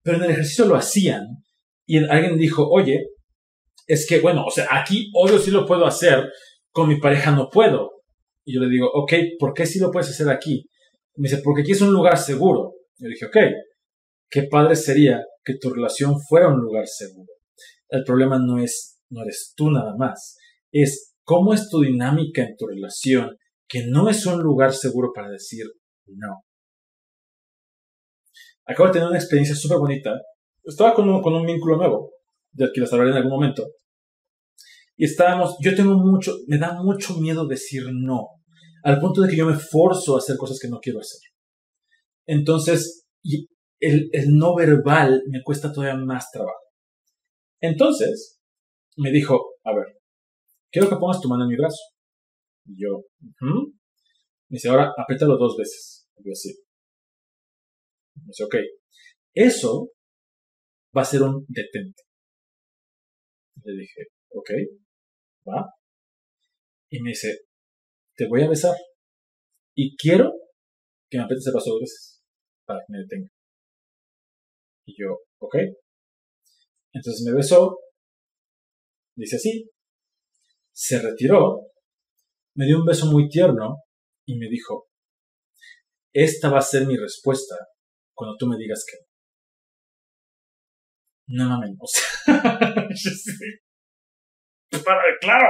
Pero 0.03 0.19
en 0.19 0.25
el 0.25 0.31
ejercicio 0.31 0.67
lo 0.67 0.77
hacían 0.77 1.27
y 1.87 1.99
alguien 1.99 2.39
dijo, 2.39 2.69
oye, 2.69 3.07
es 3.87 4.07
que, 4.07 4.21
bueno, 4.21 4.45
o 4.47 4.51
sea, 4.51 4.69
aquí 4.71 5.11
obvio 5.15 5.39
sí 5.39 5.51
lo 5.51 5.67
puedo 5.67 5.87
hacer, 5.87 6.31
con 6.71 6.89
mi 6.89 7.01
pareja 7.01 7.33
no 7.33 7.49
puedo. 7.51 7.91
Y 8.45 8.55
yo 8.55 8.61
le 8.61 8.69
digo, 8.69 8.89
ok, 8.93 9.13
¿por 9.39 9.53
qué 9.53 9.67
sí 9.67 9.79
lo 9.79 9.91
puedes 9.91 10.11
hacer 10.11 10.29
aquí? 10.29 10.67
me 11.17 11.29
dice, 11.29 11.43
porque 11.45 11.63
aquí 11.63 11.73
es 11.73 11.83
un 11.83 11.93
lugar 11.93 12.17
seguro. 12.17 12.73
Yo 12.99 13.09
dije, 13.09 13.27
ok, 13.27 13.37
qué 14.31 14.45
padre 14.45 14.77
sería 14.77 15.23
que 15.45 15.55
tu 15.61 15.71
relación 15.71 16.15
fuera 16.21 16.49
un 16.49 16.61
lugar 16.61 16.87
seguro. 16.87 17.29
El 17.89 18.05
problema 18.05 18.39
no 18.39 18.63
es, 18.63 19.01
no 19.11 19.23
eres 19.23 19.53
tú 19.57 19.71
nada 19.71 19.95
más, 19.99 20.37
es 20.73 21.15
cómo 21.25 21.53
es 21.53 21.69
tu 21.69 21.81
dinámica 21.81 22.43
en 22.43 22.57
tu 22.57 22.67
relación, 22.67 23.37
que 23.69 23.85
no 23.87 24.09
es 24.09 24.25
un 24.27 24.41
lugar 24.41 24.73
seguro 24.73 25.11
para 25.15 25.31
decir 25.31 25.67
no. 26.07 26.43
Acabo 28.71 28.87
de 28.87 28.93
tener 28.93 29.09
una 29.09 29.19
experiencia 29.19 29.57
súper 29.57 29.79
bonita. 29.79 30.13
Estaba 30.63 30.95
con 30.95 31.09
un, 31.09 31.47
vínculo 31.47 31.77
nuevo, 31.77 32.13
del 32.53 32.71
que 32.73 32.81
les 32.81 32.93
hablaré 32.93 33.11
en 33.11 33.17
algún 33.17 33.33
momento. 33.33 33.67
Y 34.97 35.07
estábamos, 35.07 35.57
yo 35.61 35.75
tengo 35.75 35.95
mucho, 35.95 36.37
me 36.47 36.57
da 36.57 36.81
mucho 36.81 37.19
miedo 37.19 37.49
decir 37.49 37.83
no, 37.91 38.29
al 38.85 39.01
punto 39.01 39.23
de 39.23 39.31
que 39.31 39.37
yo 39.37 39.47
me 39.47 39.59
forzo 39.59 40.15
a 40.15 40.19
hacer 40.19 40.37
cosas 40.37 40.59
que 40.61 40.69
no 40.69 40.79
quiero 40.79 41.01
hacer. 41.01 41.21
Entonces, 42.27 43.09
el, 43.81 44.09
no 44.37 44.55
verbal 44.55 45.23
me 45.29 45.43
cuesta 45.43 45.73
todavía 45.73 45.97
más 45.97 46.31
trabajo. 46.31 46.55
Entonces, 47.61 48.41
me 48.97 49.11
dijo, 49.11 49.37
a 49.65 49.75
ver, 49.75 49.99
quiero 50.71 50.89
que 50.89 50.97
pongas 50.97 51.21
tu 51.21 51.29
mano 51.29 51.43
en 51.43 51.49
mi 51.49 51.57
brazo. 51.57 51.83
Y 52.67 52.85
yo, 52.85 53.03
me 53.41 54.55
dice, 54.57 54.69
ahora 54.69 54.93
apriétalo 54.97 55.37
dos 55.39 55.57
veces. 55.57 56.09
Y 56.19 56.29
yo 56.29 56.33
así, 56.33 56.55
dice, 58.27 58.45
ok, 58.45 58.57
eso 59.35 59.91
va 60.97 61.03
a 61.03 61.05
ser 61.05 61.23
un 61.23 61.45
detente. 61.49 62.03
Le 63.63 63.81
dije, 63.81 64.03
ok, 64.31 64.51
va. 65.47 65.67
Y 66.91 67.01
me 67.03 67.11
dice, 67.11 67.41
te 68.17 68.27
voy 68.27 68.43
a 68.43 68.49
besar. 68.49 68.77
Y 69.75 69.97
quiero 69.97 70.33
que 71.09 71.19
me 71.19 71.25
aprietes 71.25 71.47
el 71.47 71.53
paso 71.53 71.71
dos 71.71 71.81
veces. 71.81 72.23
para 72.65 72.81
que 72.81 72.93
me 72.93 72.99
detenga. 72.99 73.29
Y 74.87 74.95
yo, 74.99 75.19
ok. 75.39 75.57
Entonces 76.93 77.25
me 77.25 77.37
besó, 77.37 77.79
dice 79.15 79.37
así, 79.37 79.71
se 80.73 81.01
retiró, 81.01 81.71
me 82.57 82.67
dio 82.67 82.79
un 82.79 82.85
beso 82.85 83.07
muy 83.07 83.29
tierno 83.29 83.77
y 84.27 84.37
me 84.39 84.49
dijo, 84.49 84.89
esta 86.13 86.51
va 86.51 86.59
a 86.59 86.63
ser 86.63 86.87
mi 86.87 86.97
respuesta 86.97 87.55
cuando 88.21 88.37
tú 88.37 88.47
me 88.47 88.59
digas 88.59 88.85
que 88.87 88.99
no 91.29 91.49
mames, 91.49 91.71
claro, 95.23 95.47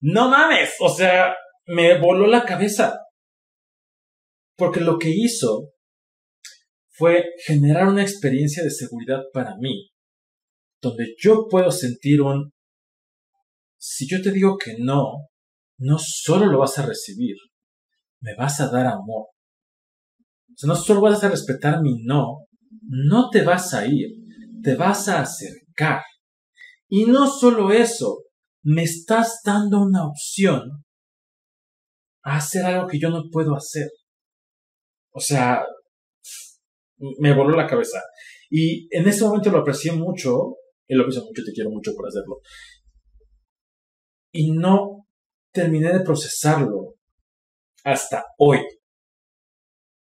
no 0.00 0.28
mames, 0.28 0.74
o 0.80 0.88
sea, 0.88 1.36
me 1.66 2.00
voló 2.00 2.26
la 2.26 2.44
cabeza. 2.44 2.98
Porque 4.56 4.80
lo 4.80 4.98
que 4.98 5.12
hizo 5.14 5.72
fue 6.88 7.26
generar 7.46 7.86
una 7.86 8.02
experiencia 8.02 8.64
de 8.64 8.72
seguridad 8.72 9.20
para 9.32 9.54
mí, 9.60 9.92
donde 10.82 11.14
yo 11.16 11.46
puedo 11.48 11.70
sentir 11.70 12.22
un, 12.22 12.52
si 13.78 14.08
yo 14.08 14.20
te 14.20 14.32
digo 14.32 14.58
que 14.58 14.74
no, 14.78 15.28
no 15.78 15.96
solo 16.00 16.46
lo 16.46 16.58
vas 16.58 16.76
a 16.78 16.86
recibir, 16.86 17.36
me 18.20 18.34
vas 18.34 18.60
a 18.60 18.68
dar 18.68 18.86
amor. 18.86 19.28
Sea, 20.60 20.68
no 20.68 20.76
solo 20.76 21.00
vas 21.00 21.24
a 21.24 21.30
respetar 21.30 21.80
mi 21.80 22.02
no, 22.02 22.46
no 22.82 23.30
te 23.30 23.42
vas 23.42 23.72
a 23.72 23.86
ir, 23.86 24.10
te 24.62 24.74
vas 24.74 25.08
a 25.08 25.22
acercar. 25.22 26.02
Y 26.86 27.06
no 27.06 27.26
solo 27.26 27.72
eso, 27.72 28.24
me 28.62 28.82
estás 28.82 29.40
dando 29.42 29.80
una 29.80 30.06
opción 30.06 30.84
a 32.22 32.36
hacer 32.36 32.66
algo 32.66 32.88
que 32.88 32.98
yo 33.00 33.08
no 33.08 33.22
puedo 33.32 33.56
hacer. 33.56 33.88
O 35.12 35.20
sea, 35.20 35.62
me 37.18 37.34
voló 37.34 37.56
la 37.56 37.66
cabeza. 37.66 38.02
Y 38.50 38.86
en 38.94 39.08
ese 39.08 39.24
momento 39.24 39.50
lo 39.50 39.60
aprecié 39.60 39.92
mucho, 39.92 40.56
y 40.86 40.94
lo 40.94 41.04
aprecio 41.04 41.24
mucho, 41.24 41.42
te 41.42 41.52
quiero 41.52 41.70
mucho 41.70 41.94
por 41.94 42.06
hacerlo. 42.06 42.40
Y 44.30 44.52
no 44.52 45.06
terminé 45.52 45.90
de 45.90 46.00
procesarlo 46.00 46.96
hasta 47.82 48.24
hoy. 48.36 48.58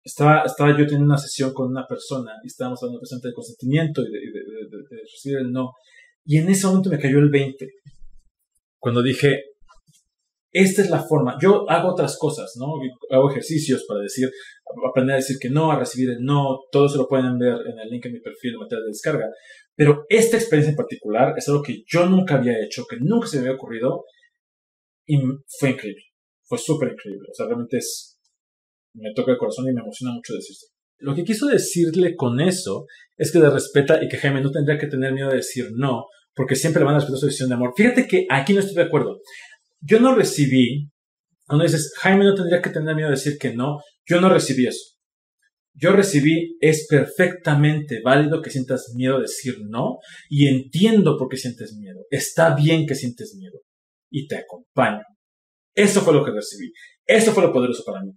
Estaba, 0.03 0.43
estaba 0.43 0.71
yo 0.71 0.85
teniendo 0.85 1.05
una 1.05 1.17
sesión 1.17 1.53
con 1.53 1.69
una 1.69 1.85
persona 1.85 2.31
y 2.43 2.47
estábamos 2.47 2.81
hablando 2.81 2.99
de 3.01 3.33
consentimiento 3.33 4.01
y 4.01 4.11
de, 4.11 4.19
de, 4.19 5.01
recibir 5.01 5.39
el 5.39 5.51
no. 5.51 5.71
Y 6.25 6.37
en 6.37 6.49
ese 6.49 6.67
momento 6.67 6.89
me 6.89 6.99
cayó 6.99 7.19
el 7.19 7.29
20. 7.29 7.67
Cuando 8.79 9.01
dije, 9.03 9.43
esta 10.51 10.81
es 10.81 10.89
la 10.89 11.03
forma. 11.03 11.37
Yo 11.41 11.69
hago 11.69 11.89
otras 11.89 12.17
cosas, 12.17 12.53
¿no? 12.57 12.73
Hago 13.11 13.29
ejercicios 13.29 13.85
para 13.87 14.01
decir, 14.01 14.29
aprender 14.87 15.13
a 15.13 15.17
decir 15.17 15.37
que 15.39 15.49
no, 15.49 15.71
a 15.71 15.79
recibir 15.79 16.09
el 16.11 16.23
no. 16.23 16.61
Todo 16.71 16.89
se 16.89 16.97
lo 16.97 17.07
pueden 17.07 17.37
ver 17.37 17.55
en 17.67 17.79
el 17.79 17.89
link 17.89 18.05
en 18.05 18.13
mi 18.13 18.19
perfil 18.19 18.53
de 18.53 18.57
material 18.57 18.85
de 18.85 18.89
descarga. 18.89 19.29
Pero 19.75 20.05
esta 20.09 20.37
experiencia 20.37 20.71
en 20.71 20.75
particular 20.75 21.33
es 21.37 21.47
algo 21.47 21.61
que 21.61 21.83
yo 21.87 22.05
nunca 22.07 22.35
había 22.35 22.59
hecho, 22.63 22.85
que 22.89 22.97
nunca 22.99 23.27
se 23.27 23.37
me 23.37 23.43
había 23.43 23.55
ocurrido 23.55 24.05
y 25.05 25.19
fue 25.59 25.71
increíble. 25.71 26.03
Fue 26.43 26.57
súper 26.57 26.93
increíble. 26.93 27.27
O 27.31 27.33
sea, 27.33 27.45
realmente 27.45 27.77
es, 27.77 28.18
me 28.93 29.13
toca 29.15 29.31
el 29.31 29.37
corazón 29.37 29.65
y 29.69 29.73
me 29.73 29.81
emociona 29.81 30.13
mucho 30.13 30.33
decirlo. 30.33 30.67
Lo 30.99 31.15
que 31.15 31.23
quiso 31.23 31.47
decirle 31.47 32.15
con 32.15 32.39
eso 32.41 32.85
es 33.17 33.31
que 33.31 33.39
le 33.39 33.49
respeta 33.49 34.03
y 34.03 34.07
que 34.09 34.17
Jaime 34.17 34.41
no 34.41 34.51
tendría 34.51 34.77
que 34.77 34.87
tener 34.87 35.13
miedo 35.13 35.29
de 35.29 35.37
decir 35.37 35.69
no, 35.75 36.05
porque 36.35 36.55
siempre 36.55 36.81
le 36.81 36.85
van 36.85 36.95
a 36.95 36.97
respetar 36.99 37.19
su 37.19 37.25
decisión 37.27 37.49
de 37.49 37.55
amor. 37.55 37.73
Fíjate 37.75 38.07
que 38.07 38.25
aquí 38.29 38.53
no 38.53 38.59
estoy 38.59 38.75
de 38.75 38.83
acuerdo 38.83 39.19
yo 39.81 39.99
no 39.99 40.15
recibí, 40.15 40.89
cuando 41.45 41.63
dices, 41.63 41.93
Jaime 41.99 42.25
no 42.25 42.35
tendría 42.35 42.61
que 42.61 42.69
tener 42.69 42.95
miedo 42.95 43.09
de 43.09 43.15
decir 43.15 43.37
que 43.39 43.53
no, 43.53 43.79
yo 44.05 44.21
no 44.21 44.29
recibí 44.29 44.67
eso. 44.67 44.95
Yo 45.73 45.93
recibí, 45.93 46.57
es 46.59 46.87
perfectamente 46.89 48.01
válido 48.03 48.41
que 48.41 48.49
sientas 48.49 48.91
miedo 48.95 49.15
de 49.15 49.21
decir 49.21 49.55
no 49.69 49.99
y 50.29 50.47
entiendo 50.47 51.17
por 51.17 51.29
qué 51.29 51.37
sientes 51.37 51.73
miedo. 51.75 52.05
Está 52.09 52.53
bien 52.53 52.85
que 52.85 52.95
sientes 52.95 53.35
miedo 53.35 53.61
y 54.11 54.27
te 54.27 54.37
acompaño. 54.37 55.03
Eso 55.73 56.01
fue 56.01 56.13
lo 56.13 56.25
que 56.25 56.31
recibí. 56.31 56.73
Eso 57.05 57.31
fue 57.31 57.43
lo 57.43 57.53
poderoso 57.53 57.83
para 57.85 58.03
mí. 58.03 58.11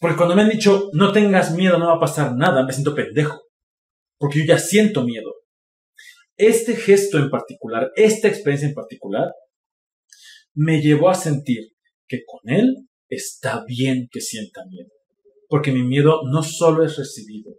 Porque 0.00 0.16
cuando 0.16 0.34
me 0.34 0.42
han 0.42 0.48
dicho, 0.48 0.88
no 0.94 1.12
tengas 1.12 1.54
miedo, 1.54 1.78
no 1.78 1.88
va 1.88 1.96
a 1.96 2.00
pasar 2.00 2.34
nada, 2.34 2.64
me 2.64 2.72
siento 2.72 2.94
pendejo. 2.94 3.42
Porque 4.18 4.40
yo 4.40 4.46
ya 4.46 4.58
siento 4.58 5.04
miedo. 5.04 5.30
Este 6.36 6.74
gesto 6.74 7.18
en 7.18 7.28
particular, 7.28 7.90
esta 7.96 8.26
experiencia 8.26 8.68
en 8.68 8.74
particular, 8.74 9.30
me 10.54 10.80
llevó 10.80 11.10
a 11.10 11.14
sentir 11.14 11.72
que 12.08 12.22
con 12.24 12.50
él 12.50 12.88
está 13.08 13.62
bien 13.66 14.08
que 14.10 14.22
sienta 14.22 14.62
miedo. 14.70 14.88
Porque 15.48 15.70
mi 15.70 15.82
miedo 15.82 16.22
no 16.32 16.42
solo 16.42 16.82
es 16.84 16.96
recibido, 16.96 17.52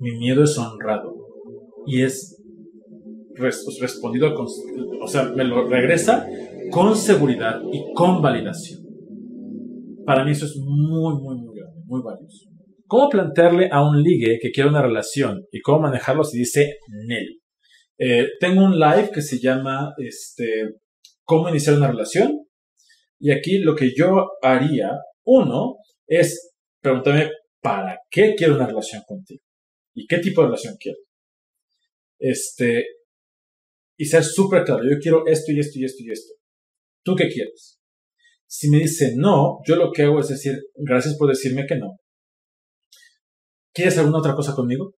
mi 0.00 0.16
miedo 0.16 0.44
es 0.44 0.56
honrado 0.56 1.14
y 1.86 2.02
es 2.02 2.42
respondido, 3.34 4.34
con, 4.34 4.46
o 5.02 5.06
sea, 5.06 5.24
me 5.24 5.44
lo 5.44 5.68
regresa 5.68 6.26
con 6.70 6.96
seguridad 6.96 7.60
y 7.70 7.92
con 7.92 8.22
validación. 8.22 8.82
Para 10.06 10.24
mí 10.24 10.30
eso 10.30 10.46
es 10.46 10.56
muy, 10.56 11.20
muy, 11.20 11.45
muy 11.86 12.02
valioso. 12.02 12.48
¿Cómo 12.86 13.08
plantearle 13.08 13.68
a 13.72 13.82
un 13.82 14.02
ligue 14.02 14.38
que 14.40 14.50
quiere 14.50 14.68
una 14.68 14.82
relación 14.82 15.46
y 15.50 15.60
cómo 15.60 15.80
manejarlo 15.80 16.22
si 16.22 16.38
dice 16.38 16.78
Nel? 17.06 17.40
Eh, 17.98 18.28
tengo 18.38 18.64
un 18.64 18.78
live 18.78 19.10
que 19.12 19.22
se 19.22 19.38
llama 19.40 19.94
este, 19.98 20.76
cómo 21.24 21.48
iniciar 21.48 21.76
una 21.76 21.88
relación. 21.88 22.46
Y 23.18 23.32
aquí 23.32 23.58
lo 23.58 23.74
que 23.74 23.92
yo 23.96 24.28
haría, 24.42 24.90
uno, 25.24 25.76
es 26.06 26.54
preguntarme 26.80 27.30
para 27.60 27.98
qué 28.10 28.34
quiero 28.36 28.54
una 28.54 28.66
relación 28.66 29.02
contigo 29.06 29.42
y 29.94 30.06
qué 30.06 30.18
tipo 30.18 30.42
de 30.42 30.48
relación 30.48 30.76
quiero. 30.78 30.98
Este, 32.18 32.84
y 33.98 34.04
ser 34.04 34.22
súper 34.22 34.64
claro, 34.64 34.82
yo 34.84 34.98
quiero 35.00 35.26
esto 35.26 35.52
y 35.52 35.58
esto 35.58 35.78
y 35.78 35.84
esto 35.84 36.02
y 36.04 36.12
esto. 36.12 36.34
¿Tú 37.02 37.16
qué 37.16 37.28
quieres? 37.28 37.75
Si 38.46 38.70
me 38.70 38.78
dice 38.78 39.14
no, 39.16 39.58
yo 39.66 39.76
lo 39.76 39.90
que 39.92 40.02
hago 40.02 40.20
es 40.20 40.28
decir, 40.28 40.54
gracias 40.74 41.16
por 41.16 41.28
decirme 41.28 41.66
que 41.66 41.76
no. 41.76 41.96
¿Quieres 43.72 43.98
alguna 43.98 44.18
otra 44.18 44.34
cosa 44.34 44.54
conmigo? 44.54 44.94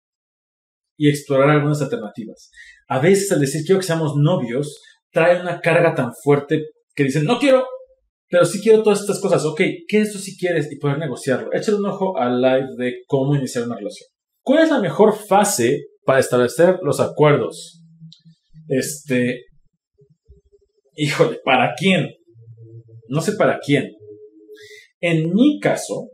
Y 0.97 1.09
explorar 1.09 1.49
algunas 1.49 1.81
alternativas. 1.81 2.51
A 2.87 2.99
veces 2.99 3.31
al 3.31 3.39
decir 3.39 3.63
quiero 3.65 3.79
que 3.79 3.87
seamos 3.87 4.13
novios, 4.15 4.81
trae 5.11 5.41
una 5.41 5.59
carga 5.61 5.95
tan 5.95 6.11
fuerte 6.23 6.65
que 6.95 7.03
dicen, 7.03 7.25
no 7.25 7.39
quiero, 7.39 7.65
pero 8.29 8.45
sí 8.45 8.59
quiero 8.61 8.83
todas 8.83 9.01
estas 9.01 9.21
cosas. 9.21 9.45
Ok, 9.45 9.61
¿qué 9.87 10.01
es 10.01 10.07
esto 10.07 10.19
si 10.19 10.37
quieres? 10.37 10.71
Y 10.71 10.77
poder 10.77 10.97
negociarlo. 10.97 11.51
Échale 11.53 11.77
un 11.77 11.85
ojo 11.85 12.17
al 12.17 12.41
live 12.41 12.67
de 12.77 13.03
cómo 13.07 13.35
iniciar 13.35 13.65
una 13.65 13.77
relación. 13.77 14.07
¿Cuál 14.43 14.63
es 14.63 14.69
la 14.69 14.79
mejor 14.79 15.15
fase 15.15 15.85
para 16.05 16.19
establecer 16.19 16.79
los 16.81 16.99
acuerdos? 16.99 17.81
Este. 18.67 19.43
Híjole, 20.95 21.39
¿para 21.43 21.73
quién? 21.75 22.09
No 23.09 23.21
sé 23.21 23.33
para 23.33 23.59
quién. 23.59 23.95
En 24.99 25.33
mi 25.33 25.59
caso, 25.59 26.11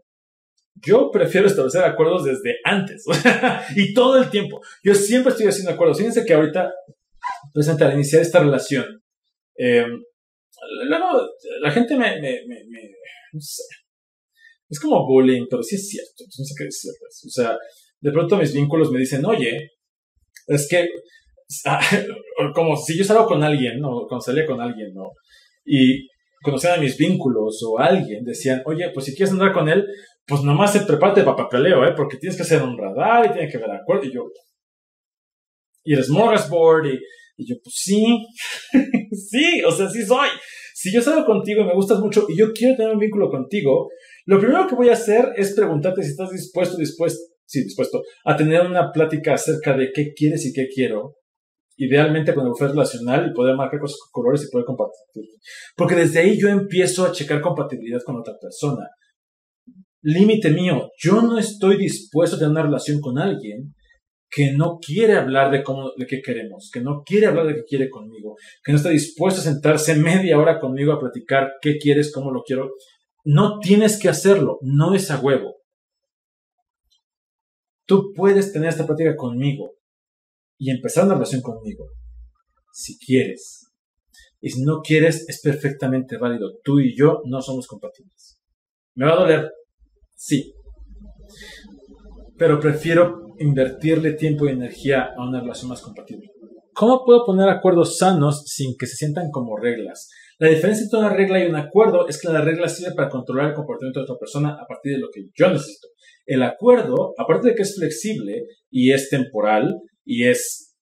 yo 0.85 1.09
prefiero 1.11 1.47
establecer 1.47 1.83
acuerdos 1.83 2.25
desde 2.25 2.57
antes 2.63 3.03
y 3.75 3.93
todo 3.93 4.17
el 4.17 4.29
tiempo. 4.29 4.61
Yo 4.83 4.93
siempre 4.93 5.31
estoy 5.31 5.47
haciendo 5.47 5.71
acuerdos. 5.71 5.97
Fíjense 5.97 6.25
que 6.25 6.33
ahorita 6.33 6.71
presente 7.53 7.83
al 7.83 7.93
iniciar 7.93 8.21
esta 8.21 8.39
relación, 8.39 8.85
luego 9.55 11.29
la 11.61 11.71
gente 11.71 11.95
me, 11.95 12.19
no 12.19 13.39
sé, 13.39 13.63
es 14.69 14.79
como 14.79 15.05
bullying, 15.05 15.45
pero 15.49 15.61
sí 15.63 15.75
es 15.75 15.87
cierto, 15.87 16.23
no 16.25 16.45
sé 16.45 16.53
qué 16.57 16.65
decirles. 16.65 17.23
O 17.25 17.29
sea, 17.29 17.57
de 18.01 18.11
pronto 18.11 18.37
mis 18.37 18.53
vínculos 18.53 18.91
me 18.91 18.99
dicen, 18.99 19.23
oye, 19.25 19.69
es 20.47 20.67
que, 20.67 20.89
como 22.55 22.75
si 22.75 22.97
yo 22.97 23.03
salgo 23.03 23.25
con 23.25 23.43
alguien, 23.43 23.79
¿no? 23.79 24.05
Cuando 24.07 24.21
salía 24.21 24.45
con 24.45 24.59
alguien, 24.59 24.93
¿no? 24.93 25.11
Y 25.65 26.07
conocían 26.43 26.77
a 26.77 26.81
mis 26.81 26.97
vínculos 26.97 27.63
o 27.67 27.79
alguien, 27.79 28.23
decían, 28.23 28.61
oye, 28.65 28.91
pues 28.93 29.05
si 29.05 29.15
quieres 29.15 29.31
andar 29.31 29.53
con 29.53 29.67
él, 29.69 29.85
pues 30.27 30.41
nomás 30.43 30.73
se 30.73 30.81
prepárate 30.81 31.23
para 31.23 31.37
papeleo, 31.37 31.85
¿eh? 31.85 31.93
Porque 31.95 32.17
tienes 32.17 32.37
que 32.37 32.43
hacer 32.43 32.61
un 32.61 32.77
radar 32.77 33.25
y 33.25 33.33
tiene 33.33 33.49
que 33.49 33.57
ver 33.57 33.71
acuerdo. 33.71 34.05
Y 34.05 34.13
yo, 34.13 34.25
y 35.83 35.93
el 35.93 36.03
smorgasbord 36.03 36.85
y 36.85 36.99
y 37.37 37.47
yo, 37.47 37.55
pues 37.63 37.75
sí, 37.75 38.25
sí, 39.11 39.61
o 39.65 39.71
sea, 39.71 39.89
sí 39.89 40.05
soy. 40.05 40.29
Si 40.73 40.93
yo 40.93 41.01
salgo 41.01 41.25
contigo 41.25 41.61
y 41.61 41.65
me 41.65 41.73
gustas 41.73 41.99
mucho 41.99 42.25
y 42.27 42.37
yo 42.37 42.51
quiero 42.53 42.75
tener 42.75 42.93
un 42.93 42.99
vínculo 42.99 43.29
contigo, 43.29 43.89
lo 44.25 44.39
primero 44.39 44.67
que 44.67 44.75
voy 44.75 44.89
a 44.89 44.93
hacer 44.93 45.33
es 45.35 45.53
preguntarte 45.53 46.03
si 46.03 46.09
estás 46.09 46.31
dispuesto, 46.31 46.77
dispuesto, 46.77 47.19
sí, 47.45 47.63
dispuesto 47.63 48.01
a 48.25 48.35
tener 48.35 48.61
una 48.61 48.91
plática 48.91 49.33
acerca 49.33 49.75
de 49.75 49.91
qué 49.93 50.13
quieres 50.13 50.45
y 50.45 50.53
qué 50.53 50.67
quiero. 50.73 51.15
Idealmente 51.77 52.33
con 52.33 52.43
el 52.45 52.51
bufete 52.51 52.71
relacional 52.71 53.29
y 53.29 53.33
poder 53.33 53.55
marcar 53.55 53.79
cosas 53.79 53.97
con 53.99 54.21
colores 54.21 54.45
y 54.45 54.51
poder 54.51 54.65
compartir. 54.65 55.25
Porque 55.75 55.95
desde 55.95 56.19
ahí 56.19 56.39
yo 56.39 56.47
empiezo 56.47 57.05
a 57.05 57.11
checar 57.11 57.41
compatibilidad 57.41 58.01
con 58.05 58.17
otra 58.17 58.35
persona. 58.39 58.87
Límite 60.01 60.49
mío, 60.49 60.89
yo 61.01 61.21
no 61.21 61.37
estoy 61.37 61.77
dispuesto 61.77 62.35
a 62.35 62.39
tener 62.39 62.51
una 62.51 62.63
relación 62.63 62.99
con 62.99 63.17
alguien 63.17 63.73
que 64.29 64.51
no 64.51 64.79
quiere 64.79 65.15
hablar 65.15 65.51
de 65.51 65.63
cómo, 65.63 65.91
de 65.95 66.07
qué 66.07 66.21
queremos, 66.21 66.69
que 66.73 66.81
no 66.81 67.03
quiere 67.05 67.27
hablar 67.27 67.47
de 67.47 67.55
qué 67.55 67.63
quiere 67.63 67.89
conmigo, 67.89 68.35
que 68.63 68.71
no 68.71 68.77
está 68.77 68.89
dispuesto 68.89 69.41
a 69.41 69.43
sentarse 69.43 69.95
media 69.95 70.39
hora 70.39 70.59
conmigo 70.59 70.91
a 70.91 70.99
platicar 70.99 71.51
qué 71.61 71.77
quieres, 71.77 72.11
cómo 72.11 72.31
lo 72.31 72.41
quiero. 72.43 72.71
No 73.23 73.59
tienes 73.59 73.99
que 73.99 74.09
hacerlo, 74.09 74.57
no 74.61 74.95
es 74.95 75.11
a 75.11 75.19
huevo. 75.19 75.55
tú 77.85 78.11
puedes 78.15 78.51
tener 78.51 78.69
esta 78.69 78.85
práctica 78.85 79.15
conmigo 79.15 79.73
y 80.57 80.71
empezar 80.71 81.05
una 81.05 81.15
relación 81.15 81.41
conmigo, 81.41 81.85
si 82.71 82.97
quieres. 82.97 83.67
Y 84.41 84.49
si 84.49 84.63
no 84.63 84.81
quieres, 84.81 85.27
es 85.29 85.41
perfectamente 85.41 86.17
válido. 86.17 86.59
Tú 86.63 86.79
y 86.79 86.97
yo 86.97 87.21
no 87.25 87.41
somos 87.41 87.65
compatibles. 87.65 88.39
¿Me 88.95 89.05
va 89.05 89.13
a 89.13 89.19
doler? 89.21 89.51
Sí. 90.15 90.53
Pero 92.37 92.59
prefiero 92.59 93.35
invertirle 93.39 94.13
tiempo 94.13 94.45
y 94.45 94.49
energía 94.49 95.13
a 95.17 95.27
una 95.27 95.39
relación 95.39 95.69
más 95.69 95.81
compatible. 95.81 96.27
¿Cómo 96.73 97.05
puedo 97.05 97.25
poner 97.25 97.49
acuerdos 97.49 97.97
sanos 97.97 98.43
sin 98.47 98.75
que 98.77 98.87
se 98.87 98.95
sientan 98.95 99.29
como 99.31 99.57
reglas? 99.57 100.09
La 100.39 100.49
diferencia 100.49 100.83
entre 100.83 100.99
una 100.99 101.13
regla 101.13 101.39
y 101.39 101.47
un 101.47 101.55
acuerdo 101.55 102.07
es 102.07 102.19
que 102.19 102.27
la 102.29 102.41
regla 102.41 102.67
sirve 102.67 102.95
para 102.95 103.09
controlar 103.09 103.49
el 103.49 103.55
comportamiento 103.55 103.99
de 103.99 104.03
otra 104.05 104.17
persona 104.17 104.57
a 104.59 104.65
partir 104.67 104.93
de 104.93 104.99
lo 104.99 105.09
que 105.13 105.21
yo 105.35 105.49
necesito. 105.49 105.87
El 106.25 106.41
acuerdo, 106.41 107.13
aparte 107.17 107.49
de 107.49 107.55
que 107.55 107.61
es 107.61 107.75
flexible 107.75 108.47
y 108.71 108.91
es 108.91 109.09
temporal 109.09 109.79
y 110.05 110.27
es 110.27 110.73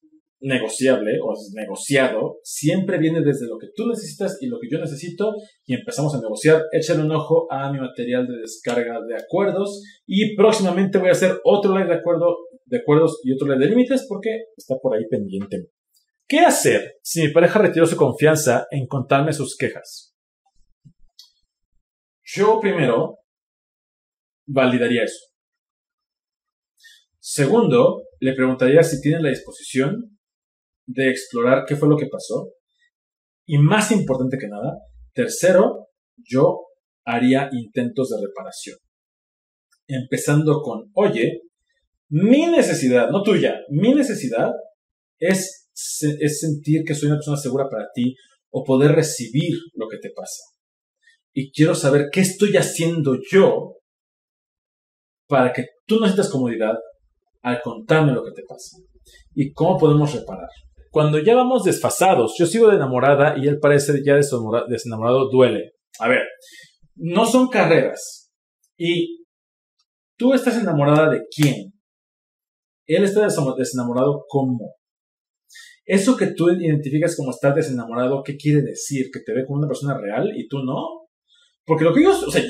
negociable 0.42 1.18
o 1.22 1.32
es 1.32 1.52
negociado, 1.54 2.38
siempre 2.42 2.98
viene 2.98 3.20
desde 3.22 3.46
lo 3.46 3.58
que 3.58 3.68
tú 3.74 3.86
necesitas 3.86 4.38
y 4.40 4.48
lo 4.48 4.58
que 4.58 4.68
yo 4.70 4.78
necesito 4.78 5.34
y 5.64 5.74
empezamos 5.74 6.14
a 6.14 6.20
negociar. 6.20 6.64
Échale 6.72 7.02
un 7.02 7.12
ojo 7.12 7.46
a 7.50 7.72
mi 7.72 7.78
material 7.78 8.26
de 8.26 8.38
descarga 8.38 8.98
de 9.06 9.14
acuerdos 9.14 9.82
y 10.04 10.34
próximamente 10.34 10.98
voy 10.98 11.08
a 11.08 11.12
hacer 11.12 11.38
otro 11.44 11.76
live 11.76 11.88
de, 11.88 11.94
acuerdo, 11.94 12.36
de 12.66 12.78
acuerdos 12.78 13.20
y 13.22 13.32
otro 13.32 13.46
live 13.46 13.64
de 13.64 13.70
límites 13.70 14.04
porque 14.08 14.46
está 14.56 14.74
por 14.82 14.96
ahí 14.96 15.06
pendiente. 15.08 15.68
¿Qué 16.26 16.40
hacer 16.40 16.96
si 17.02 17.22
mi 17.22 17.32
pareja 17.32 17.60
retiró 17.60 17.86
su 17.86 17.96
confianza 17.96 18.66
en 18.70 18.86
contarme 18.86 19.32
sus 19.32 19.56
quejas? 19.56 20.16
Yo 22.24 22.58
primero 22.60 23.18
validaría 24.46 25.04
eso. 25.04 25.31
Segundo, 27.24 28.02
le 28.18 28.34
preguntaría 28.34 28.82
si 28.82 29.00
tiene 29.00 29.22
la 29.22 29.28
disposición 29.28 30.18
de 30.86 31.08
explorar 31.08 31.64
qué 31.66 31.76
fue 31.76 31.88
lo 31.88 31.96
que 31.96 32.08
pasó. 32.08 32.50
Y 33.46 33.58
más 33.58 33.92
importante 33.92 34.38
que 34.38 34.48
nada, 34.48 34.78
tercero, 35.14 35.88
yo 36.16 36.66
haría 37.04 37.48
intentos 37.52 38.10
de 38.10 38.26
reparación. 38.26 38.76
Empezando 39.86 40.62
con, 40.62 40.90
oye, 40.94 41.42
mi 42.08 42.46
necesidad, 42.46 43.10
no 43.10 43.22
tuya, 43.22 43.54
mi 43.70 43.94
necesidad 43.94 44.50
es 45.18 45.60
es 45.74 46.40
sentir 46.40 46.82
que 46.86 46.94
soy 46.94 47.08
una 47.08 47.16
persona 47.16 47.36
segura 47.36 47.68
para 47.70 47.86
ti 47.94 48.14
o 48.50 48.62
poder 48.64 48.92
recibir 48.92 49.54
lo 49.74 49.88
que 49.88 49.98
te 49.98 50.10
pasa. 50.10 50.42
Y 51.32 51.50
quiero 51.50 51.74
saber 51.74 52.08
qué 52.12 52.20
estoy 52.20 52.56
haciendo 52.56 53.16
yo 53.30 53.78
para 55.26 55.52
que 55.52 55.66
tú 55.86 55.98
no 55.98 56.06
sientas 56.06 56.28
comodidad 56.28 56.74
al 57.42 57.60
contarme 57.60 58.12
lo 58.12 58.24
que 58.24 58.32
te 58.32 58.42
pasa. 58.46 58.78
Y 59.34 59.52
cómo 59.52 59.78
podemos 59.78 60.14
reparar. 60.14 60.48
Cuando 60.90 61.18
ya 61.18 61.34
vamos 61.34 61.64
desfasados, 61.64 62.34
yo 62.38 62.46
sigo 62.46 62.68
de 62.68 62.76
enamorada 62.76 63.34
y 63.38 63.48
él 63.48 63.58
parece 63.60 64.02
ya 64.04 64.14
desenamorado, 64.14 65.30
duele. 65.30 65.72
A 65.98 66.08
ver, 66.08 66.22
no 66.96 67.24
son 67.24 67.48
carreras. 67.48 68.30
Y 68.76 69.24
tú 70.18 70.34
estás 70.34 70.60
enamorada 70.60 71.10
de 71.10 71.22
quién? 71.34 71.72
Él 72.86 73.04
está 73.04 73.26
desenamorado 73.56 74.24
cómo. 74.28 74.74
Eso 75.84 76.16
que 76.16 76.28
tú 76.28 76.50
identificas 76.50 77.16
como 77.16 77.30
estar 77.30 77.54
desenamorado, 77.54 78.22
¿qué 78.22 78.36
quiere 78.36 78.62
decir? 78.62 79.06
¿Que 79.12 79.20
te 79.20 79.32
ve 79.32 79.44
como 79.46 79.58
una 79.58 79.68
persona 79.68 79.98
real 79.98 80.30
y 80.36 80.46
tú 80.46 80.58
no? 80.58 81.08
Porque 81.64 81.84
lo 81.84 81.92
que 81.92 82.02
yo, 82.02 82.10
o 82.10 82.30
sea, 82.30 82.42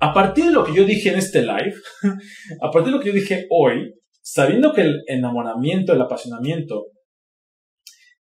a 0.00 0.12
partir 0.12 0.46
de 0.46 0.52
lo 0.52 0.64
que 0.64 0.74
yo 0.74 0.84
dije 0.84 1.10
en 1.10 1.18
este 1.18 1.42
live, 1.42 1.74
a 2.60 2.70
partir 2.70 2.92
de 2.92 2.98
lo 2.98 3.00
que 3.00 3.08
yo 3.08 3.14
dije 3.14 3.46
hoy, 3.50 3.94
sabiendo 4.22 4.72
que 4.72 4.82
el 4.82 5.02
enamoramiento, 5.06 5.92
el 5.92 6.00
apasionamiento 6.00 6.86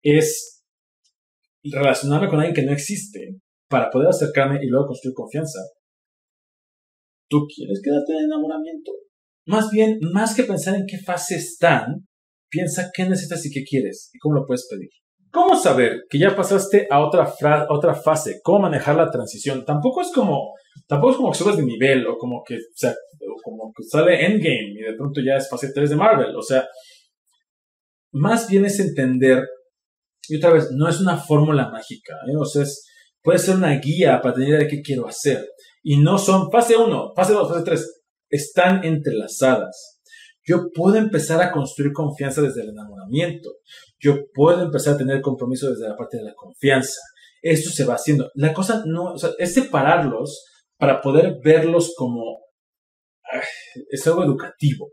es 0.03 0.65
relacionarme 1.65 2.29
con 2.29 2.39
alguien 2.39 2.55
que 2.55 2.63
no 2.63 2.73
existe 2.73 3.39
para 3.69 3.91
poder 3.91 4.09
acercarme 4.09 4.61
y 4.63 4.69
luego 4.69 4.87
construir 4.87 5.15
confianza, 5.15 5.59
¿tú 7.29 7.47
quieres 7.53 7.81
quedarte 7.83 8.13
en 8.13 8.25
enamoramiento? 8.27 8.93
Más 9.47 9.71
bien, 9.71 9.99
más 10.13 10.37
que 10.37 10.45
pensar 10.45 10.77
en 10.77 10.87
qué 10.87 10.99
fase 10.99 11.37
están, 11.37 12.07
Piensa 12.49 12.91
qué 12.95 13.05
necesitas 13.09 13.45
y 13.47 13.51
qué 13.51 13.65
quieres 13.65 14.11
y 14.13 14.19
cómo 14.19 14.37
lo 14.37 14.47
puedes 14.47 14.67
pedir. 14.71 14.89
¿Cómo 15.33 15.57
saber 15.57 16.05
que 16.09 16.19
ya 16.19 16.35
pasaste 16.35 16.87
a 16.91 17.05
otra, 17.05 17.35
otra 17.69 17.95
fase? 17.95 18.41
¿Cómo 18.43 18.61
manejar 18.61 18.97
la 18.97 19.11
transición? 19.11 19.65
Tampoco 19.65 20.01
es 20.01 20.13
como, 20.13 20.53
tampoco 20.87 21.11
es 21.13 21.17
como 21.17 21.33
que 21.33 21.39
subas 21.39 21.57
de 21.57 21.65
nivel 21.65 22.07
o 22.07 22.17
como 22.17 22.43
que, 22.47 22.55
o 22.57 22.75
sea, 22.75 22.95
como 23.43 23.73
que 23.77 23.83
sale 23.85 24.25
Endgame 24.25 24.73
y 24.73 24.83
de 24.83 24.95
pronto 24.97 25.21
ya 25.21 25.37
es 25.37 25.49
fase 25.49 25.73
3 25.73 25.91
de 25.91 25.97
Marvel. 25.97 26.35
O 26.37 26.43
sea, 26.43 26.67
más 28.13 28.49
bien 28.49 28.65
es 28.65 28.81
entender, 28.81 29.45
y 30.29 30.37
otra 30.37 30.53
vez, 30.53 30.71
no 30.73 30.89
es 30.89 31.01
una 31.01 31.17
fórmula 31.17 31.69
mágica, 31.71 32.15
¿eh? 32.29 32.37
o 32.37 32.45
sea, 32.45 32.65
puede 33.23 33.39
ser 33.39 33.57
una 33.57 33.79
guía 33.79 34.21
para 34.21 34.35
tener 34.35 34.49
idea 34.51 34.59
de 34.61 34.69
qué 34.69 34.83
quiero 34.83 35.07
hacer. 35.07 35.49
Y 35.83 35.99
no 35.99 36.19
son 36.19 36.51
fase 36.51 36.77
1, 36.77 37.13
fase 37.15 37.33
2, 37.33 37.49
fase 37.49 37.65
3, 37.65 38.03
están 38.31 38.85
entrelazadas. 38.85 40.01
Yo 40.45 40.71
puedo 40.73 40.97
empezar 40.97 41.43
a 41.43 41.51
construir 41.51 41.93
confianza 41.93 42.41
desde 42.41 42.63
el 42.63 42.71
enamoramiento. 42.71 43.51
Yo 43.99 44.27
puedo 44.33 44.63
empezar 44.63 44.95
a 44.95 44.99
tener 44.99 45.21
compromiso 45.21 45.71
desde 45.71 45.89
la 45.89 45.97
parte 45.97 46.19
de 46.19 46.25
la 46.25 46.35
confianza. 46.35 47.01
Esto 47.43 47.71
se 47.71 47.85
va 47.85 47.95
haciendo. 47.95 48.31
La 48.35 48.53
cosa 48.53 48.83
no, 48.87 49.13
o 49.13 49.19
sea, 49.19 49.31
es 49.39 49.55
separarlos 49.55 50.45
para 50.79 51.01
poder 51.01 51.41
verlos 51.43 51.95
como 51.97 52.47
es 53.91 54.07
algo 54.07 54.25
educativo. 54.25 54.91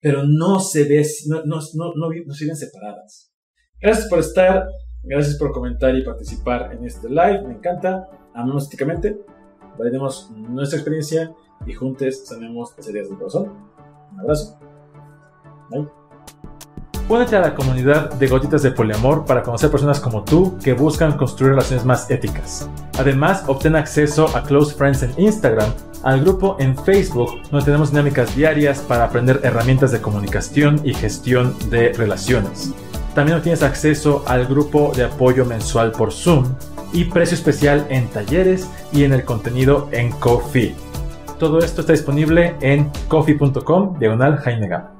Pero 0.00 0.22
no 0.24 0.60
se 0.60 0.84
ve, 0.84 1.04
no, 1.28 1.44
no, 1.44 1.60
no, 1.74 1.92
no, 1.94 2.34
siguen 2.34 2.56
separadas. 2.56 3.32
Gracias 3.80 4.08
por 4.08 4.20
estar, 4.20 4.66
gracias 5.02 5.36
por 5.36 5.52
comentar 5.52 5.94
y 5.96 6.04
participar 6.04 6.72
en 6.72 6.84
este 6.84 7.08
live. 7.08 7.42
Me 7.42 7.54
encanta. 7.54 8.08
Agnósticamente, 8.34 9.18
validemos 9.78 10.30
nuestra 10.30 10.78
experiencia 10.78 11.34
y 11.64 11.72
juntos 11.72 12.26
sanemos 12.26 12.74
las 12.76 12.86
heridas 12.86 13.08
del 13.08 13.18
corazón. 13.18 13.48
Un 14.12 14.20
abrazo. 14.20 14.58
Bye. 15.70 16.05
Únete 17.08 17.36
a 17.36 17.40
la 17.40 17.54
comunidad 17.54 18.10
de 18.14 18.26
Gotitas 18.26 18.64
de 18.64 18.72
Poliamor 18.72 19.24
para 19.26 19.44
conocer 19.44 19.70
personas 19.70 20.00
como 20.00 20.24
tú 20.24 20.58
que 20.58 20.72
buscan 20.72 21.16
construir 21.16 21.52
relaciones 21.52 21.84
más 21.84 22.10
éticas. 22.10 22.68
Además, 22.98 23.44
obtén 23.46 23.76
acceso 23.76 24.26
a 24.36 24.42
Close 24.42 24.74
Friends 24.74 25.04
en 25.04 25.14
Instagram, 25.16 25.70
al 26.02 26.22
grupo 26.22 26.56
en 26.58 26.76
Facebook, 26.76 27.40
donde 27.48 27.64
tenemos 27.64 27.90
dinámicas 27.90 28.34
diarias 28.34 28.80
para 28.80 29.04
aprender 29.04 29.38
herramientas 29.44 29.92
de 29.92 30.00
comunicación 30.00 30.80
y 30.82 30.94
gestión 30.94 31.54
de 31.70 31.92
relaciones. 31.92 32.74
También 33.14 33.38
obtienes 33.38 33.62
acceso 33.62 34.24
al 34.26 34.46
grupo 34.46 34.90
de 34.96 35.04
apoyo 35.04 35.44
mensual 35.44 35.92
por 35.92 36.12
Zoom 36.12 36.56
y 36.92 37.04
precio 37.04 37.36
especial 37.36 37.86
en 37.88 38.08
talleres 38.08 38.68
y 38.92 39.04
en 39.04 39.12
el 39.12 39.24
contenido 39.24 39.88
en 39.92 40.10
Coffee. 40.10 40.74
Todo 41.38 41.60
esto 41.60 41.82
está 41.82 41.92
disponible 41.92 42.56
en 42.60 42.90
coffee.com 43.06 43.96
diagonal 44.00 44.38
Jaime 44.38 44.95